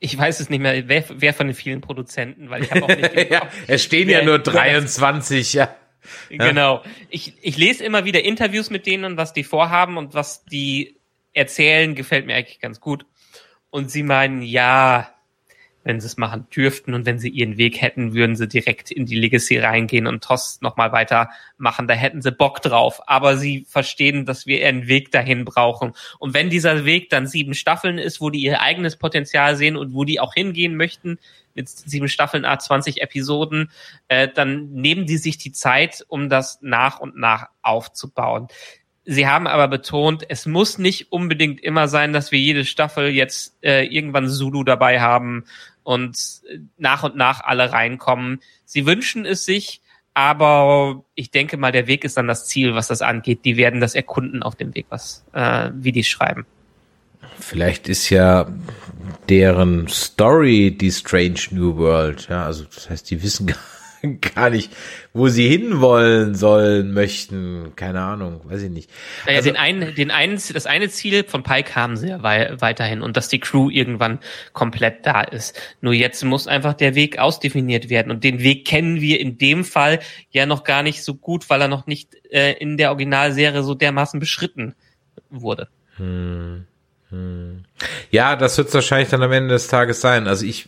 [0.00, 2.88] ich weiß es nicht mehr, wer, wer von den vielen Produzenten, weil ich habe auch
[2.88, 5.74] nicht ja, es stehen ja nur wer das- 23, ja.
[6.28, 6.82] Genau.
[7.08, 10.96] Ich, ich lese immer wieder Interviews mit denen und was die vorhaben und was die
[11.36, 13.06] erzählen, gefällt mir eigentlich ganz gut.
[13.70, 15.08] Und sie meinen, ja,
[15.86, 19.06] wenn sie es machen dürften und wenn sie ihren Weg hätten, würden sie direkt in
[19.06, 21.86] die Legacy reingehen und TOS nochmal weitermachen.
[21.86, 23.00] Da hätten sie Bock drauf.
[23.06, 25.92] Aber sie verstehen, dass wir einen Weg dahin brauchen.
[26.18, 29.94] Und wenn dieser Weg dann sieben Staffeln ist, wo die ihr eigenes Potenzial sehen und
[29.94, 31.20] wo die auch hingehen möchten,
[31.54, 33.70] mit sieben Staffeln, a 20 Episoden,
[34.08, 38.48] äh, dann nehmen die sich die Zeit, um das nach und nach aufzubauen.
[39.08, 43.56] Sie haben aber betont, es muss nicht unbedingt immer sein, dass wir jede Staffel jetzt
[43.62, 45.44] äh, irgendwann Zulu dabei haben
[45.84, 46.18] und
[46.50, 48.40] äh, nach und nach alle reinkommen.
[48.64, 49.80] Sie wünschen es sich,
[50.12, 53.44] aber ich denke mal, der Weg ist dann das Ziel, was das angeht.
[53.44, 56.44] Die werden das erkunden auf dem Weg, was äh, wie die schreiben.
[57.38, 58.48] Vielleicht ist ja
[59.28, 63.58] deren Story die Strange New World, ja, also das heißt, die wissen gar,
[64.34, 64.72] gar nicht,
[65.12, 68.90] wo sie hinwollen sollen, möchten, keine Ahnung, weiß ich nicht.
[69.26, 72.54] Naja, Also- den einen, den einen, das eine Ziel von Pike haben sie ja wei
[72.58, 74.18] weiterhin und dass die Crew irgendwann
[74.52, 75.60] komplett da ist.
[75.80, 79.64] Nur jetzt muss einfach der Weg ausdefiniert werden und den Weg kennen wir in dem
[79.64, 80.00] Fall
[80.30, 83.74] ja noch gar nicht so gut, weil er noch nicht äh, in der Originalserie so
[83.74, 84.74] dermaßen beschritten
[85.30, 85.68] wurde.
[88.10, 90.26] Ja, das wird wahrscheinlich dann am Ende des Tages sein.
[90.26, 90.66] Also ich,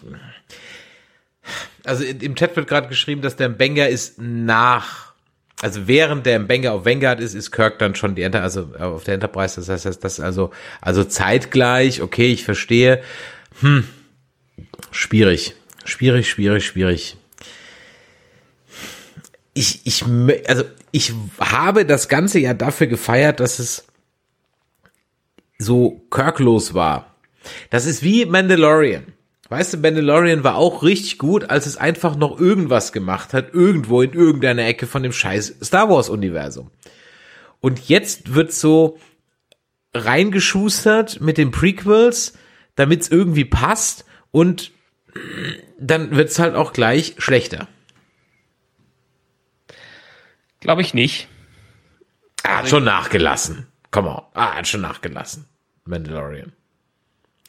[1.84, 5.12] also im Chat wird gerade geschrieben, dass der Banger ist nach,
[5.60, 9.04] also während der Banger auf Vanguard ist, ist Kirk dann schon die Enter, also auf
[9.04, 9.56] der Enterprise.
[9.56, 10.50] Das heißt, das, das also,
[10.80, 12.02] also zeitgleich.
[12.02, 13.02] Okay, ich verstehe.
[13.60, 13.84] Hm,
[14.90, 15.54] schwierig,
[15.84, 17.16] schwierig, schwierig, schwierig.
[19.54, 20.04] Ich, ich,
[20.46, 23.86] also ich habe das Ganze ja dafür gefeiert, dass es
[25.58, 27.16] so Kirklos war.
[27.70, 29.12] Das ist wie Mandalorian.
[29.48, 34.02] Weißt du, Mandalorian war auch richtig gut, als es einfach noch irgendwas gemacht hat, irgendwo
[34.02, 36.70] in irgendeiner Ecke von dem scheiß Star Wars Universum.
[37.60, 38.98] Und jetzt wird so
[39.94, 42.34] reingeschustert mit den Prequels,
[42.74, 44.70] damit es irgendwie passt und
[45.78, 47.68] dann wird es halt auch gleich schlechter.
[50.60, 51.28] Glaube ich nicht.
[52.42, 53.66] Er hat schon nachgelassen.
[53.90, 54.22] Come on.
[54.34, 55.46] Ah, hat schon nachgelassen.
[55.84, 56.52] Mandalorian.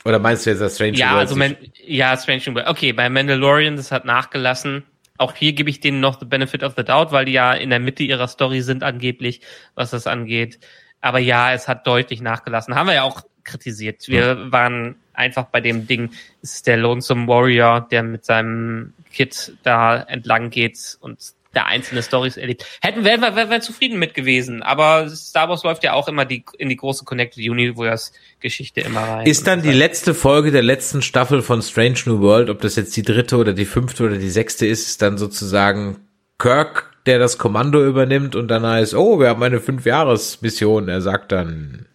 [0.06, 2.68] Oder meinst du jetzt das Strange Ja, also Man ja, Strange New World.
[2.68, 4.84] Okay, bei Mandalorian, das hat nachgelassen.
[5.18, 7.70] Auch hier gebe ich denen noch the benefit of the doubt, weil die ja in
[7.70, 9.42] der Mitte ihrer Story sind angeblich,
[9.76, 10.60] was das angeht.
[11.02, 12.76] Aber ja, es hat deutlich nachgelassen.
[12.76, 14.08] Haben wir ja auch kritisiert.
[14.08, 16.12] Wir waren einfach bei dem Ding,
[16.42, 21.20] es ist der Lonesome Warrior, der mit seinem Kid da entlang geht und
[21.54, 22.66] der einzelne Stories erlebt.
[22.82, 26.26] Hätten wären wir, wären wir zufrieden mit gewesen, aber Star Wars läuft ja auch immer
[26.26, 29.26] die, in die große Connected Universe Geschichte immer rein.
[29.26, 32.96] Ist dann die letzte Folge der letzten Staffel von Strange New World, ob das jetzt
[32.96, 35.98] die dritte oder die fünfte oder die sechste ist, ist dann sozusagen
[36.38, 40.88] Kirk, der das Kommando übernimmt und dann heißt, oh, wir haben eine Fünf-Jahres-Mission.
[40.88, 41.88] Er sagt dann,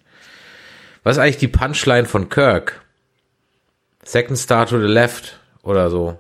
[1.05, 2.83] was ist eigentlich die Punchline von Kirk?
[4.03, 6.19] Second Star to the left oder so.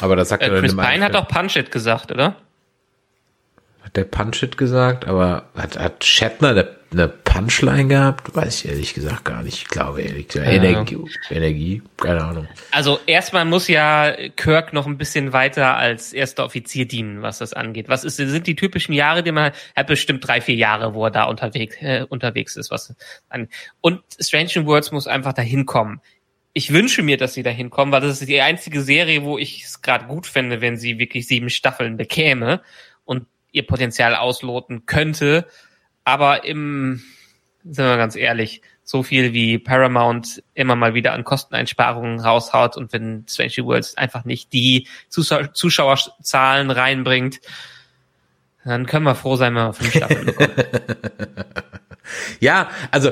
[0.00, 2.36] Aber das sagt äh, er Chris Pine hat doch Punch It gesagt, oder?
[3.86, 8.34] Hat der Punch-It gesagt, aber hat, hat Shatner eine, eine Punchline gehabt?
[8.34, 9.58] Weiß ich ehrlich gesagt gar nicht.
[9.58, 10.50] Ich glaube ehrlich gesagt.
[10.50, 10.98] Energie,
[11.30, 12.48] Energie, keine Ahnung.
[12.72, 17.52] Also erstmal muss ja Kirk noch ein bisschen weiter als erster Offizier dienen, was das
[17.52, 17.88] angeht.
[17.88, 21.04] Was ist, sind die typischen Jahre, die man er hat bestimmt drei, vier Jahre, wo
[21.04, 22.92] er da unterwegs, äh, unterwegs ist, was
[23.28, 23.46] an.
[23.80, 26.00] Und Strange Worlds muss einfach dahin kommen.
[26.54, 29.62] Ich wünsche mir, dass sie dahin kommen, weil das ist die einzige Serie, wo ich
[29.62, 32.62] es gerade gut fände, wenn sie wirklich sieben Staffeln bekäme
[33.04, 33.26] und
[33.56, 35.46] ihr Potenzial ausloten könnte.
[36.04, 37.02] Aber im,
[37.64, 42.92] sind wir ganz ehrlich, so viel wie Paramount immer mal wieder an Kosteneinsparungen raushaut und
[42.92, 47.40] wenn Strange Worlds einfach nicht die Zuschau Zuschauerzahlen reinbringt,
[48.64, 50.54] dann können wir froh sein, wenn wir fünf Staffeln bekommen.
[52.38, 53.10] Ja, also,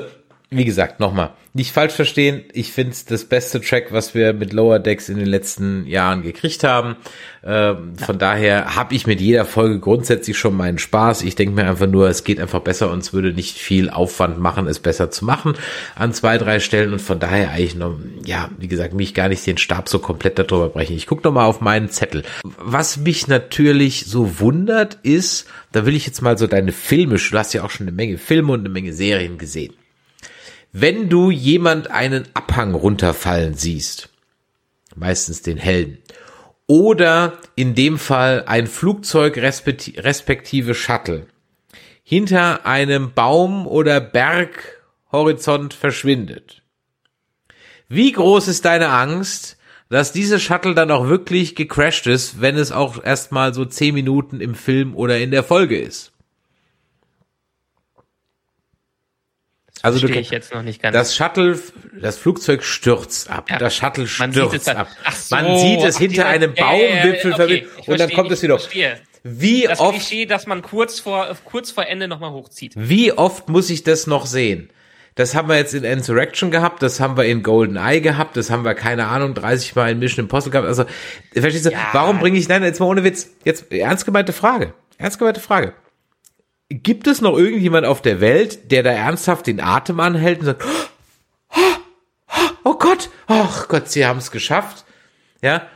[0.51, 2.43] wie gesagt, nochmal, nicht falsch verstehen.
[2.53, 6.21] Ich finde es das beste Track, was wir mit Lower Decks in den letzten Jahren
[6.21, 6.97] gekriegt haben.
[7.43, 11.23] Ähm, Von daher habe ich mit jeder Folge grundsätzlich schon meinen Spaß.
[11.23, 14.39] Ich denke mir einfach nur, es geht einfach besser und es würde nicht viel Aufwand
[14.39, 15.53] machen, es besser zu machen
[15.95, 16.93] an zwei, drei Stellen.
[16.93, 20.37] Und von daher eigentlich noch, ja, wie gesagt, mich gar nicht den Stab so komplett
[20.37, 20.95] darüber brechen.
[20.95, 22.23] Ich gucke nochmal auf meinen Zettel.
[22.43, 27.37] Was mich natürlich so wundert ist, da will ich jetzt mal so deine Filme, du
[27.37, 29.73] hast ja auch schon eine Menge Filme und eine Menge Serien gesehen.
[30.77, 34.09] Wenn du jemand einen Abhang runterfallen siehst,
[34.93, 35.99] meistens den Helden,
[36.67, 41.27] oder in dem Fall ein Flugzeug respekti- respektive Shuttle
[42.03, 46.61] hinter einem Baum oder Berghorizont verschwindet.
[47.87, 49.55] Wie groß ist deine Angst,
[49.89, 54.41] dass diese Shuttle dann auch wirklich gecrashed ist, wenn es auch erstmal so zehn Minuten
[54.41, 56.11] im Film oder in der Folge ist?
[59.85, 60.93] Also du Verstehe ich jetzt noch nicht ganz.
[60.93, 61.59] das Shuttle,
[62.01, 63.49] das Flugzeug stürzt ab.
[63.49, 63.57] Ja.
[63.57, 64.87] Das Shuttle Man sieht es stürzt dann- ab.
[65.13, 68.41] So, Man sieht es hinter dieser- einem Baumwipfel okay, verwickelt ich und dann kommt es
[68.41, 68.57] wieder.
[68.59, 68.99] verstehe.
[69.23, 72.73] Wie das oft, Klischee, dass man kurz vor, kurz vor Ende nochmal hochzieht.
[72.75, 74.69] wie oft muss ich das noch sehen?
[75.15, 78.49] Das haben wir jetzt in Insurrection gehabt, das haben wir in Golden Eye gehabt, das
[78.51, 80.67] haben wir, keine Ahnung, 30 Mal in Mission Impossible gehabt.
[80.67, 80.83] Also,
[81.33, 81.87] verstehst du, Ja.
[81.93, 85.73] warum bringe ich, nein, jetzt mal ohne Witz, jetzt ernst gemeinte Frage, ernst gemeinte Frage.
[86.69, 90.63] Gibt es noch irgendjemand auf der Welt, der da ernsthaft den Atem anhält und sagt,
[92.63, 94.85] oh Gott, ach Gott, sie haben es geschafft.
[95.41, 95.67] Ja,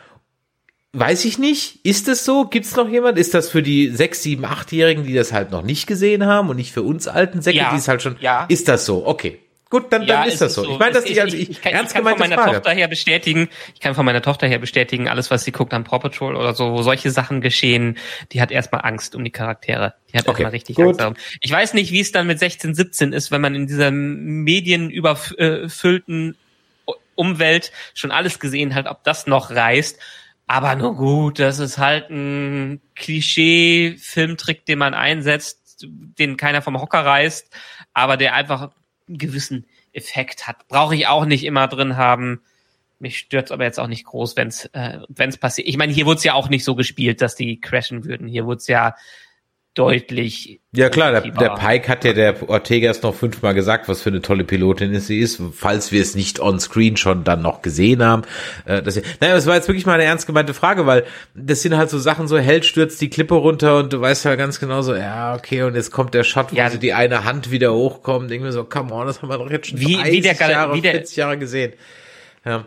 [0.93, 1.85] weiß ich nicht.
[1.85, 2.45] Ist es so?
[2.45, 3.19] Gibt es noch jemand?
[3.19, 6.55] Ist das für die sechs, sieben, achtjährigen, die das halt noch nicht gesehen haben und
[6.55, 8.17] nicht für uns alten Säcke, Ja, die es halt schon?
[8.19, 8.45] ja.
[8.49, 9.05] Ist das so?
[9.05, 9.39] Okay.
[9.69, 10.63] Gut, dann, dann es ist das so.
[10.63, 12.53] Ich meine, das nicht als ich, ich, kann, ernst ich kann von meiner Frage.
[12.53, 15.83] Tochter her bestätigen, ich kann von meiner Tochter her bestätigen, alles, was sie guckt an
[15.83, 17.99] Paw Patrol oder so, wo solche Sachen geschehen,
[18.31, 19.93] die hat erstmal Angst um die Charaktere.
[20.11, 20.87] Die hat Okay, erstmal richtig gut.
[20.87, 21.13] Angst darum.
[21.41, 26.35] Ich weiß nicht, wie es dann mit 16, 17 ist, wenn man in dieser medienüberfüllten
[27.13, 29.99] Umwelt schon alles gesehen hat, ob das noch reißt.
[30.47, 37.05] Aber nur gut, das ist halt ein Klischee-Filmtrick, den man einsetzt, den keiner vom Hocker
[37.05, 37.55] reißt,
[37.93, 38.71] aber der einfach
[39.09, 40.67] einen gewissen Effekt hat.
[40.67, 42.41] Brauche ich auch nicht immer drin haben.
[42.99, 45.67] Mich stört's aber jetzt auch nicht groß, wenn's äh, wenn's passiert.
[45.67, 48.27] Ich meine, hier wurde ja auch nicht so gespielt, dass die crashen würden.
[48.27, 48.95] Hier wurde ja
[49.79, 50.59] deutlich.
[50.75, 51.49] Ja klar, der, der.
[51.55, 55.41] Pike hat ja der Ortegas noch fünfmal gesagt, was für eine tolle Pilotin sie ist,
[55.53, 58.21] falls wir es nicht on screen schon dann noch gesehen haben.
[58.65, 61.61] Äh, dass wir, naja, das war jetzt wirklich mal eine ernst gemeinte Frage, weil das
[61.63, 64.59] sind halt so Sachen, so Held stürzt die Klippe runter und du weißt ja ganz
[64.59, 66.69] genau so, ja, okay, und jetzt kommt der Shot, wo Ja.
[66.69, 69.49] so die eine Hand wieder hochkommt, denken wir so, come on, das haben wir doch
[69.49, 71.73] jetzt schon Wie- 30 wie der Jahre, wie der- 40 Jahre gesehen.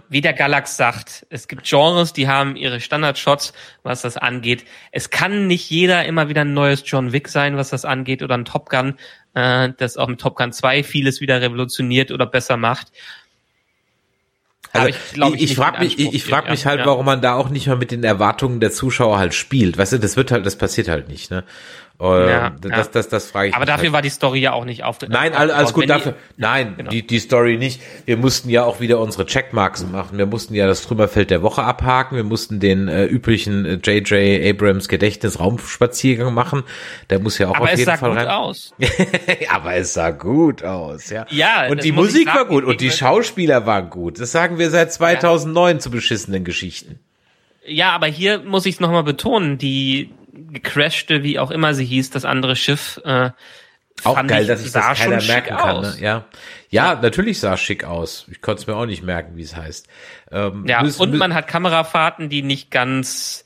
[0.09, 4.65] Wie der Galax sagt, es gibt Genres, die haben ihre Standardshots, was das angeht.
[4.91, 8.37] Es kann nicht jeder immer wieder ein neues John Wick sein, was das angeht, oder
[8.37, 8.97] ein Top Gun.
[9.35, 12.93] äh, das auch mit Top Gun 2 vieles wieder revolutioniert oder besser macht.
[14.73, 16.87] Also ich, glaub, ich, ich, ich frage mich, ich, ich frag mich halt, ja.
[16.87, 19.77] warum man da auch nicht mal mit den Erwartungen der Zuschauer halt spielt.
[19.77, 21.45] Weißt du, das wird halt, das passiert halt nicht, ne?
[22.03, 22.77] Äh, ja, das, ja.
[22.79, 23.55] das, das, das frage ich.
[23.55, 23.93] Aber dafür halt.
[23.93, 24.99] war die Story ja auch nicht auf.
[25.07, 26.13] Nein, alles, alles gut dafür.
[26.13, 26.91] Die, nein, genau.
[26.91, 27.81] die, die Story nicht.
[28.07, 30.19] Wir mussten ja auch wieder unsere Checkmarks machen.
[30.19, 32.17] Wir mussten ja das Trümmerfeld der Woche abhaken.
[32.17, 34.13] Wir mussten den äh, üblichen J.J.
[34.13, 36.65] Äh, Abrams Gedächtnisraumspaziergang machen.
[37.09, 38.27] Der muss ja auch Aber auf jeden Fall rein.
[38.27, 39.45] Aber es sah gut aus.
[39.49, 41.27] Aber es sah gut aus, ja.
[41.31, 41.69] Ja.
[41.69, 44.19] Und die Musik sagen, war gut und die Schauspieler waren gut.
[44.19, 45.79] Das sagen wir seit 2009 ja.
[45.79, 46.99] zu beschissenen Geschichten.
[47.65, 49.57] Ja, aber hier muss ich es nochmal betonen.
[49.57, 53.01] Die gecrashte, wie auch immer sie hieß, das andere Schiff.
[53.05, 53.31] Äh,
[54.05, 55.81] auch geil, ich, dass ich das keiner merken kann.
[55.83, 55.97] Ne?
[56.01, 56.25] Ja.
[56.71, 58.27] ja, natürlich sah schick aus.
[58.31, 59.87] Ich konnte es mir auch nicht merken, wie es heißt.
[60.31, 63.45] Ähm, ja, müssen, und man hat Kamerafahrten, die nicht ganz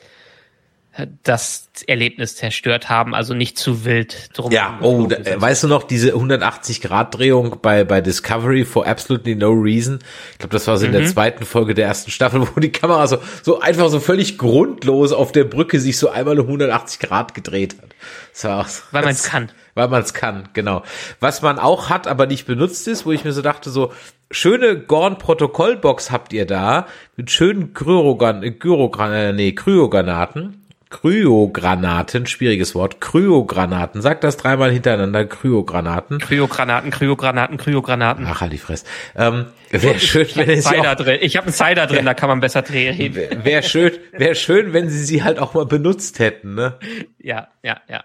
[1.23, 4.51] das Erlebnis zerstört haben, also nicht zu wild drum.
[4.51, 9.35] Ja, oh, da, weißt du noch, diese 180 Grad Drehung bei, bei Discovery for absolutely
[9.35, 9.99] no reason.
[10.33, 11.07] Ich glaube, das war so in der mhm.
[11.07, 15.33] zweiten Folge der ersten Staffel, wo die Kamera so, so einfach so völlig grundlos auf
[15.33, 17.91] der Brücke sich so einmal 180 Grad gedreht hat.
[18.33, 19.51] Das war auch, Weil man es kann.
[19.75, 20.83] Weil man es kann, genau.
[21.21, 23.93] Was man auch hat, aber nicht benutzt ist, wo ich mir so dachte, so,
[24.31, 26.87] schöne Gorn-Protokollbox habt ihr da,
[27.17, 34.03] mit schönen Gyrogan, äh, nee, Kryogranaten Kryogranaten, schwieriges Wort, Kryogranaten.
[34.03, 36.21] Sag das dreimal hintereinander, Kryogranaten.
[36.21, 38.25] Kryogranaten, Kryogranaten, Kryogranaten.
[38.27, 38.85] Ach, halt die Fress.
[39.17, 41.19] Ähm, Wäre schön, wenn es Cider drin.
[41.23, 43.15] Ich habe einen Cider drin, da kann man besser drehen.
[43.17, 46.79] Wäre schön, wäre schön, wenn sie sie halt auch mal benutzt hätten, ne?
[47.19, 48.05] Ja, ja, ja.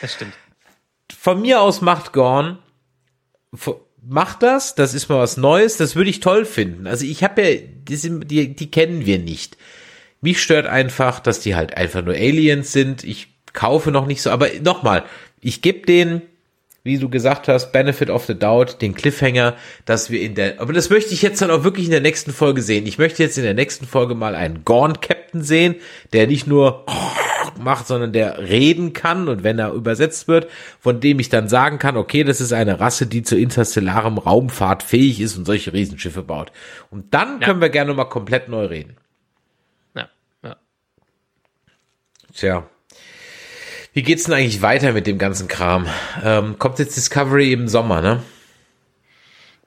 [0.00, 0.32] Das stimmt.
[1.16, 2.58] Von mir aus macht Gorn,
[4.02, 6.86] macht das, das ist mal was Neues, das würde ich toll finden.
[6.86, 9.56] Also ich habe ja, die, die, die kennen wir nicht.
[10.20, 13.04] Mich stört einfach, dass die halt einfach nur Aliens sind.
[13.04, 15.04] Ich kaufe noch nicht so, aber nochmal,
[15.40, 16.22] ich gebe den,
[16.82, 20.72] wie du gesagt hast, Benefit of the Doubt, den Cliffhanger, dass wir in der, aber
[20.72, 22.86] das möchte ich jetzt dann auch wirklich in der nächsten Folge sehen.
[22.86, 25.76] Ich möchte jetzt in der nächsten Folge mal einen Gaunt Captain sehen,
[26.12, 26.86] der nicht nur
[27.62, 30.48] macht, sondern der reden kann und wenn er übersetzt wird,
[30.80, 34.82] von dem ich dann sagen kann, okay, das ist eine Rasse, die zu interstellarem Raumfahrt
[34.82, 36.50] fähig ist und solche Riesenschiffe baut.
[36.90, 37.46] Und dann ja.
[37.46, 38.96] können wir gerne mal komplett neu reden.
[42.40, 42.66] Tja.
[43.92, 45.86] Wie geht's denn eigentlich weiter mit dem ganzen Kram?
[46.24, 48.22] Ähm, kommt jetzt Discovery im Sommer, ne?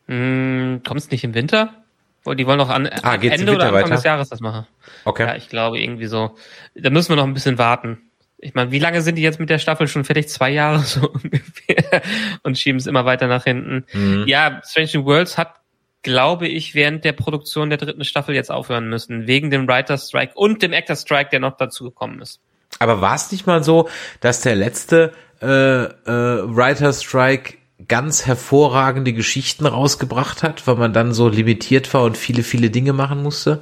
[0.08, 1.84] Mm, kommt's nicht im Winter?
[2.26, 3.96] Die wollen noch an ah, Ende oder Anfang weiter?
[3.96, 4.66] des Jahres das machen.
[5.06, 5.24] Okay.
[5.24, 6.36] Ja, ich glaube irgendwie so.
[6.74, 8.10] Da müssen wir noch ein bisschen warten.
[8.40, 10.30] Ich meine, wie lange sind die jetzt mit der Staffel schon fertig?
[10.30, 12.02] Zwei Jahre so ungefähr.
[12.42, 13.86] Und schieben es immer weiter nach hinten.
[13.94, 14.24] Mhm.
[14.26, 15.60] Ja, Strange New Worlds hat
[16.02, 20.34] glaube ich, während der Produktion der dritten Staffel jetzt aufhören müssen, wegen dem Writer Strike
[20.36, 22.42] und dem Actor Strike, der noch dazu gekommen ist.
[22.80, 23.90] Aber war es nicht mal so,
[24.20, 27.56] dass der letzte äh, äh, Writer Strike
[27.88, 32.94] ganz hervorragende Geschichten rausgebracht hat, weil man dann so limitiert war und viele, viele Dinge
[32.94, 33.60] machen musste?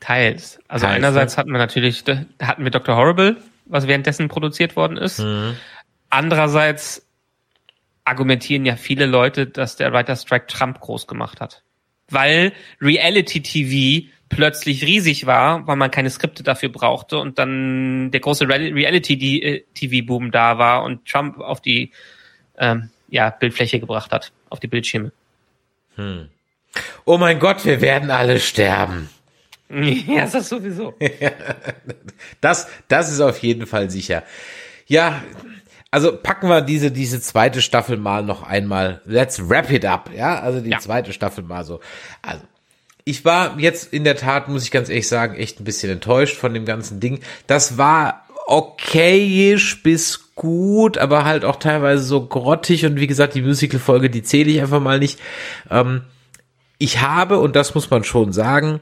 [0.00, 0.58] Teils.
[0.68, 1.38] Also Teils, einerseits ne?
[1.38, 2.04] hatten wir natürlich,
[2.40, 2.96] hatten wir Dr.
[2.96, 3.36] Horrible,
[3.66, 5.20] was währenddessen produziert worden ist.
[5.20, 5.56] Mhm.
[6.10, 7.06] Andererseits
[8.04, 11.62] argumentieren ja viele Leute, dass der Writer Strike Trump groß gemacht hat.
[12.08, 18.20] Weil Reality TV plötzlich riesig war, weil man keine Skripte dafür brauchte und dann der
[18.20, 21.90] große Reality-TV-Boom da war und Trump auf die
[22.58, 25.12] ähm, ja, Bildfläche gebracht hat, auf die Bildschirme.
[25.96, 26.28] Hm.
[27.04, 29.08] Oh mein Gott, wir werden alle sterben.
[29.70, 30.94] Ja, ist das sowieso.
[32.40, 34.22] das, das ist auf jeden Fall sicher.
[34.86, 35.22] Ja,
[35.90, 39.00] also packen wir diese, diese zweite Staffel mal noch einmal.
[39.04, 40.10] Let's wrap it up.
[40.14, 40.78] Ja, also die ja.
[40.78, 41.80] zweite Staffel mal so.
[42.20, 42.44] Also
[43.04, 46.36] ich war jetzt in der Tat, muss ich ganz ehrlich sagen, echt ein bisschen enttäuscht
[46.36, 47.20] von dem ganzen Ding.
[47.46, 53.42] Das war okayisch bis gut, aber halt auch teilweise so grottig und wie gesagt, die
[53.42, 55.20] Musical-Folge, die zähle ich einfach mal nicht.
[55.70, 56.02] Ähm,
[56.78, 58.80] ich habe, und das muss man schon sagen,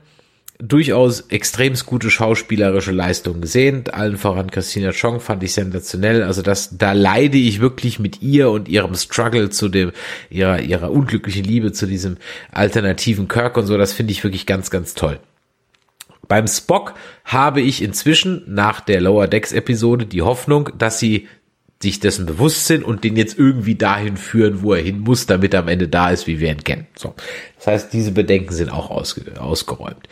[0.59, 3.85] durchaus extremst gute schauspielerische Leistungen gesehen.
[3.91, 6.23] Allen voran Christina Chong fand ich sensationell.
[6.23, 9.93] Also das, da leide ich wirklich mit ihr und ihrem Struggle zu dem,
[10.31, 12.17] ihrer, ihrer unglücklichen Liebe zu diesem
[12.53, 13.77] alternativen Kirk und so.
[13.77, 15.19] Das finde ich wirklich ganz, ganz toll.
[16.29, 21.29] Beim Spock habe ich inzwischen nach der Lower Decks Episode die Hoffnung, dass sie
[21.83, 25.53] sich dessen bewusst sind und den jetzt irgendwie dahin führen, wo er hin muss, damit
[25.53, 26.87] er am Ende da ist, wie wir ihn kennen.
[26.97, 27.15] So.
[27.57, 30.09] Das heißt, diese Bedenken sind auch ausge ausgeräumt.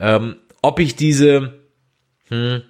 [0.00, 1.58] Ähm, ob ich diese
[2.28, 2.62] hm,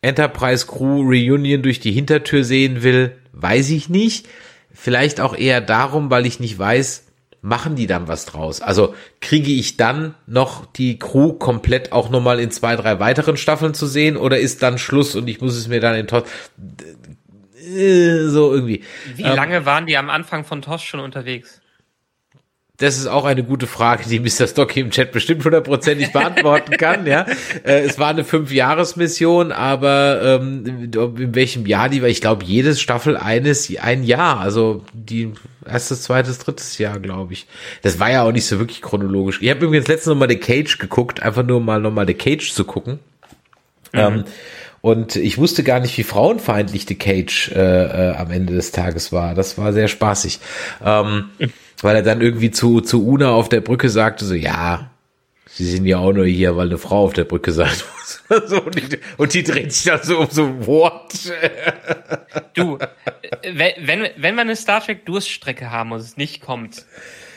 [0.00, 4.28] Enterprise Crew Reunion durch die Hintertür sehen will, weiß ich nicht.
[4.72, 7.06] Vielleicht auch eher darum, weil ich nicht weiß,
[7.42, 8.62] machen die dann was draus?
[8.62, 13.74] Also kriege ich dann noch die Crew komplett auch nochmal in zwei, drei weiteren Staffeln
[13.74, 16.06] zu sehen oder ist dann Schluss und ich muss es mir dann in
[17.62, 18.82] äh, so irgendwie.
[19.16, 21.62] Wie ähm, lange waren die am Anfang von TOS schon unterwegs?
[22.78, 24.48] Das ist auch eine gute Frage, die Mr.
[24.48, 27.06] Stocky im Chat bestimmt hundertprozentig beantworten kann.
[27.06, 27.26] Ja,
[27.64, 32.08] äh, es war eine Fünf-Jahres-Mission, aber ähm, in welchem Jahr die war?
[32.08, 34.40] Ich glaube, jedes Staffel eines ein Jahr.
[34.40, 35.32] Also die
[35.64, 37.46] erstes, zweites, drittes Jahr, glaube ich.
[37.82, 39.38] Das war ja auch nicht so wirklich chronologisch.
[39.40, 42.14] Ich habe übrigens letztens noch mal The Cage geguckt, einfach nur mal noch mal The
[42.14, 42.98] Cage zu gucken.
[43.92, 44.00] Mhm.
[44.00, 44.24] Ähm,
[44.82, 49.12] und ich wusste gar nicht, wie frauenfeindlich The Cage äh, äh, am Ende des Tages
[49.12, 49.34] war.
[49.34, 50.40] Das war sehr spaßig.
[50.84, 51.30] Ähm,
[51.80, 54.90] weil er dann irgendwie zu, zu Una auf der Brücke sagte, so, ja,
[55.46, 58.24] sie sind ja auch nur hier, weil eine Frau auf der Brücke sein muss.
[58.52, 61.32] und, die, und die dreht sich dann so um so, what?
[62.54, 62.78] du,
[63.42, 66.86] äh, wenn, wenn wir eine Star Trek Durststrecke haben und es nicht kommt,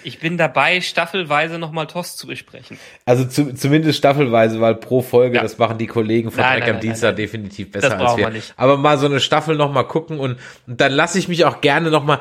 [0.06, 2.78] ich bin dabei, staffelweise nochmal TOS zu besprechen.
[3.06, 5.42] Also zu, zumindest staffelweise, weil pro Folge, ja.
[5.42, 8.30] das machen die Kollegen von Trek am Dienstag definitiv besser das als wir.
[8.30, 8.54] nicht.
[8.58, 10.38] Aber mal so eine Staffel nochmal gucken und,
[10.68, 12.20] und dann lasse ich mich auch gerne nochmal,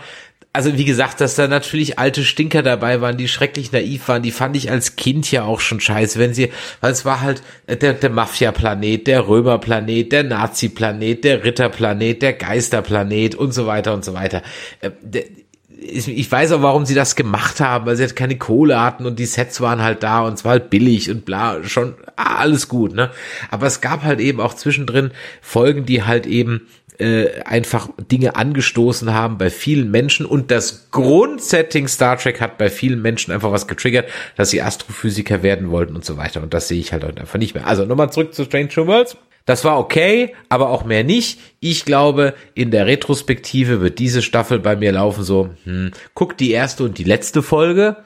[0.54, 4.30] also wie gesagt, dass da natürlich alte Stinker dabei waren, die schrecklich naiv waren, die
[4.30, 7.94] fand ich als Kind ja auch schon scheiße, wenn sie, weil es war halt der,
[7.94, 14.14] der Mafia-Planet, der Römer-Planet, der Nazi-Planet, der Ritter-Planet, der Geister-Planet und so weiter und so
[14.14, 14.42] weiter.
[14.80, 14.90] Äh,
[15.80, 19.18] ich weiß auch, warum sie das gemacht haben, weil sie halt keine Kohle hatten und
[19.18, 22.68] die Sets waren halt da und es war halt billig und bla, schon ah, alles
[22.68, 23.10] gut, ne?
[23.50, 25.10] Aber es gab halt eben auch zwischendrin
[25.40, 26.68] Folgen, die halt eben
[26.98, 32.70] äh, einfach Dinge angestoßen haben bei vielen Menschen und das Grundsetting Star Trek hat bei
[32.70, 36.68] vielen Menschen einfach was getriggert, dass sie Astrophysiker werden wollten und so weiter und das
[36.68, 37.66] sehe ich halt einfach nicht mehr.
[37.66, 39.16] Also nochmal zurück zu Strange Worlds.
[39.46, 41.38] Das war okay, aber auch mehr nicht.
[41.60, 46.50] Ich glaube, in der Retrospektive wird diese Staffel bei mir laufen so, hm, guck die
[46.50, 47.96] erste und die letzte Folge.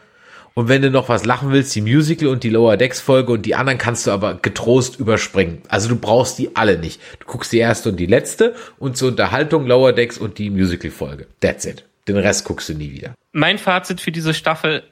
[0.54, 3.46] Und wenn du noch was lachen willst, die Musical und die Lower Decks Folge und
[3.46, 5.62] die anderen kannst du aber getrost überspringen.
[5.68, 7.00] Also du brauchst die alle nicht.
[7.20, 10.90] Du guckst die erste und die letzte und zur Unterhaltung Lower Decks und die Musical
[10.90, 11.28] Folge.
[11.38, 11.84] That's it.
[12.08, 13.14] Den Rest guckst du nie wieder.
[13.30, 14.82] Mein Fazit für diese Staffel,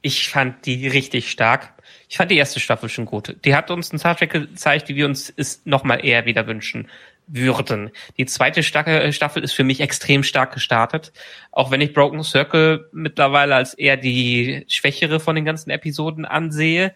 [0.00, 1.70] ich fand die richtig stark.
[2.08, 3.36] Ich fand die erste Staffel schon gut.
[3.44, 6.88] Die hat uns ein Star Trek gezeigt, wie wir uns es nochmal eher wieder wünschen
[7.26, 7.90] würden.
[8.18, 11.12] Die zweite äh, Staffel ist für mich extrem stark gestartet.
[11.52, 16.94] Auch wenn ich Broken Circle mittlerweile als eher die schwächere von den ganzen Episoden ansehe.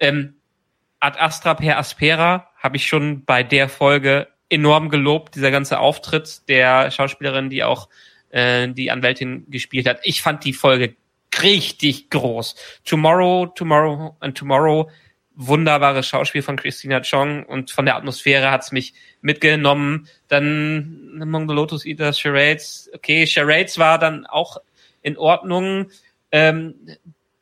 [0.00, 0.34] Ähm,
[1.00, 5.34] Ad Astra per Aspera habe ich schon bei der Folge enorm gelobt.
[5.34, 7.88] Dieser ganze Auftritt der Schauspielerin, die auch
[8.30, 10.00] äh, die Anwältin gespielt hat.
[10.04, 10.96] Ich fand die Folge
[11.42, 12.54] richtig groß.
[12.84, 14.90] Tomorrow, Tomorrow and Tomorrow,
[15.34, 20.08] wunderbares Schauspiel von Christina Chong und von der Atmosphäre hat's mich mitgenommen.
[20.28, 22.90] Dann Among the Lotus Eaters, Charades.
[22.94, 24.58] Okay, Charades war dann auch
[25.02, 25.90] in Ordnung.
[26.32, 26.74] Ähm,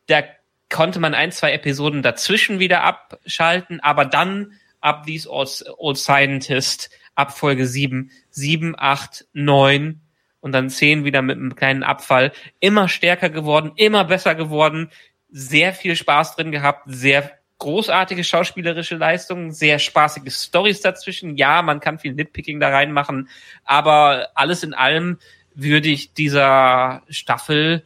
[0.06, 0.22] da
[0.68, 6.90] konnte man ein, zwei Episoden dazwischen wieder abschalten, aber dann ab These Old, Old Scientist,
[7.14, 10.00] ab Folge 7, 7, 8, 9
[10.44, 12.30] und dann 10 wieder mit einem kleinen Abfall.
[12.60, 14.90] Immer stärker geworden, immer besser geworden,
[15.30, 17.30] sehr viel Spaß drin gehabt, sehr
[17.60, 21.38] großartige schauspielerische Leistungen, sehr spaßige Stories dazwischen.
[21.38, 23.30] Ja, man kann viel Nitpicking da reinmachen,
[23.64, 25.16] aber alles in allem
[25.54, 27.82] würde ich dieser Staffel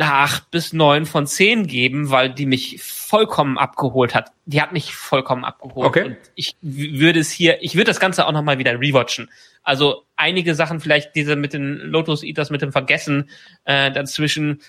[0.00, 4.32] eine bis neun von zehn geben, weil die mich vollkommen abgeholt hat.
[4.46, 5.86] Die hat mich vollkommen abgeholt.
[5.86, 6.04] Okay.
[6.04, 9.30] Und ich würde es hier, ich würde das Ganze auch nochmal wieder rewatchen.
[9.62, 13.30] Also einige Sachen, vielleicht diese mit den Lotus Eaters, mit dem Vergessen
[13.64, 14.60] äh, dazwischen,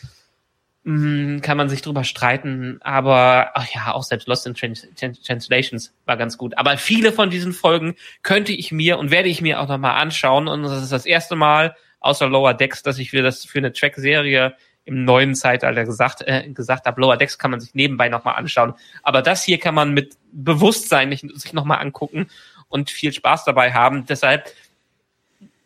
[0.84, 2.80] mh, hm, kann man sich drüber streiten.
[2.82, 6.58] Aber ach ja, auch selbst Lost in Trans Trans Translations war ganz gut.
[6.58, 10.48] Aber viele von diesen Folgen könnte ich mir und werde ich mir auch nochmal anschauen.
[10.48, 13.74] Und das ist das erste Mal außer Lower Decks, dass ich für das für eine
[13.74, 14.56] Track-Serie
[14.88, 18.74] im neuen Zeitalter gesagt, äh, gesagt habe, Lower Decks kann man sich nebenbei nochmal anschauen.
[19.04, 22.30] Aber das hier kann man mit Bewusstsein sich nochmal angucken
[22.70, 24.06] und viel Spaß dabei haben.
[24.06, 24.52] Deshalb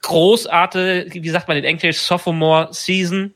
[0.01, 3.35] großartige, wie sagt man in Englisch, Sophomore Season,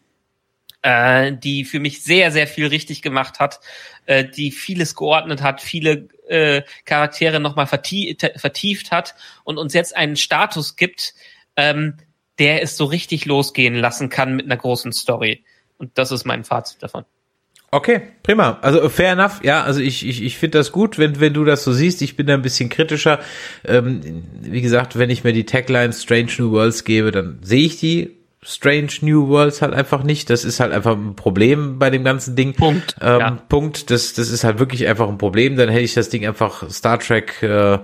[0.82, 3.60] äh, die für mich sehr, sehr viel richtig gemacht hat,
[4.08, 9.14] äh, die vieles geordnet hat, viele äh, Charaktere nochmal vertieft, vertieft hat
[9.44, 11.14] und uns jetzt einen Status gibt,
[11.56, 11.98] ähm,
[12.40, 15.44] der es so richtig losgehen lassen kann mit einer großen Story.
[15.78, 17.06] Und das ist mein Fazit davon.
[17.72, 18.58] Okay, prima.
[18.62, 19.44] Also fair enough.
[19.44, 22.02] Ja, also ich, ich, ich finde das gut, wenn, wenn du das so siehst.
[22.02, 23.20] Ich bin da ein bisschen kritischer.
[23.66, 27.78] Ähm, wie gesagt, wenn ich mir die Tagline Strange New Worlds gebe, dann sehe ich
[27.78, 30.30] die Strange New Worlds halt einfach nicht.
[30.30, 32.54] Das ist halt einfach ein Problem bei dem ganzen Ding.
[32.54, 32.96] Punkt.
[33.02, 33.32] Ähm, ja.
[33.50, 33.90] Punkt.
[33.90, 35.58] Das, das ist halt wirklich einfach ein Problem.
[35.58, 37.80] Dann hätte ich das Ding einfach Star Trek äh,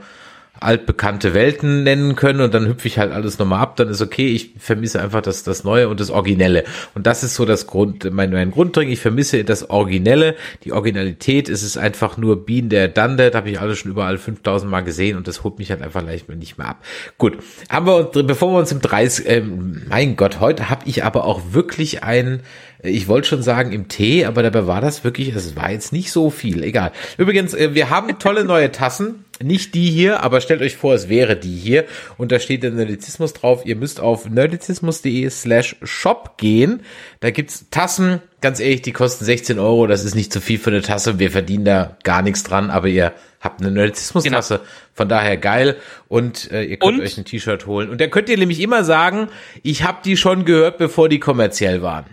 [0.61, 4.27] altbekannte Welten nennen können und dann hüpfe ich halt alles nochmal ab, dann ist okay,
[4.27, 6.63] ich vermisse einfach das, das Neue und das Originelle.
[6.93, 11.49] Und das ist so das Grund, mein, mein Grunddring, ich vermisse das Originelle, die Originalität,
[11.49, 14.81] es ist einfach nur Bean der Dande, da habe ich alles schon überall 5000 Mal
[14.81, 16.83] gesehen und das holt mich halt einfach leicht nicht mehr ab.
[17.17, 17.38] Gut,
[17.69, 21.25] haben wir uns, bevor wir uns im 30, äh, mein Gott, heute habe ich aber
[21.25, 22.41] auch wirklich ein
[22.84, 26.12] ich wollte schon sagen im Tee, aber dabei war das wirklich, es war jetzt nicht
[26.12, 26.64] so viel.
[26.64, 26.91] Egal.
[27.18, 29.26] Übrigens, äh, wir haben tolle neue Tassen.
[29.44, 31.86] Nicht die hier, aber stellt euch vor, es wäre die hier.
[32.18, 33.66] Und da steht der Nerdizismus drauf.
[33.66, 36.82] Ihr müsst auf nerdizismus.de slash shop gehen.
[37.22, 38.22] Da gibt's Tassen.
[38.41, 39.88] Ganz ehrlich, die kosten 16 Euro.
[39.88, 41.18] Das ist nicht zu viel für eine Tasse.
[41.18, 44.58] Wir verdienen da gar nichts dran, aber ihr habt eine Nerdizismus-Tasse.
[44.58, 44.70] Genau.
[44.94, 45.78] Von daher geil.
[46.08, 47.02] Und äh, ihr könnt und?
[47.02, 47.90] euch ein T-Shirt holen.
[47.90, 49.28] Und da könnt ihr nämlich immer sagen,
[49.64, 52.06] ich habe die schon gehört, bevor die kommerziell waren.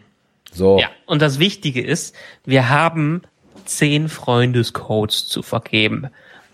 [0.53, 0.79] So.
[0.79, 2.15] Ja, und das Wichtige ist,
[2.45, 3.23] wir haben
[3.65, 6.09] zehn Freundescodes zu vergeben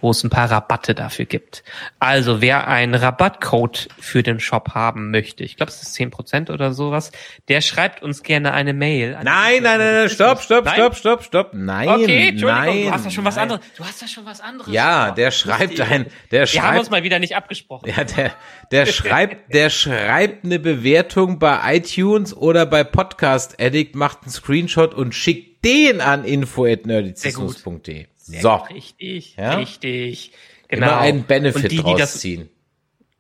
[0.04, 1.64] wo es ein paar Rabatte dafür gibt.
[1.98, 6.50] Also wer einen Rabattcode für den Shop haben möchte, ich glaube es ist zehn Prozent
[6.50, 7.10] oder sowas,
[7.48, 9.12] der schreibt uns gerne eine Mail.
[9.24, 10.74] Nein, nein, nein, nein, stopp, stopp, nein?
[10.74, 11.50] stopp, stopp, stopp.
[11.54, 13.60] Nein, okay, Entschuldigung, nein, du hast da schon was anderes.
[13.78, 14.72] Du hast da schon was anderes.
[14.72, 16.62] Ja, der schreibt ein, der schreibt.
[16.62, 17.88] Wir haben uns mal wieder nicht abgesprochen.
[17.88, 18.32] Ja, der,
[18.70, 24.92] der schreibt, der schreibt eine Bewertung bei iTunes oder bei Podcast Addict, macht einen Screenshot
[24.92, 28.04] und schickt den an info@nerdizismus.de.
[28.26, 28.54] So.
[28.54, 29.54] Richtig, ja?
[29.56, 30.32] richtig.
[30.68, 30.86] Genau.
[30.86, 32.48] Immer einen Benefit die, draus das, ziehen.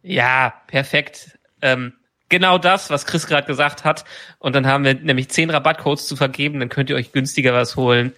[0.02, 1.38] Ja, perfekt.
[1.60, 1.92] Ähm,
[2.28, 4.04] genau das, was Chris gerade gesagt hat.
[4.38, 7.76] Und dann haben wir nämlich zehn Rabattcodes zu vergeben, dann könnt ihr euch günstiger was
[7.76, 8.12] holen.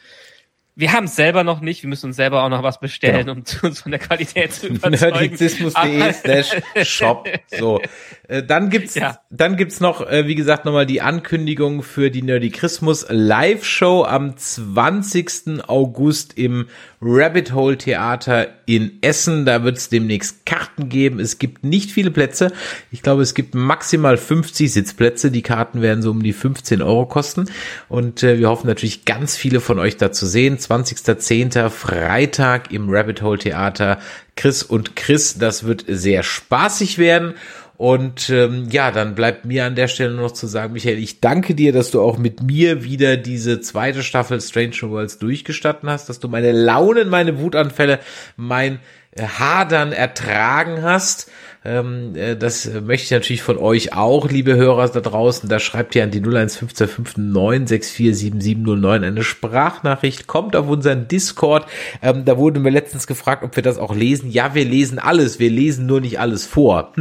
[0.78, 1.82] Wir haben es selber noch nicht.
[1.82, 3.32] Wir müssen uns selber auch noch was bestellen, genau.
[3.32, 5.16] um uns von der Qualität zu überzeugen.
[5.16, 6.50] Nerdizismus.de slash
[6.82, 7.26] shop.
[7.58, 7.80] So.
[8.28, 9.18] Äh, dann gibt's, ja.
[9.30, 14.36] dann gibt's noch, äh, wie gesagt, nochmal die Ankündigung für die Nerdicrismus Live Show am
[14.36, 15.66] 20.
[15.66, 16.66] August im
[17.00, 19.46] Rabbit Hole Theater in Essen.
[19.46, 21.20] Da wird es demnächst Karten geben.
[21.20, 22.52] Es gibt nicht viele Plätze.
[22.90, 25.30] Ich glaube, es gibt maximal 50 Sitzplätze.
[25.30, 27.46] Die Karten werden so um die 15 Euro kosten.
[27.88, 30.58] Und äh, wir hoffen natürlich ganz viele von euch da zu sehen.
[30.68, 31.70] 20.10.
[31.70, 33.98] Freitag im Rabbit Hole Theater.
[34.36, 37.34] Chris und Chris, das wird sehr spaßig werden.
[37.76, 41.54] Und ähm, ja, dann bleibt mir an der Stelle noch zu sagen, Michael, ich danke
[41.54, 46.18] dir, dass du auch mit mir wieder diese zweite Staffel Strange Worlds durchgestatten hast, dass
[46.18, 47.98] du meine Launen, meine Wutanfälle,
[48.36, 48.78] mein
[49.18, 51.30] Hadern ertragen hast.
[51.66, 55.48] Ähm, äh, das möchte ich natürlich von euch auch, liebe Hörer da draußen.
[55.48, 61.66] Da schreibt ihr an die 01559647709 eine Sprachnachricht, kommt auf unseren Discord.
[62.02, 64.30] Ähm, da wurden wir letztens gefragt, ob wir das auch lesen.
[64.30, 65.40] Ja, wir lesen alles.
[65.40, 66.92] Wir lesen nur nicht alles vor.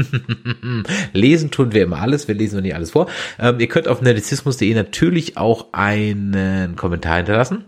[1.14, 2.28] lesen tun wir immer alles.
[2.28, 3.08] Wir lesen nur nicht alles vor.
[3.40, 7.66] Ähm, ihr könnt auf nerdizismus.de natürlich auch einen Kommentar hinterlassen.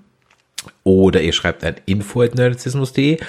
[0.83, 3.19] Oder ihr schreibt an info.nerdizismus.de.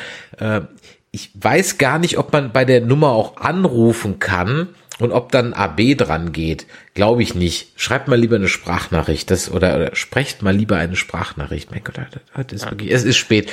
[1.10, 4.68] Ich weiß gar nicht, ob man bei der Nummer auch anrufen kann
[4.98, 6.66] und ob dann AB dran geht.
[6.98, 7.68] Glaube ich nicht.
[7.76, 11.70] Schreibt mal lieber eine Sprachnachricht, das oder, oder sprecht mal lieber eine Sprachnachricht.
[11.70, 11.94] Mein Gott,
[12.34, 13.52] heute ist wirklich, es ist spät.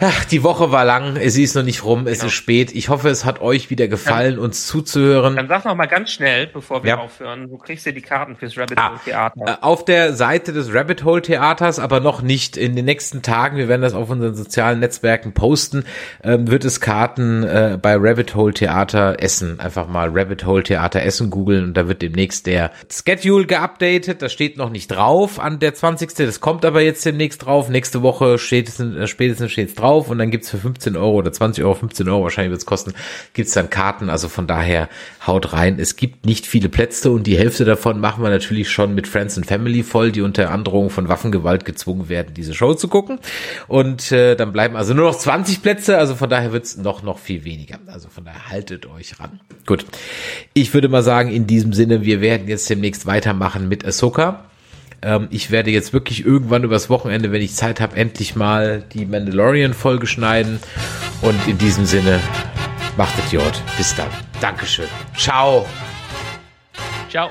[0.00, 2.26] Ach, die Woche war lang, es ist noch nicht rum, es genau.
[2.26, 2.74] ist spät.
[2.74, 5.34] Ich hoffe, es hat euch wieder gefallen, dann, uns zuzuhören.
[5.34, 6.98] Dann sag noch mal ganz schnell, bevor wir ja.
[6.98, 9.40] aufhören, wo kriegst du die Karten fürs Rabbit Hole Theater?
[9.46, 13.56] Ah, auf der Seite des Rabbit Hole Theaters, aber noch nicht in den nächsten Tagen.
[13.56, 15.84] Wir werden das auf unseren sozialen Netzwerken posten.
[16.22, 21.02] Ähm, wird es Karten äh, bei Rabbit Hole Theater Essen einfach mal Rabbit Hole Theater
[21.02, 24.22] Essen googeln und da wird demnächst der der Schedule geupdatet.
[24.22, 26.14] Das steht noch nicht drauf an der 20.
[26.14, 27.68] Das kommt aber jetzt demnächst drauf.
[27.68, 31.12] Nächste Woche steht es, äh, spätestens steht es drauf und dann gibt's für 15 Euro
[31.12, 32.94] oder 20 Euro, 15 Euro wahrscheinlich wird's kosten,
[33.32, 34.10] gibt's dann Karten.
[34.10, 34.88] Also von daher
[35.26, 35.78] haut rein.
[35.78, 39.36] Es gibt nicht viele Plätze und die Hälfte davon machen wir natürlich schon mit Friends
[39.36, 43.18] and Family voll, die unter Androhung von Waffengewalt gezwungen werden, diese Show zu gucken.
[43.68, 45.98] Und äh, dann bleiben also nur noch 20 Plätze.
[45.98, 47.78] Also von daher wird's noch, noch viel weniger.
[47.86, 49.40] Also von daher haltet euch ran.
[49.66, 49.84] Gut.
[50.54, 54.44] Ich würde mal sagen, in diesem Sinne, wir werden jetzt demnächst weitermachen mit Ahsoka.
[55.02, 59.04] Ähm, ich werde jetzt wirklich irgendwann übers Wochenende, wenn ich Zeit habe, endlich mal die
[59.04, 60.58] Mandalorian-Folge schneiden.
[61.20, 62.20] Und in diesem Sinne,
[62.96, 63.62] macht es Jod.
[63.76, 64.08] Bis dann.
[64.40, 64.88] Dankeschön.
[65.16, 65.66] Ciao.
[67.10, 67.30] Ciao.